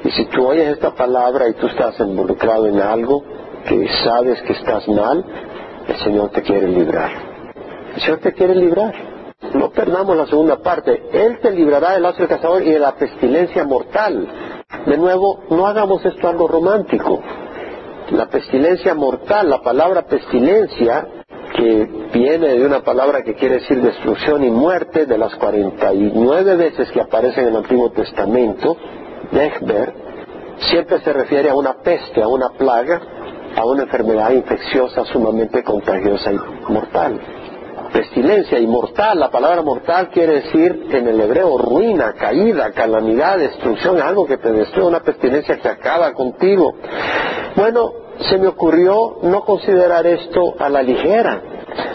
Y 0.04 0.12
si 0.12 0.26
tú 0.26 0.48
oyes 0.48 0.70
esta 0.70 0.92
palabra 0.92 1.50
y 1.50 1.54
tú 1.54 1.68
estás 1.68 2.00
involucrado 2.00 2.68
en 2.68 2.80
algo 2.80 3.24
que 3.68 3.88
sabes 4.04 4.42
que 4.44 4.54
estás 4.54 4.88
mal, 4.88 5.24
el 5.88 5.96
Señor 5.98 6.30
te 6.30 6.42
quiere 6.42 6.68
librar. 6.68 7.12
El 7.96 8.02
Señor 8.02 8.20
te 8.20 8.34
quiere 8.34 8.56
librar. 8.56 8.94
No 9.54 9.72
perdamos 9.72 10.16
la 10.16 10.28
segunda 10.28 10.58
parte. 10.58 11.04
Él 11.12 11.40
te 11.42 11.52
librará 11.52 11.94
del 11.94 12.04
lazo 12.04 12.20
del 12.20 12.28
cazador 12.28 12.64
y 12.64 12.72
de 12.72 12.80
la 12.80 12.96
pestilencia 12.96 13.64
mortal. 13.64 14.28
De 14.86 14.98
nuevo, 14.98 15.44
no 15.50 15.68
hagamos 15.68 16.06
esto 16.06 16.28
algo 16.28 16.48
romántico. 16.48 17.22
La 18.12 18.28
pestilencia 18.28 18.94
mortal, 18.94 19.50
la 19.50 19.62
palabra 19.62 20.04
pestilencia, 20.04 21.08
que 21.56 21.88
viene 22.14 22.48
de 22.50 22.66
una 22.66 22.82
palabra 22.82 23.24
que 23.24 23.36
quiere 23.36 23.56
decir 23.56 23.82
destrucción 23.82 24.44
y 24.44 24.50
muerte, 24.50 25.06
de 25.06 25.18
las 25.18 25.36
49 25.36 26.56
veces 26.56 26.92
que 26.92 27.02
aparece 27.02 27.42
en 27.42 27.48
el 27.48 27.56
Antiguo 27.58 27.92
Testamento, 27.92 28.78
Dechber, 29.32 29.94
siempre 30.70 31.00
se 31.02 31.14
refiere 31.14 31.50
a 31.50 31.56
una 31.56 31.82
peste, 31.82 32.22
a 32.22 32.28
una 32.28 32.50
plaga, 32.50 33.02
a 33.56 33.66
una 33.66 33.84
enfermedad 33.84 34.32
infecciosa 34.32 35.06
sumamente 35.06 35.64
contagiosa 35.64 36.32
y 36.32 36.40
mortal. 36.72 37.20
pestilencia 37.92 38.58
y 38.58 38.68
mortal. 38.68 39.20
La 39.20 39.30
palabra 39.30 39.62
mortal 39.62 40.10
quiere 40.10 40.42
decir 40.42 40.88
en 40.92 41.08
el 41.10 41.20
hebreo 41.20 41.58
ruina, 41.58 42.14
caída, 42.14 42.72
calamidad, 42.72 43.38
destrucción, 43.38 44.02
algo 44.02 44.26
que 44.26 44.38
te 44.38 44.52
destruye, 44.52 44.88
una 44.88 45.02
pestilencia 45.02 45.58
que 45.58 45.68
acaba 45.68 46.14
contigo. 46.14 46.74
Bueno, 47.56 47.92
se 48.30 48.38
me 48.38 48.48
ocurrió 48.48 49.18
no 49.24 49.42
considerar 49.42 50.06
esto 50.08 50.56
a 50.58 50.70
la 50.70 50.82
ligera. 50.82 51.42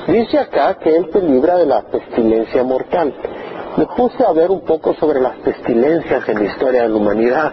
Dice 0.06 0.38
acá 0.38 0.78
que 0.78 0.94
Él 0.96 1.08
te 1.10 1.22
libra 1.22 1.56
de 1.56 1.66
la 1.66 1.82
pestilencia 1.82 2.62
mortal. 2.62 3.14
Me 3.76 3.86
puse 3.86 4.24
a 4.24 4.32
ver 4.32 4.50
un 4.50 4.64
poco 4.64 4.94
sobre 4.94 5.20
las 5.20 5.36
pestilencias 5.38 6.28
en 6.28 6.38
la 6.38 6.44
historia 6.44 6.82
de 6.82 6.88
la 6.88 6.96
humanidad. 6.96 7.52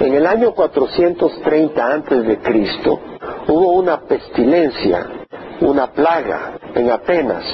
En 0.00 0.12
el 0.12 0.26
año 0.26 0.52
430 0.54 1.86
antes 1.86 2.26
de 2.26 2.38
Cristo 2.38 2.98
hubo 3.46 3.72
una 3.74 4.00
pestilencia, 4.00 5.06
una 5.60 5.92
plaga 5.92 6.58
en 6.74 6.90
Atenas. 6.90 7.44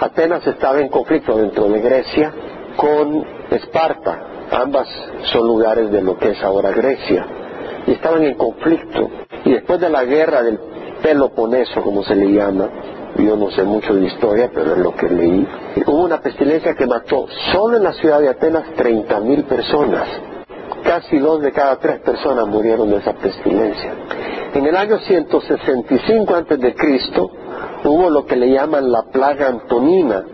Atenas 0.00 0.46
estaba 0.46 0.80
en 0.80 0.88
conflicto 0.88 1.36
dentro 1.36 1.68
de 1.68 1.80
Grecia 1.80 2.32
con 2.76 3.24
Esparta. 3.50 4.20
Ambas 4.52 4.88
son 5.32 5.48
lugares 5.48 5.90
de 5.90 6.00
lo 6.00 6.16
que 6.16 6.30
es 6.30 6.42
ahora 6.44 6.70
Grecia. 6.70 7.26
Y 7.88 7.92
estaban 7.92 8.22
en 8.22 8.34
conflicto. 8.34 9.10
Y 9.44 9.52
después 9.52 9.80
de 9.80 9.90
la 9.90 10.04
guerra 10.04 10.42
del 10.42 10.60
Peloponeso, 11.02 11.82
como 11.82 12.04
se 12.04 12.14
le 12.14 12.32
llama, 12.32 12.68
yo 13.16 13.36
no 13.36 13.50
sé 13.50 13.64
mucho 13.64 13.94
de 13.94 14.06
historia, 14.06 14.48
pero 14.54 14.74
es 14.74 14.78
lo 14.78 14.94
que 14.94 15.08
leí, 15.08 15.46
hubo 15.86 16.04
una 16.04 16.20
pestilencia 16.20 16.74
que 16.74 16.86
mató 16.86 17.26
solo 17.52 17.76
en 17.78 17.82
la 17.82 17.92
ciudad 17.94 18.20
de 18.20 18.28
Atenas 18.28 18.64
30.000 18.76 19.44
personas. 19.44 20.08
Casi 20.84 21.18
dos 21.18 21.40
de 21.40 21.50
cada 21.50 21.76
tres 21.78 22.00
personas 22.00 22.46
murieron 22.46 22.90
de 22.90 22.98
esa 22.98 23.14
pestilencia. 23.14 23.92
En 24.54 24.66
el 24.66 24.76
año 24.76 24.98
165 24.98 26.34
antes 26.34 26.60
de 26.60 26.74
Cristo 26.74 27.30
hubo 27.84 28.10
lo 28.10 28.26
que 28.26 28.36
le 28.36 28.50
llaman 28.50 28.92
la 28.92 29.02
plaga 29.04 29.48
antonina. 29.48 30.24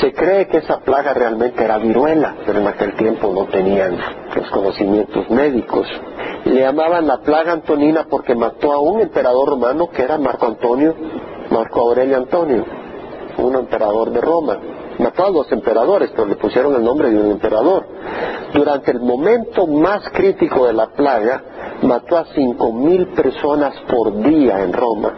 Se 0.00 0.12
cree 0.12 0.48
que 0.48 0.58
esa 0.58 0.80
plaga 0.80 1.14
realmente 1.14 1.64
era 1.64 1.78
viruela, 1.78 2.34
pero 2.44 2.58
en 2.58 2.66
aquel 2.66 2.96
tiempo 2.96 3.32
no 3.32 3.46
tenían 3.46 3.96
los 4.34 4.50
conocimientos 4.50 5.30
médicos. 5.30 5.86
Le 6.44 6.60
llamaban 6.60 7.06
la 7.06 7.18
plaga 7.18 7.52
antonina 7.52 8.06
porque 8.10 8.34
mató 8.34 8.72
a 8.72 8.80
un 8.80 9.00
emperador 9.00 9.50
romano 9.50 9.88
que 9.88 10.02
era 10.02 10.18
Marco 10.18 10.46
Antonio, 10.46 10.94
Marco 11.50 11.80
Aurelio 11.80 12.16
Antonio, 12.16 12.64
un 13.38 13.54
emperador 13.54 14.10
de 14.10 14.20
Roma. 14.20 14.58
Mató 14.98 15.26
a 15.26 15.30
dos 15.30 15.50
emperadores, 15.50 16.10
pero 16.10 16.26
le 16.26 16.36
pusieron 16.36 16.74
el 16.74 16.84
nombre 16.84 17.10
de 17.10 17.18
un 17.18 17.32
emperador. 17.32 17.86
Durante 18.52 18.92
el 18.92 19.00
momento 19.00 19.66
más 19.66 20.08
crítico 20.10 20.66
de 20.66 20.72
la 20.72 20.86
plaga, 20.88 21.42
mató 21.82 22.16
a 22.16 22.26
cinco 22.34 22.72
mil 22.72 23.08
personas 23.08 23.74
por 23.88 24.22
día 24.22 24.62
en 24.62 24.72
Roma. 24.72 25.12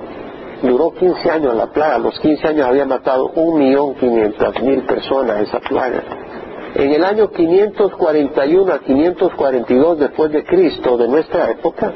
Duró 0.62 0.91
15 0.93 1.31
años 1.31 1.55
la 1.55 1.66
plaga, 1.66 1.97
a 1.97 1.99
los 1.99 2.18
15 2.18 2.49
años 2.49 2.66
había 2.66 2.87
matado 2.87 3.29
un 3.35 3.59
millón 3.59 3.95
quinientas 3.97 4.61
mil 4.62 4.83
personas 4.85 5.43
esa 5.43 5.61
plaga. 5.61 6.03
En 6.74 6.93
el 6.93 7.05
año 7.05 7.31
541 7.31 8.72
a 8.72 8.79
542 8.81 9.99
después 9.99 10.33
de 10.33 10.45
Cristo, 10.45 10.97
de 10.97 11.09
nuestra 11.09 11.51
época, 11.51 11.93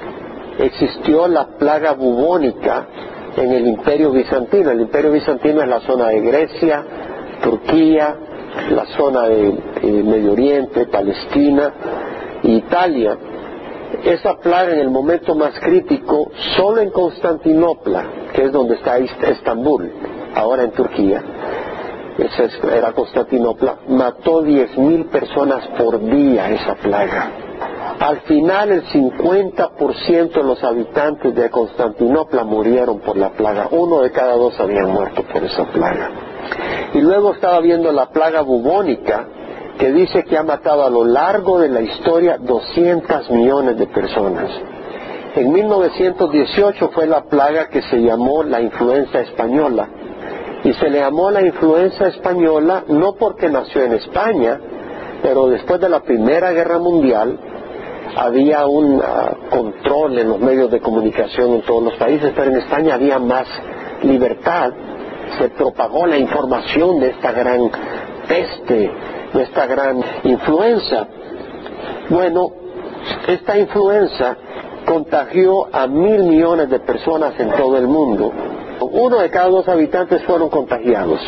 existió 0.58 1.26
la 1.28 1.48
plaga 1.58 1.92
bubónica 1.92 2.86
en 3.36 3.52
el 3.52 3.66
imperio 3.66 4.10
bizantino. 4.10 4.70
El 4.70 4.82
imperio 4.82 5.12
bizantino 5.12 5.62
es 5.62 5.68
la 5.68 5.80
zona 5.80 6.08
de 6.08 6.20
Grecia, 6.20 6.84
Turquía, 7.42 8.16
la 8.70 8.86
zona 8.96 9.28
de 9.28 9.58
Medio 9.82 10.32
Oriente, 10.32 10.86
Palestina, 10.86 11.72
Italia. 12.42 13.16
Esa 14.04 14.38
plaga 14.38 14.72
en 14.72 14.80
el 14.80 14.90
momento 14.90 15.34
más 15.34 15.58
crítico, 15.60 16.30
solo 16.56 16.80
en 16.80 16.90
Constantinopla, 16.90 18.04
que 18.32 18.44
es 18.44 18.52
donde 18.52 18.76
está 18.76 18.98
Estambul, 18.98 19.90
ahora 20.34 20.62
en 20.64 20.70
Turquía, 20.70 21.22
era 22.72 22.92
Constantinopla, 22.92 23.78
mató 23.88 24.42
10.000 24.42 25.08
personas 25.08 25.66
por 25.78 26.00
día 26.00 26.50
esa 26.50 26.74
plaga. 26.74 27.30
Al 27.98 28.20
final 28.20 28.72
el 28.72 28.84
50% 28.84 30.32
de 30.32 30.42
los 30.42 30.62
habitantes 30.64 31.34
de 31.34 31.50
Constantinopla 31.50 32.44
murieron 32.44 33.00
por 33.00 33.16
la 33.16 33.30
plaga. 33.30 33.68
Uno 33.70 34.00
de 34.00 34.10
cada 34.10 34.36
dos 34.36 34.58
habían 34.58 34.90
muerto 34.90 35.22
por 35.22 35.44
esa 35.44 35.64
plaga. 35.66 36.29
Y 36.94 37.00
luego 37.00 37.34
estaba 37.34 37.60
viendo 37.60 37.92
la 37.92 38.06
plaga 38.06 38.42
bubónica, 38.42 39.26
que 39.78 39.92
dice 39.92 40.24
que 40.24 40.36
ha 40.36 40.42
matado 40.42 40.84
a 40.84 40.90
lo 40.90 41.04
largo 41.04 41.58
de 41.58 41.68
la 41.68 41.80
historia 41.80 42.36
200 42.38 43.30
millones 43.30 43.78
de 43.78 43.86
personas. 43.86 44.50
En 45.34 45.52
1918 45.52 46.90
fue 46.92 47.06
la 47.06 47.22
plaga 47.24 47.68
que 47.68 47.82
se 47.82 48.02
llamó 48.02 48.42
la 48.42 48.60
influenza 48.60 49.20
española. 49.20 49.88
Y 50.64 50.74
se 50.74 50.90
le 50.90 50.98
llamó 50.98 51.30
la 51.30 51.40
influenza 51.40 52.08
española 52.08 52.84
no 52.88 53.14
porque 53.14 53.48
nació 53.48 53.82
en 53.84 53.92
España, 53.92 54.60
pero 55.22 55.48
después 55.48 55.80
de 55.80 55.88
la 55.88 56.00
Primera 56.00 56.52
Guerra 56.52 56.78
Mundial 56.78 57.38
había 58.16 58.66
un 58.66 59.00
ah, 59.02 59.34
control 59.50 60.18
en 60.18 60.28
los 60.28 60.40
medios 60.40 60.70
de 60.70 60.80
comunicación 60.80 61.52
en 61.54 61.62
todos 61.62 61.82
los 61.84 61.94
países, 61.94 62.32
pero 62.34 62.50
en 62.50 62.56
España 62.56 62.94
había 62.94 63.18
más 63.18 63.46
libertad. 64.02 64.72
Se 65.38 65.48
propagó 65.50 66.06
la 66.06 66.18
información 66.18 67.00
de 67.00 67.10
esta 67.10 67.32
gran 67.32 67.70
peste, 68.28 68.90
de 69.32 69.42
esta 69.42 69.66
gran 69.66 70.02
influenza. 70.24 71.06
Bueno, 72.08 72.52
esta 73.26 73.58
influenza 73.58 74.36
contagió 74.84 75.74
a 75.74 75.86
mil 75.86 76.24
millones 76.24 76.68
de 76.68 76.80
personas 76.80 77.38
en 77.38 77.50
todo 77.52 77.78
el 77.78 77.86
mundo. 77.86 78.32
Uno 78.80 79.18
de 79.18 79.30
cada 79.30 79.48
dos 79.48 79.68
habitantes 79.68 80.22
fueron 80.24 80.48
contagiados. 80.48 81.20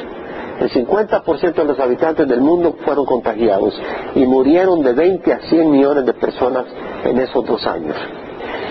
El 0.60 0.70
50% 0.70 1.54
de 1.54 1.64
los 1.64 1.80
habitantes 1.80 2.28
del 2.28 2.40
mundo 2.40 2.76
fueron 2.84 3.04
contagiados 3.04 3.80
y 4.14 4.24
murieron 4.26 4.82
de 4.82 4.92
20 4.92 5.32
a 5.32 5.40
100 5.40 5.70
millones 5.70 6.06
de 6.06 6.12
personas 6.12 6.66
en 7.04 7.18
esos 7.18 7.44
dos 7.44 7.66
años. 7.66 7.96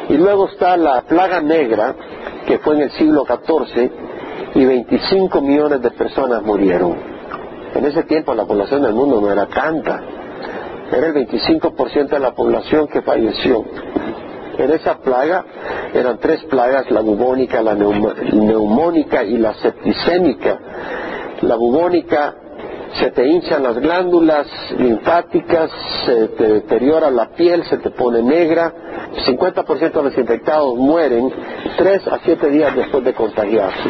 Y 0.10 0.14
luego 0.18 0.48
está 0.48 0.78
la 0.78 1.02
plaga 1.02 1.42
negra, 1.42 1.96
que 2.46 2.60
fue 2.60 2.76
en 2.76 2.82
el 2.84 2.92
siglo 2.92 3.26
XIV, 3.26 3.92
y 4.56 4.66
25 4.66 5.42
millones 5.42 5.82
de 5.82 5.92
personas 5.92 6.42
murieron. 6.44 6.96
En 7.74 7.86
ese 7.86 8.04
tiempo 8.04 8.34
la 8.34 8.46
población 8.46 8.84
del 8.84 8.94
mundo 8.94 9.22
no 9.22 9.32
era 9.32 9.46
tanta, 9.48 10.02
era 10.92 11.08
el 11.08 11.14
25% 11.14 12.10
de 12.10 12.20
la 12.20 12.34
población 12.34 12.88
que 12.88 13.02
falleció. 13.02 13.64
En 14.58 14.72
esa 14.72 14.98
plaga 14.98 15.46
eran 15.94 16.18
tres 16.20 16.44
plagas, 16.46 16.92
la 16.92 17.02
bubónica, 17.02 17.62
la 17.62 17.74
neumónica 17.74 19.24
y 19.24 19.38
la 19.38 19.54
septicémica. 19.56 20.60
La 21.42 21.56
bubónica 21.56 22.36
se 22.94 23.12
te 23.12 23.28
hinchan 23.28 23.64
las 23.64 23.78
glándulas 23.80 24.48
linfáticas, 24.78 25.72
se 26.06 26.28
te 26.30 26.48
deteriora 26.48 27.10
la 27.10 27.30
piel, 27.30 27.64
se 27.66 27.78
te 27.78 27.90
pone 27.92 28.22
negra. 28.22 28.74
50% 29.26 29.92
de 29.92 30.04
los 30.04 30.18
infectados 30.18 30.76
mueren 30.76 31.32
3 31.78 32.08
a 32.08 32.20
7 32.20 32.50
días 32.50 32.76
después 32.76 33.04
de 33.04 33.14
contagiarse. 33.14 33.90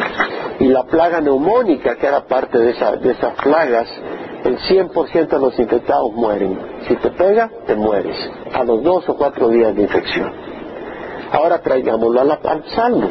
Y 0.60 0.68
la 0.68 0.84
plaga 0.84 1.20
neumónica, 1.20 1.96
que 1.96 2.06
era 2.06 2.24
parte 2.26 2.58
de, 2.58 2.72
de 2.72 3.10
esas 3.12 3.34
plagas, 3.42 3.88
el 4.44 4.58
100% 4.58 5.28
de 5.28 5.38
los 5.38 5.58
infectados 5.58 6.12
mueren. 6.14 6.58
Si 6.88 6.96
te 6.96 7.10
pega, 7.10 7.50
te 7.66 7.74
mueres 7.74 8.16
a 8.52 8.64
los 8.64 8.82
2 8.82 9.08
o 9.08 9.16
4 9.16 9.48
días 9.48 9.74
de 9.74 9.82
infección. 9.82 10.32
Ahora 11.32 11.60
traigámoslo 11.60 12.20
al 12.20 12.64
Salmo. 12.74 13.08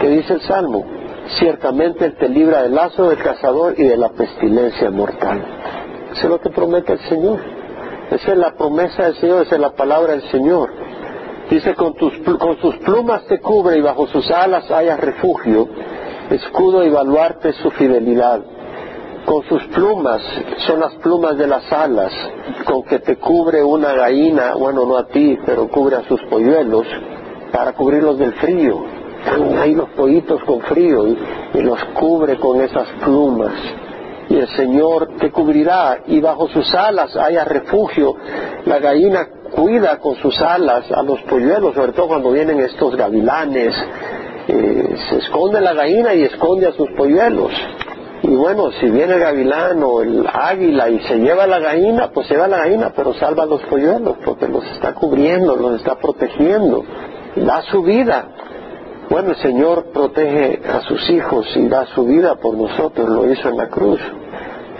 ¿Qué 0.00 0.08
dice 0.08 0.34
el 0.34 0.40
Salmo? 0.42 0.97
Ciertamente 1.36 2.06
Él 2.06 2.16
te 2.16 2.28
libra 2.28 2.62
del 2.62 2.74
lazo 2.74 3.10
del 3.10 3.18
cazador 3.18 3.74
y 3.76 3.84
de 3.84 3.96
la 3.96 4.08
pestilencia 4.10 4.90
mortal. 4.90 5.44
Eso 6.12 6.22
es 6.22 6.28
lo 6.28 6.40
que 6.40 6.50
promete 6.50 6.94
el 6.94 7.00
Señor. 7.00 7.38
Esa 8.10 8.32
es 8.32 8.38
la 8.38 8.54
promesa 8.54 9.04
del 9.04 9.16
Señor, 9.16 9.42
esa 9.42 9.56
es 9.56 9.60
la 9.60 9.72
palabra 9.72 10.12
del 10.12 10.22
Señor. 10.30 10.70
Dice, 11.50 11.74
con, 11.74 11.94
tus, 11.94 12.12
con 12.38 12.58
sus 12.60 12.76
plumas 12.78 13.24
te 13.26 13.40
cubre 13.40 13.78
y 13.78 13.80
bajo 13.82 14.06
sus 14.06 14.30
alas 14.30 14.70
haya 14.70 14.96
refugio, 14.96 15.68
escudo 16.30 16.84
y 16.84 16.90
baluarte 16.90 17.52
su 17.54 17.70
fidelidad. 17.72 18.40
Con 19.26 19.42
sus 19.44 19.62
plumas, 19.64 20.22
son 20.66 20.80
las 20.80 20.94
plumas 20.96 21.36
de 21.36 21.46
las 21.46 21.70
alas, 21.70 22.12
con 22.64 22.82
que 22.84 22.98
te 23.00 23.16
cubre 23.16 23.62
una 23.62 23.92
gallina, 23.92 24.54
bueno, 24.54 24.86
no 24.86 24.96
a 24.96 25.06
ti, 25.08 25.38
pero 25.44 25.68
cubre 25.68 25.96
a 25.96 26.04
sus 26.04 26.22
polluelos, 26.30 26.86
para 27.52 27.74
cubrirlos 27.74 28.18
del 28.18 28.32
frío. 28.34 28.97
Están 29.28 29.58
ahí 29.58 29.74
los 29.74 29.90
pollitos 29.90 30.42
con 30.44 30.60
frío 30.62 31.06
y, 31.06 31.60
los 31.60 31.84
cubre 31.92 32.36
con 32.38 32.62
esas 32.62 32.88
plumas. 33.04 33.52
Y 34.30 34.36
el 34.36 34.48
Señor 34.56 35.16
te 35.18 35.30
cubrirá 35.30 35.98
y 36.06 36.18
bajo 36.20 36.48
sus 36.48 36.74
alas 36.74 37.14
haya 37.14 37.44
refugio. 37.44 38.16
La 38.64 38.78
gallina 38.78 39.28
cuida 39.54 39.98
con 39.98 40.16
sus 40.16 40.40
alas 40.40 40.90
a 40.90 41.02
los 41.02 41.20
polluelos, 41.22 41.74
sobre 41.74 41.92
todo 41.92 42.08
cuando 42.08 42.30
vienen 42.30 42.60
estos 42.60 42.96
gavilanes. 42.96 43.74
Eh, 44.48 44.96
se 45.10 45.16
esconde 45.18 45.60
la 45.60 45.74
gallina 45.74 46.14
y 46.14 46.22
esconde 46.22 46.68
a 46.68 46.72
sus 46.72 46.88
polluelos. 46.92 47.52
Y 48.22 48.34
bueno, 48.34 48.70
si 48.80 48.88
viene 48.88 49.14
el 49.14 49.20
gavilán 49.20 49.82
o 49.82 50.00
el 50.00 50.26
águila 50.32 50.88
y 50.88 51.00
se 51.00 51.18
lleva 51.18 51.46
la 51.46 51.58
gallina, 51.58 52.10
pues 52.14 52.26
se 52.28 52.36
va 52.36 52.48
la 52.48 52.58
gallina, 52.58 52.92
pero 52.96 53.12
salva 53.12 53.42
a 53.42 53.46
los 53.46 53.60
polluelos 53.64 54.16
porque 54.24 54.48
los 54.48 54.64
está 54.72 54.94
cubriendo, 54.94 55.54
los 55.54 55.80
está 55.80 55.96
protegiendo 55.96 56.84
da 57.44 57.62
su 57.62 57.82
vida 57.82 58.28
Bueno, 59.10 59.30
el 59.30 59.36
Señor 59.36 59.86
protege 59.86 60.60
a 60.68 60.82
sus 60.82 61.08
hijos 61.08 61.46
y 61.56 61.66
da 61.66 61.86
su 61.94 62.04
vida 62.04 62.34
por 62.34 62.54
nosotros, 62.54 63.08
lo 63.08 63.32
hizo 63.32 63.48
en 63.48 63.56
la 63.56 63.68
cruz. 63.68 64.00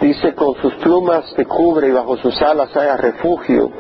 Dice, 0.03 0.35
con 0.35 0.55
sus 0.57 0.75
plumas 0.75 1.33
te 1.35 1.47
cubre 1.47 1.89
y 1.89 1.93
bajo 1.93 2.19
sus 2.19 2.41
alas 2.43 2.77
haya 2.77 2.99
refugio. 2.99 3.71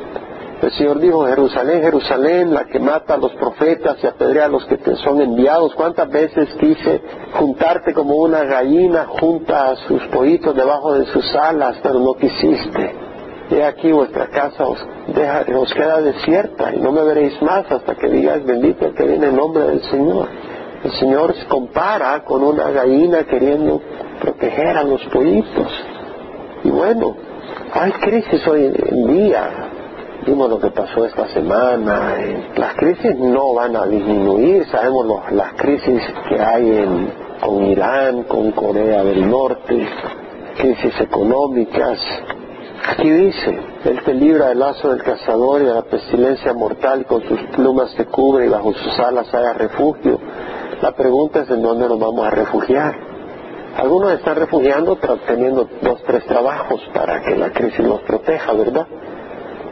El 0.62 0.72
Señor 0.72 1.00
dijo, 1.00 1.26
Jerusalén, 1.26 1.82
Jerusalén, 1.82 2.54
la 2.54 2.64
que 2.64 2.80
mata 2.80 3.14
a 3.14 3.18
los 3.18 3.32
profetas 3.34 3.98
y 4.02 4.06
apedrea 4.06 4.46
a 4.46 4.48
los 4.48 4.64
que 4.64 4.78
te 4.78 4.96
son 4.96 5.20
enviados. 5.20 5.74
¿Cuántas 5.74 6.08
veces 6.08 6.48
quise 6.58 7.02
juntarte 7.34 7.92
como 7.92 8.16
una 8.16 8.42
gallina 8.44 9.06
junta 9.06 9.70
a 9.70 9.76
sus 9.76 10.02
pollitos 10.06 10.56
debajo 10.56 10.94
de 10.94 11.04
sus 11.06 11.32
alas, 11.36 11.76
pero 11.82 12.00
no 12.00 12.14
quisiste? 12.14 12.96
He 13.50 13.64
aquí 13.64 13.90
vuestra 13.90 14.28
casa 14.28 14.66
os, 14.66 14.78
deja, 15.06 15.44
os 15.56 15.72
queda 15.72 16.02
desierta 16.02 16.74
y 16.74 16.80
no 16.80 16.92
me 16.92 17.02
veréis 17.02 17.40
más 17.40 17.70
hasta 17.70 17.94
que 17.94 18.08
digas 18.08 18.44
bendito 18.44 18.86
el 18.86 18.94
que 18.94 19.06
viene 19.06 19.28
en 19.28 19.36
nombre 19.36 19.64
del 19.64 19.82
Señor. 19.84 20.28
El 20.84 20.92
Señor 20.92 21.34
se 21.34 21.46
compara 21.46 22.22
con 22.24 22.42
una 22.42 22.70
gallina 22.70 23.24
queriendo 23.24 23.80
proteger 24.20 24.76
a 24.76 24.84
los 24.84 25.02
pollitos. 25.06 25.72
Y 26.62 26.70
bueno, 26.70 27.16
hay 27.72 27.92
crisis 27.92 28.46
hoy 28.46 28.66
en 28.66 29.06
día. 29.06 29.50
Vimos 30.26 30.50
lo 30.50 30.60
que 30.60 30.70
pasó 30.70 31.06
esta 31.06 31.26
semana. 31.28 32.16
Las 32.54 32.74
crisis 32.74 33.16
no 33.18 33.54
van 33.54 33.76
a 33.76 33.86
disminuir. 33.86 34.66
Sabemos 34.66 35.32
las 35.32 35.54
crisis 35.54 36.02
que 36.28 36.40
hay 36.40 36.70
en, 36.70 37.12
con 37.40 37.64
Irán, 37.64 38.24
con 38.24 38.52
Corea 38.52 39.02
del 39.04 39.28
Norte, 39.28 39.88
crisis 40.58 41.00
económicas. 41.00 41.98
Aquí 42.90 43.10
dice, 43.10 43.60
Él 43.84 44.02
te 44.02 44.14
libra 44.14 44.48
del 44.48 44.60
lazo 44.60 44.88
del 44.88 45.02
cazador 45.02 45.60
y 45.60 45.66
de 45.66 45.74
la 45.74 45.82
pestilencia 45.82 46.54
mortal, 46.54 47.04
con 47.04 47.22
sus 47.22 47.38
plumas 47.54 47.94
te 47.94 48.06
cubre 48.06 48.46
y 48.46 48.48
bajo 48.48 48.72
sus 48.72 48.98
alas 48.98 49.32
haya 49.34 49.52
refugio. 49.52 50.18
La 50.80 50.92
pregunta 50.92 51.40
es 51.40 51.50
en 51.50 51.60
dónde 51.60 51.86
nos 51.86 51.98
vamos 51.98 52.26
a 52.26 52.30
refugiar. 52.30 52.94
Algunos 53.76 54.12
están 54.12 54.36
refugiando 54.36 54.98
teniendo 55.26 55.68
dos, 55.82 56.02
tres 56.04 56.24
trabajos 56.24 56.80
para 56.94 57.20
que 57.22 57.36
la 57.36 57.50
crisis 57.52 57.80
los 57.80 58.00
proteja, 58.00 58.54
¿verdad? 58.54 58.86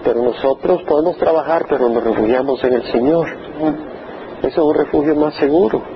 Pero 0.05 0.23
nosotros 0.23 0.83
podemos 0.87 1.17
trabajar, 1.17 1.64
pero 1.71 1.89
nos 1.89 2.05
refugiamos 2.05 2.62
en 2.64 2.75
el 2.75 2.93
Señor. 2.93 3.29
Eso 4.43 4.49
es 4.49 4.59
un 4.59 4.75
refugio 4.75 5.14
más 5.14 5.35
seguro. 5.37 5.95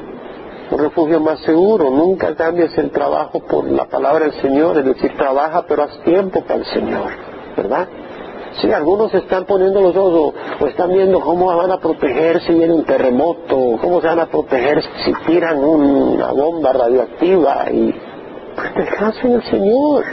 Un 0.71 0.79
refugio 0.79 1.21
más 1.21 1.41
seguro. 1.41 1.91
Nunca 1.91 2.35
cambies 2.35 2.77
el 2.79 2.91
trabajo 2.91 3.41
por 3.41 3.64
la 3.64 3.87
palabra 3.87 4.27
del 4.27 4.41
Señor. 4.41 4.79
Es 4.79 4.85
decir, 4.85 5.16
trabaja, 5.16 5.64
pero 5.66 5.85
haz 5.85 6.01
tiempo 6.05 6.43
para 6.43 6.61
el 6.61 6.66
Señor. 6.66 7.11
¿Verdad? 7.57 7.89
Sí, 8.61 8.71
algunos 8.73 9.14
están 9.14 9.45
poniendo 9.45 9.81
los 9.81 9.97
ojos 9.97 10.35
o, 10.61 10.66
están 10.66 10.93
viendo 10.93 11.21
cómo 11.21 11.55
van 11.57 11.71
a 11.71 11.79
proteger 11.79 12.41
si 12.43 12.53
viene 12.53 12.75
un 12.75 12.85
terremoto, 12.85 13.79
cómo 13.81 14.01
se 14.01 14.09
van 14.09 14.18
a 14.18 14.27
proteger 14.27 14.83
si 15.05 15.12
tiran 15.27 15.59
una 15.59 16.33
bomba 16.33 16.73
radioactiva 16.73 17.71
y 17.71 17.95
pues 18.57 18.75
descansa 18.75 19.21
en 19.27 19.35
el 19.35 19.43
Señor. 19.45 20.05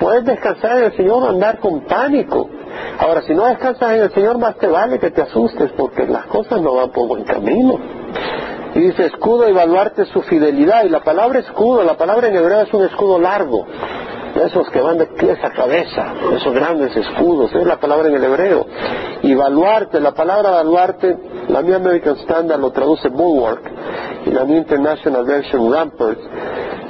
Puedes 0.00 0.24
descansar 0.24 0.78
en 0.78 0.84
el 0.84 0.96
Señor, 0.96 1.28
andar 1.28 1.60
con 1.60 1.80
pánico. 1.82 2.50
Ahora, 2.98 3.22
si 3.22 3.32
no 3.32 3.46
descansas 3.46 3.92
en 3.92 4.02
el 4.02 4.12
Señor, 4.12 4.38
más 4.38 4.56
te 4.56 4.66
vale 4.66 4.98
que 4.98 5.10
te 5.12 5.22
asustes 5.22 5.70
porque 5.76 6.06
las 6.06 6.26
cosas 6.26 6.60
no 6.60 6.74
van 6.74 6.90
por 6.90 7.06
buen 7.06 7.22
camino. 7.22 7.78
Y 8.74 8.80
dice 8.80 9.06
escudo, 9.06 9.46
evaluarte 9.46 10.04
su 10.06 10.22
fidelidad. 10.22 10.84
Y 10.84 10.88
la 10.88 11.00
palabra 11.00 11.38
escudo, 11.38 11.84
la 11.84 11.96
palabra 11.96 12.28
en 12.28 12.36
hebreo 12.36 12.62
es 12.62 12.74
un 12.74 12.84
escudo 12.84 13.18
largo 13.18 13.66
esos 14.42 14.68
que 14.70 14.80
van 14.80 14.98
de 14.98 15.06
pies 15.06 15.38
a 15.42 15.50
cabeza, 15.50 16.12
esos 16.34 16.52
grandes 16.52 16.96
escudos, 16.96 17.54
es 17.54 17.66
la 17.66 17.78
palabra 17.78 18.08
en 18.08 18.16
el 18.16 18.24
hebreo. 18.24 18.66
Y 19.22 19.34
baluarte, 19.34 20.00
la 20.00 20.12
palabra 20.12 20.50
baluarte, 20.50 21.16
la 21.48 21.62
New 21.62 21.74
American 21.74 22.16
Standard 22.16 22.60
lo 22.60 22.70
traduce 22.70 23.08
bulwark 23.08 23.62
y 24.26 24.30
la 24.30 24.44
New 24.44 24.56
International 24.56 25.24
Version 25.24 25.72
rampart, 25.72 26.18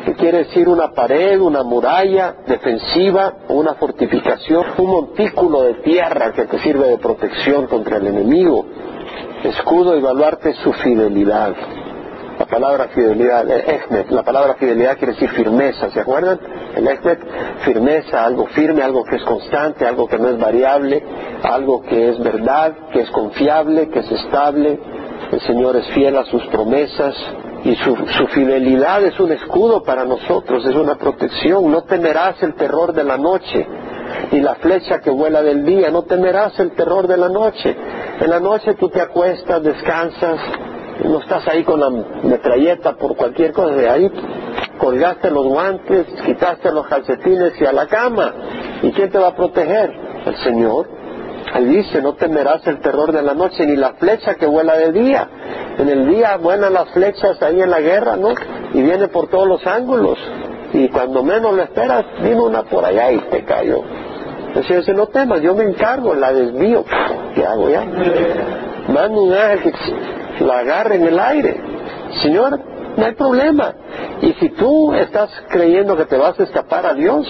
que 0.05 0.15
quiere 0.15 0.39
decir 0.39 0.69
una 0.69 0.93
pared, 0.93 1.41
una 1.41 1.63
muralla 1.63 2.37
defensiva, 2.47 3.35
una 3.49 3.75
fortificación, 3.75 4.65
un 4.79 4.91
montículo 4.91 5.63
de 5.63 5.75
tierra 5.75 6.33
que 6.33 6.45
te 6.47 6.59
sirve 6.61 6.89
de 6.89 6.99
protección 6.99 7.67
contra 7.67 7.99
el 7.99 8.07
enemigo. 8.07 8.65
Escudo 9.45 9.95
y 9.95 10.01
baluarte 10.01 10.55
su 10.55 10.73
fidelidad. 10.73 11.55
La 12.39 12.47
palabra 12.47 12.89
fidelidad, 12.89 13.47
el 13.51 14.07
la 14.09 14.23
palabra 14.23 14.55
fidelidad 14.55 14.97
quiere 14.97 15.13
decir 15.13 15.29
firmeza, 15.33 15.91
¿se 15.91 16.01
acuerdan? 16.01 16.41
El 16.75 16.89
echmet, 16.89 17.21
firmeza, 17.61 18.25
algo 18.25 18.47
firme, 18.47 18.83
algo 18.83 19.05
que 19.05 19.17
es 19.17 19.23
constante, 19.25 19.87
algo 19.87 20.09
que 20.09 20.19
no 20.19 20.31
es 20.31 20.39
variable, 20.39 21.05
algo 21.43 21.83
que 21.83 22.09
es 22.09 22.19
verdad, 22.21 22.73
que 22.91 23.03
es 23.03 23.11
confiable, 23.11 23.91
que 23.91 23.99
es 23.99 24.11
estable. 24.11 24.81
El 25.31 25.41
Señor 25.43 25.77
es 25.77 25.89
fiel 25.89 26.17
a 26.17 26.25
sus 26.25 26.43
promesas 26.47 27.15
y 27.65 27.77
su 27.77 28.27
fidelidad 28.29 29.05
es 29.05 29.21
un 29.21 29.31
escudo 29.31 29.83
para 29.83 30.07
nosotros, 30.07 30.65
es 30.65 30.75
una 30.75 30.95
protección. 30.95 31.71
No 31.71 31.83
temerás 31.83 32.43
el 32.43 32.55
terror 32.55 32.95
de 32.95 33.05
la 33.05 33.19
noche 33.19 33.67
y 34.31 34.41
la 34.41 34.57
flecha 34.57 35.01
que 35.01 35.11
vuela 35.11 35.43
del 35.43 35.65
día, 35.65 35.91
no 35.91 36.03
temerás 36.03 36.59
el 36.61 36.73
terror 36.73 37.07
de 37.07 37.17
la 37.17 37.29
noche. 37.29 37.77
En 38.21 38.31
la 38.31 38.41
noche 38.41 38.75
tú 38.75 38.89
te 38.89 39.01
acuestas, 39.01 39.63
descansas, 39.63 40.39
no 41.03 41.19
estás 41.19 41.47
ahí 41.49 41.65
con 41.65 41.81
la 41.81 41.91
metralleta 41.91 42.97
por 42.97 43.17
cualquier 43.17 43.53
cosa, 43.53 43.75
de 43.75 43.89
ahí 43.89 44.11
colgaste 44.79 45.31
los 45.31 45.47
guantes, 45.47 46.07
quitaste 46.25 46.71
los 46.73 46.87
calcetines 46.87 47.61
y 47.61 47.65
a 47.65 47.73
la 47.73 47.87
cama. 47.87 48.33
¿Y 48.83 48.93
quién 48.93 49.11
te 49.11 49.19
va 49.19 49.29
a 49.29 49.35
proteger? 49.35 49.93
El 50.27 50.37
Señor. 50.37 50.89
Él 51.55 51.69
dice, 51.69 52.03
no 52.03 52.15
temerás 52.15 52.67
el 52.67 52.81
terror 52.81 53.13
de 53.13 53.23
la 53.23 53.35
noche 53.35 53.67
ni 53.67 53.77
la 53.77 53.95
flecha 53.95 54.35
que 54.35 54.47
vuela 54.47 54.77
de 54.77 54.93
día. 54.93 55.29
En 55.79 55.89
el 55.89 56.09
día 56.09 56.37
vuelan 56.37 56.73
las 56.73 56.91
flechas 56.91 57.41
ahí 57.43 57.61
en 57.61 57.71
la 57.71 57.81
guerra, 57.81 58.17
¿no? 58.17 58.35
Y 58.73 58.83
viene 58.83 59.09
por 59.09 59.29
todos 59.29 59.47
los 59.47 59.67
ángulos. 59.67 60.19
Y 60.75 60.89
cuando 60.89 61.23
menos 61.23 61.55
lo 61.55 61.63
esperas, 61.63 62.05
vino 62.21 62.45
una 62.47 62.65
por 62.65 62.85
allá 62.85 63.13
y 63.13 63.19
te 63.31 63.45
cayó. 63.45 63.83
Entonces 64.49 64.79
dice, 64.79 64.93
no 64.93 65.07
temas, 65.07 65.41
yo 65.41 65.55
me 65.55 65.63
encargo, 65.63 66.15
la 66.15 66.33
desvío. 66.33 66.85
¿Qué 67.35 67.47
hago 67.47 67.71
ya? 67.71 67.87
Mando 68.89 69.23
un 69.23 69.33
ángel 69.33 69.73
que 70.37 70.45
la 70.45 70.59
agarre 70.59 70.97
en 70.97 71.07
el 71.07 71.19
aire. 71.19 71.61
Señor, 72.23 72.59
no 72.97 73.07
hay 73.07 73.15
problema. 73.15 73.73
Y 74.21 74.33
si 74.35 74.49
tú 74.51 74.93
estás 74.95 75.31
creyendo 75.49 75.97
que 75.97 76.07
te 76.07 76.17
vas 76.17 76.39
a 76.41 76.43
escapar 76.43 76.87
a 76.87 76.95
Dios 76.95 77.25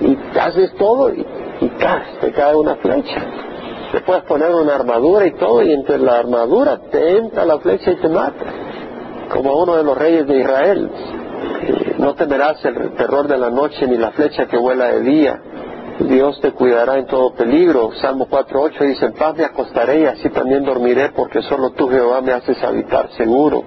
y 0.00 0.18
haces 0.38 0.74
todo 0.74 1.12
y, 1.14 1.26
y 1.60 1.70
te 2.20 2.32
cae 2.32 2.54
una 2.54 2.76
flecha. 2.76 3.22
Te 3.92 4.00
puedes 4.00 4.24
poner 4.24 4.54
una 4.54 4.74
armadura 4.74 5.26
y 5.26 5.32
todo 5.32 5.62
y 5.62 5.72
entre 5.72 5.98
la 5.98 6.18
armadura 6.18 6.78
te 6.90 7.18
entra 7.18 7.46
la 7.46 7.58
flecha 7.58 7.90
y 7.90 7.96
te 7.96 8.08
mata. 8.08 8.44
Como 9.30 9.62
uno 9.62 9.76
de 9.76 9.84
los 9.84 9.96
reyes 9.96 10.26
de 10.26 10.38
Israel. 10.40 10.90
No 11.98 12.14
temerás 12.14 12.64
el 12.64 12.92
terror 12.92 13.28
de 13.28 13.38
la 13.38 13.50
noche 13.50 13.86
ni 13.86 13.96
la 13.96 14.10
flecha 14.12 14.46
que 14.46 14.56
vuela 14.56 14.86
de 14.86 15.00
día. 15.00 15.40
Dios 16.00 16.40
te 16.40 16.52
cuidará 16.52 16.98
en 16.98 17.06
todo 17.06 17.34
peligro. 17.34 17.92
Salmo 18.00 18.26
4.8 18.28 18.86
dice, 18.86 19.06
en 19.06 19.12
paz 19.12 19.36
me 19.36 19.44
acostaré 19.44 20.00
y 20.00 20.06
así 20.06 20.28
también 20.30 20.64
dormiré 20.64 21.10
porque 21.10 21.42
solo 21.42 21.70
tú 21.70 21.88
Jehová 21.88 22.20
me 22.20 22.32
haces 22.32 22.62
habitar 22.62 23.10
seguro 23.16 23.64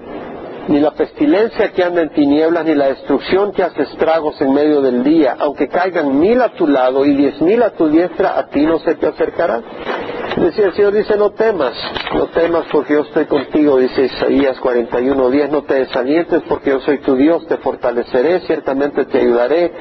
ni 0.68 0.80
la 0.80 0.92
pestilencia 0.92 1.72
que 1.72 1.84
anda 1.84 2.02
en 2.02 2.10
tinieblas, 2.10 2.64
ni 2.64 2.74
la 2.74 2.88
destrucción 2.88 3.52
que 3.52 3.62
hace 3.62 3.82
estragos 3.82 4.40
en 4.40 4.52
medio 4.52 4.80
del 4.82 5.04
día, 5.04 5.36
aunque 5.38 5.68
caigan 5.68 6.18
mil 6.18 6.40
a 6.42 6.50
tu 6.50 6.66
lado 6.66 7.04
y 7.04 7.14
diez 7.14 7.40
mil 7.40 7.62
a 7.62 7.70
tu 7.70 7.88
diestra, 7.88 8.38
a 8.38 8.48
ti 8.48 8.66
no 8.66 8.78
se 8.80 8.94
te 8.96 9.06
acercará. 9.06 9.62
Decía 10.36 10.66
el 10.66 10.74
Señor, 10.74 10.92
dice, 10.92 11.16
no 11.16 11.30
temas, 11.30 11.74
no 12.14 12.26
temas 12.26 12.66
porque 12.70 12.92
yo 12.92 13.00
estoy 13.00 13.24
contigo, 13.24 13.78
dice 13.78 14.04
Isaías 14.04 14.60
41, 14.60 15.30
10, 15.30 15.50
no 15.50 15.62
te 15.62 15.74
desalientes 15.74 16.42
porque 16.46 16.70
yo 16.70 16.80
soy 16.80 16.98
tu 16.98 17.16
Dios, 17.16 17.46
te 17.46 17.56
fortaleceré, 17.56 18.40
ciertamente 18.40 19.06
te 19.06 19.18
ayudaré, 19.18 19.72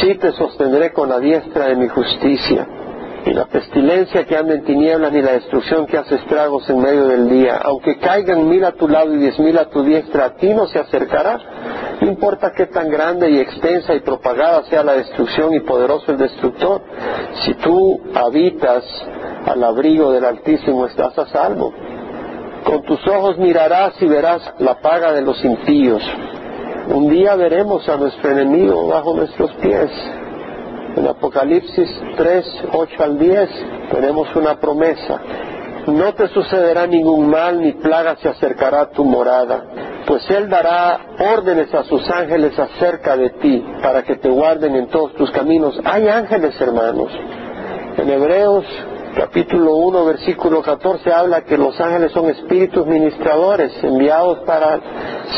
sí 0.00 0.16
te 0.16 0.32
sostendré 0.32 0.92
con 0.92 1.08
la 1.08 1.20
diestra 1.20 1.68
de 1.68 1.76
mi 1.76 1.88
justicia 1.88 2.66
ni 3.24 3.32
la 3.34 3.46
pestilencia 3.46 4.24
que 4.24 4.36
anda 4.36 4.54
en 4.54 4.64
tinieblas, 4.64 5.12
ni 5.12 5.22
la 5.22 5.32
destrucción 5.32 5.86
que 5.86 5.96
hace 5.96 6.16
estragos 6.16 6.68
en 6.68 6.80
medio 6.80 7.06
del 7.06 7.28
día. 7.28 7.60
Aunque 7.62 7.98
caigan 7.98 8.48
mil 8.48 8.64
a 8.64 8.72
tu 8.72 8.88
lado 8.88 9.14
y 9.14 9.18
diez 9.18 9.38
mil 9.38 9.56
a 9.58 9.66
tu 9.66 9.82
diestra, 9.82 10.24
a 10.24 10.34
ti 10.34 10.52
no 10.52 10.66
se 10.66 10.78
acercará. 10.78 11.38
No 12.00 12.08
importa 12.08 12.52
qué 12.52 12.66
tan 12.66 12.90
grande 12.90 13.30
y 13.30 13.38
extensa 13.38 13.94
y 13.94 14.00
propagada 14.00 14.64
sea 14.64 14.82
la 14.82 14.94
destrucción 14.94 15.54
y 15.54 15.60
poderoso 15.60 16.10
el 16.10 16.18
destructor, 16.18 16.82
si 17.44 17.54
tú 17.54 18.00
habitas 18.14 18.84
al 19.46 19.64
abrigo 19.64 20.12
del 20.12 20.24
Altísimo 20.24 20.86
estás 20.86 21.18
a 21.18 21.26
salvo. 21.26 21.72
Con 22.64 22.82
tus 22.82 23.06
ojos 23.08 23.38
mirarás 23.38 24.00
y 24.00 24.06
verás 24.06 24.42
la 24.58 24.80
paga 24.80 25.12
de 25.12 25.22
los 25.22 25.44
impíos. 25.44 26.02
Un 26.88 27.08
día 27.08 27.34
veremos 27.34 27.88
a 27.88 27.96
nuestro 27.96 28.30
enemigo 28.30 28.86
bajo 28.88 29.14
nuestros 29.14 29.52
pies. 29.54 29.90
En 30.96 31.06
Apocalipsis 31.06 31.88
3, 32.16 32.64
8 32.72 33.02
al 33.02 33.18
10 33.18 33.50
tenemos 33.90 34.34
una 34.36 34.58
promesa. 34.60 35.20
No 35.86 36.14
te 36.14 36.28
sucederá 36.28 36.86
ningún 36.86 37.28
mal 37.28 37.60
ni 37.60 37.72
plaga 37.72 38.16
se 38.16 38.28
acercará 38.28 38.82
a 38.82 38.90
tu 38.90 39.04
morada, 39.04 39.64
pues 40.06 40.28
Él 40.30 40.48
dará 40.48 41.00
órdenes 41.34 41.74
a 41.74 41.82
sus 41.84 42.08
ángeles 42.08 42.56
acerca 42.56 43.16
de 43.16 43.30
ti 43.30 43.64
para 43.82 44.04
que 44.04 44.16
te 44.16 44.28
guarden 44.28 44.76
en 44.76 44.86
todos 44.88 45.14
tus 45.14 45.30
caminos. 45.32 45.80
Hay 45.84 46.06
ángeles, 46.06 46.60
hermanos. 46.60 47.10
En 47.96 48.08
Hebreos 48.08 48.64
capítulo 49.16 49.76
1, 49.76 50.04
versículo 50.06 50.62
14 50.62 51.12
habla 51.12 51.42
que 51.42 51.58
los 51.58 51.78
ángeles 51.80 52.12
son 52.12 52.30
espíritus 52.30 52.86
ministradores 52.86 53.72
enviados 53.82 54.40
para 54.40 54.80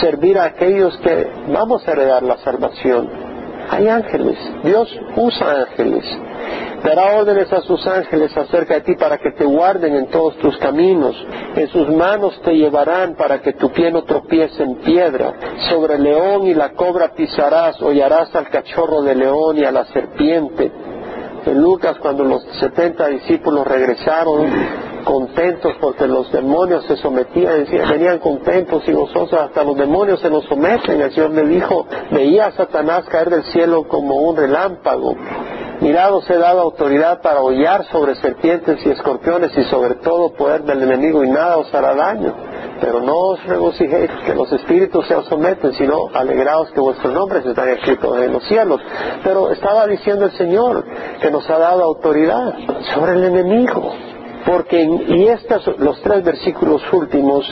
servir 0.01 0.39
a 0.39 0.45
aquellos 0.45 0.97
que 0.99 1.29
vamos 1.49 1.87
a 1.87 1.93
heredar 1.93 2.23
la 2.23 2.37
salvación. 2.39 3.11
Hay 3.71 3.89
ángeles, 3.89 4.39
Dios 4.63 4.89
usa 5.17 5.63
ángeles. 5.63 6.05
Dará 6.85 7.17
órdenes 7.19 7.51
a 7.51 7.63
sus 7.63 7.87
ángeles 7.87 8.37
acerca 8.37 8.75
de 8.75 8.81
ti 8.83 8.95
para 8.95 9.17
que 9.17 9.31
te 9.33 9.45
guarden 9.45 9.95
en 9.95 10.07
todos 10.09 10.37
tus 10.37 10.57
caminos. 10.59 11.17
En 11.57 11.69
sus 11.69 11.89
manos 11.89 12.39
te 12.43 12.53
llevarán 12.53 13.15
para 13.15 13.41
que 13.41 13.55
tu 13.55 13.71
pie 13.71 13.91
no 13.91 14.05
tropiece 14.05 14.63
en 14.63 14.77
piedra. 14.77 15.33
Sobre 15.71 15.95
el 15.95 16.03
león 16.03 16.47
y 16.47 16.53
la 16.53 16.75
cobra 16.75 17.15
pisarás, 17.15 17.81
hollarás 17.81 18.35
al 18.35 18.51
cachorro 18.51 19.01
de 19.01 19.15
león 19.15 19.57
y 19.57 19.65
a 19.65 19.73
la 19.73 19.87
serpiente 19.87 20.71
en 21.47 21.61
Lucas 21.61 21.97
cuando 21.99 22.25
los 22.25 22.43
setenta 22.61 23.09
discípulos 23.09 23.67
regresaron 23.67 24.49
contentos 25.05 25.75
porque 25.81 26.07
los 26.07 26.31
demonios 26.33 26.85
se 26.87 26.97
sometían, 26.97 27.67
venían 27.89 28.19
contentos 28.19 28.83
y 28.87 28.93
gozosos, 28.93 29.39
hasta 29.39 29.63
los 29.63 29.77
demonios 29.77 30.21
se 30.21 30.31
nos 30.31 30.45
someten. 30.45 31.01
El 31.01 31.13
Señor 31.13 31.31
me 31.31 31.43
dijo, 31.43 31.87
veía 32.11 32.47
a 32.47 32.53
Satanás 32.53 33.05
caer 33.09 33.31
del 33.31 33.45
cielo 33.45 33.87
como 33.87 34.17
un 34.17 34.37
relámpago. 34.37 35.15
Mirado 35.81 36.23
se 36.23 36.39
dado 36.39 36.61
autoridad 36.61 37.21
para 37.21 37.41
hollar 37.41 37.85
sobre 37.91 38.15
serpientes 38.17 38.79
y 38.87 38.91
escorpiones 38.91 39.57
y 39.57 39.65
sobre 39.65 39.97
todo 39.97 40.33
poder 40.33 40.63
del 40.63 40.83
enemigo 40.83 41.25
y 41.25 41.29
nada 41.29 41.59
os 41.59 41.73
hará 41.75 41.95
daño. 41.95 42.54
Pero 42.81 43.01
no 43.01 43.17
os 43.17 43.45
regocijéis 43.45 44.11
que 44.27 44.35
los 44.35 44.51
espíritus 44.53 45.07
se 45.07 45.15
os 45.15 45.27
someten, 45.27 45.73
sino 45.75 46.09
alegraos 46.13 46.71
que 46.73 46.81
vuestros 46.81 47.13
nombres 47.13 47.47
están 47.47 47.69
escritos 47.69 48.19
en 48.19 48.33
los 48.33 48.45
cielos. 48.45 48.81
Pero 49.23 49.51
estaba 49.51 49.87
diciendo 49.87 50.27
el 50.27 50.33
Señor 50.33 50.85
que 51.21 51.31
nos 51.31 51.49
ha 51.49 51.59
dado 51.59 51.85
autoridad 51.85 52.55
sobre 52.95 53.13
el 53.13 53.25
enemigo. 53.25 53.93
Porque, 54.47 54.83
y 54.83 55.29
estos, 55.29 55.79
los 55.79 56.01
tres 56.03 56.23
versículos 56.23 56.83
últimos 56.93 57.47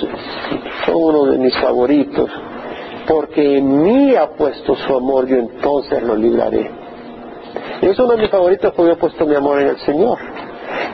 son 0.84 0.96
uno 0.96 1.24
de 1.26 1.38
mis 1.38 1.56
favoritos. 1.58 2.30
Porque 3.08 3.58
en 3.58 3.82
mí 3.82 4.14
ha 4.14 4.32
puesto 4.32 4.76
su 4.76 4.94
amor, 4.94 5.26
yo 5.26 5.36
entonces 5.36 6.02
lo 6.02 6.14
libraré. 6.14 6.70
Es 7.80 7.98
uno 7.98 8.12
de 8.12 8.22
mis 8.22 8.30
favoritos 8.30 8.72
porque 8.74 8.92
he 8.92 8.96
puesto 8.96 9.26
mi 9.26 9.34
amor 9.34 9.60
en 9.60 9.68
el 9.68 9.78
Señor. 9.78 10.18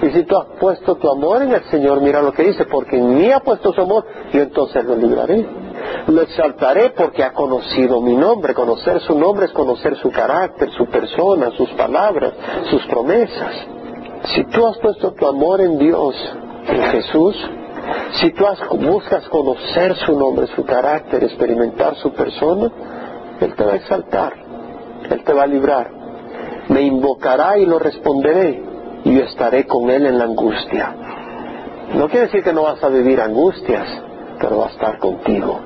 Y 0.02 0.10
si 0.10 0.24
tú 0.24 0.36
has 0.36 0.46
puesto 0.60 0.96
tu 0.96 1.10
amor 1.10 1.42
en 1.42 1.52
el 1.52 1.64
Señor, 1.64 2.00
mira 2.00 2.22
lo 2.22 2.32
que 2.32 2.44
dice, 2.44 2.64
porque 2.66 2.98
en 2.98 3.16
mí 3.16 3.30
ha 3.30 3.40
puesto 3.40 3.72
su 3.72 3.80
amor, 3.80 4.04
yo 4.32 4.42
entonces 4.42 4.84
lo 4.84 4.96
libraré. 4.96 5.46
Lo 6.08 6.22
exaltaré 6.22 6.90
porque 6.90 7.22
ha 7.22 7.32
conocido 7.32 8.00
mi 8.00 8.16
nombre. 8.16 8.54
Conocer 8.54 9.00
su 9.00 9.18
nombre 9.18 9.46
es 9.46 9.52
conocer 9.52 9.96
su 9.96 10.10
carácter, 10.10 10.70
su 10.72 10.86
persona, 10.86 11.50
sus 11.52 11.70
palabras, 11.70 12.32
sus 12.70 12.84
promesas. 12.86 13.54
Si 14.34 14.44
tú 14.44 14.66
has 14.66 14.78
puesto 14.78 15.12
tu 15.12 15.26
amor 15.26 15.60
en 15.60 15.78
Dios, 15.78 16.14
en 16.66 16.82
Jesús, 16.82 17.36
si 18.20 18.32
tú 18.32 18.44
buscas 18.80 19.28
conocer 19.28 19.96
su 19.96 20.18
nombre, 20.18 20.46
su 20.48 20.64
carácter, 20.64 21.24
experimentar 21.24 21.94
su 21.96 22.12
persona, 22.12 22.70
Él 23.40 23.54
te 23.54 23.64
va 23.64 23.72
a 23.72 23.76
exaltar, 23.76 24.32
Él 25.10 25.24
te 25.24 25.32
va 25.32 25.44
a 25.44 25.46
librar. 25.46 25.90
Me 26.68 26.82
invocará 26.82 27.58
y 27.58 27.64
lo 27.64 27.78
responderé 27.78 28.67
y 29.04 29.14
yo 29.14 29.24
estaré 29.24 29.66
con 29.66 29.90
Él 29.90 30.06
en 30.06 30.18
la 30.18 30.24
angustia. 30.24 30.94
No 31.94 32.08
quiere 32.08 32.26
decir 32.26 32.42
que 32.42 32.52
no 32.52 32.62
vas 32.62 32.82
a 32.82 32.88
vivir 32.88 33.20
angustias, 33.20 33.86
pero 34.40 34.58
va 34.58 34.66
a 34.66 34.70
estar 34.70 34.98
contigo. 34.98 35.60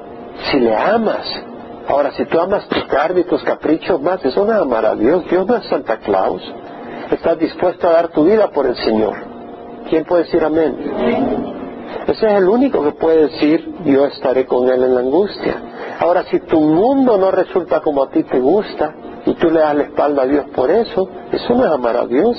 Si 0.50 0.58
le 0.60 0.76
amas, 0.76 1.26
ahora 1.88 2.12
si 2.12 2.24
tú 2.26 2.38
amas 2.38 2.66
tu 2.68 2.86
carne 2.86 3.20
y 3.20 3.24
tus 3.24 3.42
caprichos 3.42 4.00
más, 4.00 4.24
eso 4.24 4.44
no 4.44 4.52
amar 4.52 4.86
a 4.86 4.94
Dios. 4.94 5.24
Dios 5.28 5.46
no 5.46 5.56
es 5.56 5.66
Santa 5.66 5.98
Claus. 5.98 6.42
Estás 7.10 7.38
dispuesto 7.38 7.88
a 7.88 7.92
dar 7.92 8.08
tu 8.08 8.24
vida 8.24 8.50
por 8.50 8.66
el 8.66 8.76
Señor. 8.76 9.14
¿Quién 9.88 10.04
puede 10.04 10.24
decir 10.24 10.42
amén? 10.44 10.76
Ese 12.06 12.26
es 12.26 12.32
el 12.32 12.48
único 12.48 12.82
que 12.82 12.92
puede 12.92 13.28
decir, 13.28 13.74
yo 13.84 14.06
estaré 14.06 14.46
con 14.46 14.68
Él 14.68 14.82
en 14.82 14.94
la 14.94 15.00
angustia. 15.00 15.54
Ahora, 16.00 16.24
si 16.24 16.40
tu 16.40 16.60
mundo 16.60 17.18
no 17.18 17.30
resulta 17.30 17.80
como 17.80 18.02
a 18.02 18.10
ti 18.10 18.22
te 18.24 18.40
gusta 18.40 18.94
y 19.26 19.34
tú 19.34 19.50
le 19.50 19.60
das 19.60 19.74
la 19.76 19.82
espalda 19.84 20.22
a 20.22 20.26
Dios 20.26 20.46
por 20.54 20.70
eso, 20.70 21.08
eso 21.30 21.54
no 21.54 21.64
es 21.64 21.70
amar 21.70 21.96
a 21.96 22.06
Dios. 22.06 22.36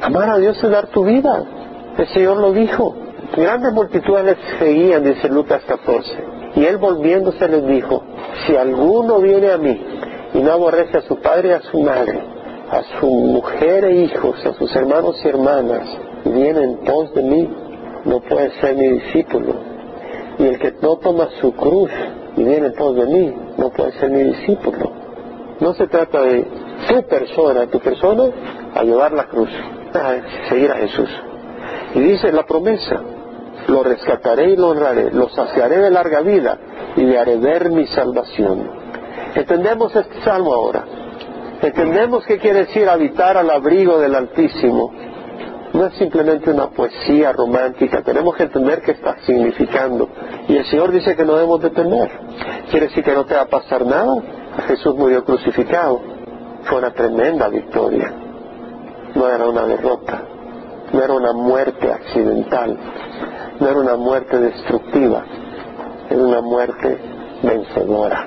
Amar 0.00 0.30
a 0.30 0.38
Dios 0.38 0.56
es 0.62 0.70
dar 0.70 0.86
tu 0.88 1.04
vida. 1.04 1.44
El 1.98 2.08
Señor 2.08 2.38
lo 2.38 2.52
dijo. 2.52 2.94
Grandes 3.36 3.72
multitudes 3.72 4.24
les 4.24 4.36
seguían, 4.58 5.04
dice 5.04 5.28
Lucas 5.28 5.62
14. 5.66 6.10
Y 6.56 6.64
él 6.64 6.78
volviéndose 6.78 7.46
les 7.48 7.66
dijo, 7.66 8.02
si 8.44 8.56
alguno 8.56 9.20
viene 9.20 9.52
a 9.52 9.58
mí 9.58 9.80
y 10.34 10.38
no 10.38 10.52
aborrece 10.52 10.98
a 10.98 11.02
su 11.02 11.16
padre 11.20 11.50
y 11.50 11.52
a 11.52 11.60
su 11.60 11.80
madre, 11.80 12.18
a 12.70 12.82
su 12.98 13.06
mujer 13.06 13.84
e 13.84 14.02
hijos, 14.02 14.44
a 14.46 14.54
sus 14.54 14.74
hermanos 14.74 15.20
y 15.22 15.28
hermanas, 15.28 15.86
y 16.24 16.30
viene 16.30 16.62
en 16.62 16.76
pos 16.78 17.14
de 17.14 17.22
mí, 17.22 17.48
no 18.04 18.20
puede 18.20 18.50
ser 18.60 18.76
mi 18.76 18.88
discípulo. 18.88 19.54
Y 20.38 20.44
el 20.46 20.58
que 20.58 20.74
no 20.80 20.96
toma 20.96 21.28
su 21.40 21.52
cruz 21.52 21.90
y 22.36 22.42
viene 22.42 22.68
en 22.68 22.72
pos 22.72 22.96
de 22.96 23.06
mí, 23.06 23.34
no 23.58 23.68
puede 23.68 23.92
ser 23.92 24.10
mi 24.10 24.22
discípulo. 24.24 24.92
No 25.60 25.74
se 25.74 25.86
trata 25.86 26.22
de 26.22 26.48
tu 26.88 27.02
persona, 27.02 27.66
tu 27.66 27.78
persona, 27.78 28.24
a 28.74 28.82
llevar 28.82 29.12
la 29.12 29.26
cruz 29.26 29.50
seguir 30.48 30.70
a 30.70 30.76
Jesús. 30.76 31.08
Y 31.94 32.00
dice 32.00 32.32
la 32.32 32.44
promesa, 32.44 33.00
lo 33.66 33.82
rescataré 33.82 34.50
y 34.50 34.56
lo 34.56 34.68
honraré, 34.68 35.10
lo 35.10 35.28
saciaré 35.28 35.78
de 35.78 35.90
larga 35.90 36.20
vida 36.20 36.58
y 36.96 37.02
le 37.02 37.18
haré 37.18 37.36
ver 37.36 37.70
mi 37.70 37.86
salvación. 37.86 38.70
¿Entendemos 39.34 39.94
este 39.94 40.20
salmo 40.22 40.52
ahora? 40.52 40.84
¿Entendemos 41.62 42.24
qué 42.26 42.38
quiere 42.38 42.60
decir 42.60 42.88
habitar 42.88 43.36
al 43.36 43.50
abrigo 43.50 43.98
del 43.98 44.14
Altísimo? 44.14 44.92
No 45.72 45.86
es 45.86 45.94
simplemente 45.94 46.50
una 46.50 46.68
poesía 46.70 47.32
romántica, 47.32 48.02
tenemos 48.02 48.34
que 48.34 48.44
entender 48.44 48.82
qué 48.82 48.92
está 48.92 49.18
significando. 49.20 50.08
Y 50.48 50.56
el 50.56 50.64
Señor 50.64 50.90
dice 50.90 51.14
que 51.14 51.24
no 51.24 51.34
debemos 51.34 51.60
de 51.60 51.70
temer. 51.70 52.10
¿Quiere 52.70 52.88
decir 52.88 53.04
que 53.04 53.14
no 53.14 53.24
te 53.24 53.34
va 53.34 53.42
a 53.42 53.46
pasar 53.46 53.86
nada? 53.86 54.16
Jesús 54.66 54.96
murió 54.96 55.24
crucificado. 55.24 56.00
Fue 56.64 56.78
una 56.78 56.92
tremenda 56.92 57.48
victoria 57.48 58.29
no 59.14 59.28
era 59.28 59.48
una 59.48 59.66
derrota, 59.66 60.22
no 60.92 61.02
era 61.02 61.12
una 61.12 61.32
muerte 61.32 61.90
accidental, 61.90 62.76
no 63.58 63.68
era 63.68 63.78
una 63.78 63.96
muerte 63.96 64.38
destructiva, 64.38 65.24
era 66.08 66.22
una 66.22 66.40
muerte 66.40 66.98
vencedora. 67.42 68.26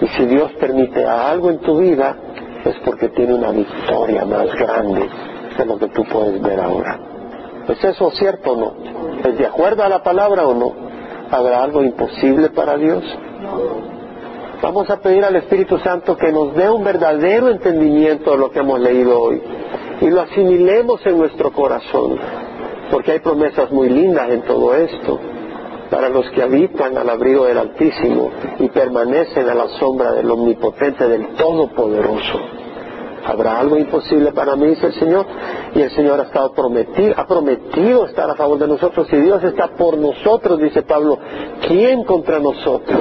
Y 0.00 0.06
si 0.08 0.26
Dios 0.26 0.52
permite 0.60 1.04
algo 1.06 1.50
en 1.50 1.58
tu 1.58 1.78
vida, 1.78 2.16
es 2.64 2.76
porque 2.84 3.08
tiene 3.10 3.34
una 3.34 3.50
victoria 3.50 4.24
más 4.24 4.52
grande 4.54 5.08
de 5.56 5.66
lo 5.66 5.78
que 5.78 5.88
tú 5.88 6.04
puedes 6.04 6.40
ver 6.42 6.60
ahora. 6.60 6.98
¿Es 7.68 7.82
eso 7.82 8.10
cierto 8.10 8.52
o 8.52 8.56
no? 8.56 8.74
¿Es 9.24 9.38
de 9.38 9.46
acuerdo 9.46 9.84
a 9.84 9.88
la 9.88 10.02
palabra 10.02 10.46
o 10.46 10.54
no? 10.54 10.72
¿Habrá 11.30 11.62
algo 11.62 11.82
imposible 11.82 12.50
para 12.50 12.76
Dios? 12.76 13.02
Vamos 14.62 14.88
a 14.90 14.98
pedir 14.98 15.24
al 15.24 15.36
Espíritu 15.36 15.78
Santo 15.78 16.16
que 16.16 16.32
nos 16.32 16.54
dé 16.54 16.68
un 16.70 16.84
verdadero 16.84 17.50
entendimiento 17.50 18.32
de 18.32 18.38
lo 18.38 18.50
que 18.50 18.60
hemos 18.60 18.80
leído 18.80 19.20
hoy 19.20 19.42
y 20.04 20.10
lo 20.10 20.20
asimilemos 20.20 21.04
en 21.06 21.16
nuestro 21.16 21.50
corazón, 21.50 22.18
porque 22.90 23.12
hay 23.12 23.20
promesas 23.20 23.70
muy 23.72 23.88
lindas 23.88 24.28
en 24.30 24.42
todo 24.42 24.74
esto 24.76 25.18
para 25.90 26.10
los 26.10 26.28
que 26.30 26.42
habitan 26.42 26.98
al 26.98 27.08
abrigo 27.08 27.46
del 27.46 27.56
Altísimo 27.56 28.30
y 28.58 28.68
permanecen 28.68 29.48
a 29.48 29.54
la 29.54 29.66
sombra 29.78 30.12
del 30.12 30.30
Omnipotente, 30.30 31.08
del 31.08 31.28
Todopoderoso. 31.36 32.38
¿Habrá 33.24 33.58
algo 33.58 33.78
imposible 33.78 34.32
para 34.32 34.56
mí, 34.56 34.66
dice 34.66 34.88
el 34.88 34.92
Señor? 34.92 35.24
Y 35.74 35.80
el 35.80 35.90
Señor 35.92 36.20
ha 36.20 36.24
estado 36.24 36.52
prometido, 36.52 37.14
ha 37.16 37.26
prometido 37.26 38.04
estar 38.04 38.28
a 38.28 38.34
favor 38.34 38.58
de 38.58 38.68
nosotros. 38.68 39.06
Si 39.08 39.16
Dios 39.16 39.42
está 39.42 39.68
por 39.68 39.96
nosotros, 39.96 40.60
dice 40.60 40.82
Pablo, 40.82 41.18
¿quién 41.66 42.04
contra 42.04 42.38
nosotros? 42.40 43.00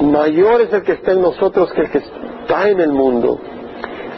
Mayor 0.00 0.62
es 0.62 0.72
el 0.72 0.82
que 0.82 0.92
está 0.92 1.12
en 1.12 1.22
nosotros 1.22 1.72
que 1.72 1.82
el 1.82 1.90
que 1.92 1.98
está 1.98 2.68
en 2.68 2.80
el 2.80 2.90
mundo. 2.90 3.38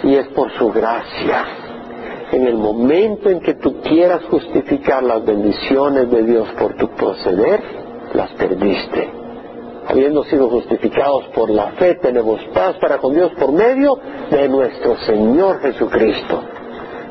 Y 0.05 0.15
es 0.15 0.29
por 0.29 0.51
su 0.53 0.73
gracia 0.73 1.62
en 2.33 2.47
el 2.47 2.57
momento 2.57 3.29
en 3.29 3.41
que 3.41 3.55
tú 3.55 3.81
quieras 3.83 4.25
justificar 4.25 5.03
las 5.03 5.25
bendiciones 5.25 6.11
de 6.11 6.23
Dios 6.23 6.49
por 6.59 6.75
tu 6.77 6.89
proceder, 6.89 7.61
las 8.15 8.31
perdiste. 8.33 9.11
Habiendo 9.87 10.25
sido 10.25 10.49
justificados 10.49 11.25
por 11.35 11.51
la 11.51 11.73
fe, 11.73 11.97
tenemos 11.97 12.41
paz 12.55 12.77
para 12.81 12.99
con 12.99 13.15
Dios 13.15 13.33
por 13.39 13.53
medio 13.53 13.99
de 14.31 14.49
nuestro 14.49 14.97
Señor 14.99 15.61
Jesucristo, 15.61 16.43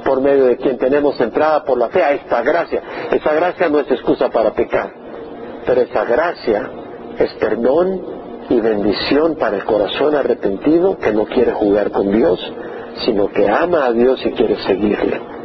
por 0.04 0.22
medio 0.22 0.46
de 0.46 0.58
quien 0.58 0.80
tenemos 0.80 1.20
entrada 1.22 1.64
por 1.66 1.78
la 1.78 1.90
fe 1.90 2.02
a 2.02 2.14
esta 2.14 2.42
gracia. 2.42 2.82
Esa 3.12 3.34
gracia 3.34 3.70
no 3.70 3.80
es 3.80 3.92
excusa 3.92 4.30
para 4.30 4.54
pecar, 4.54 4.92
pero 5.68 5.82
esa 5.82 6.04
gracia 6.04 6.72
es 7.20 7.32
perdón 7.34 8.02
y 8.50 8.60
bendición 8.60 9.36
para 9.36 9.58
el 9.58 9.66
corazón 9.66 10.16
arrepentido 10.16 10.98
que 10.98 11.14
no 11.14 11.26
quiere 11.26 11.52
jugar 11.52 11.92
con 11.92 12.12
Dios, 12.12 12.40
sino 13.06 13.28
que 13.30 13.50
ama 13.50 13.86
a 13.86 13.92
Dios 13.94 14.24
y 14.26 14.32
quiere 14.32 14.56
seguirle. 14.58 15.41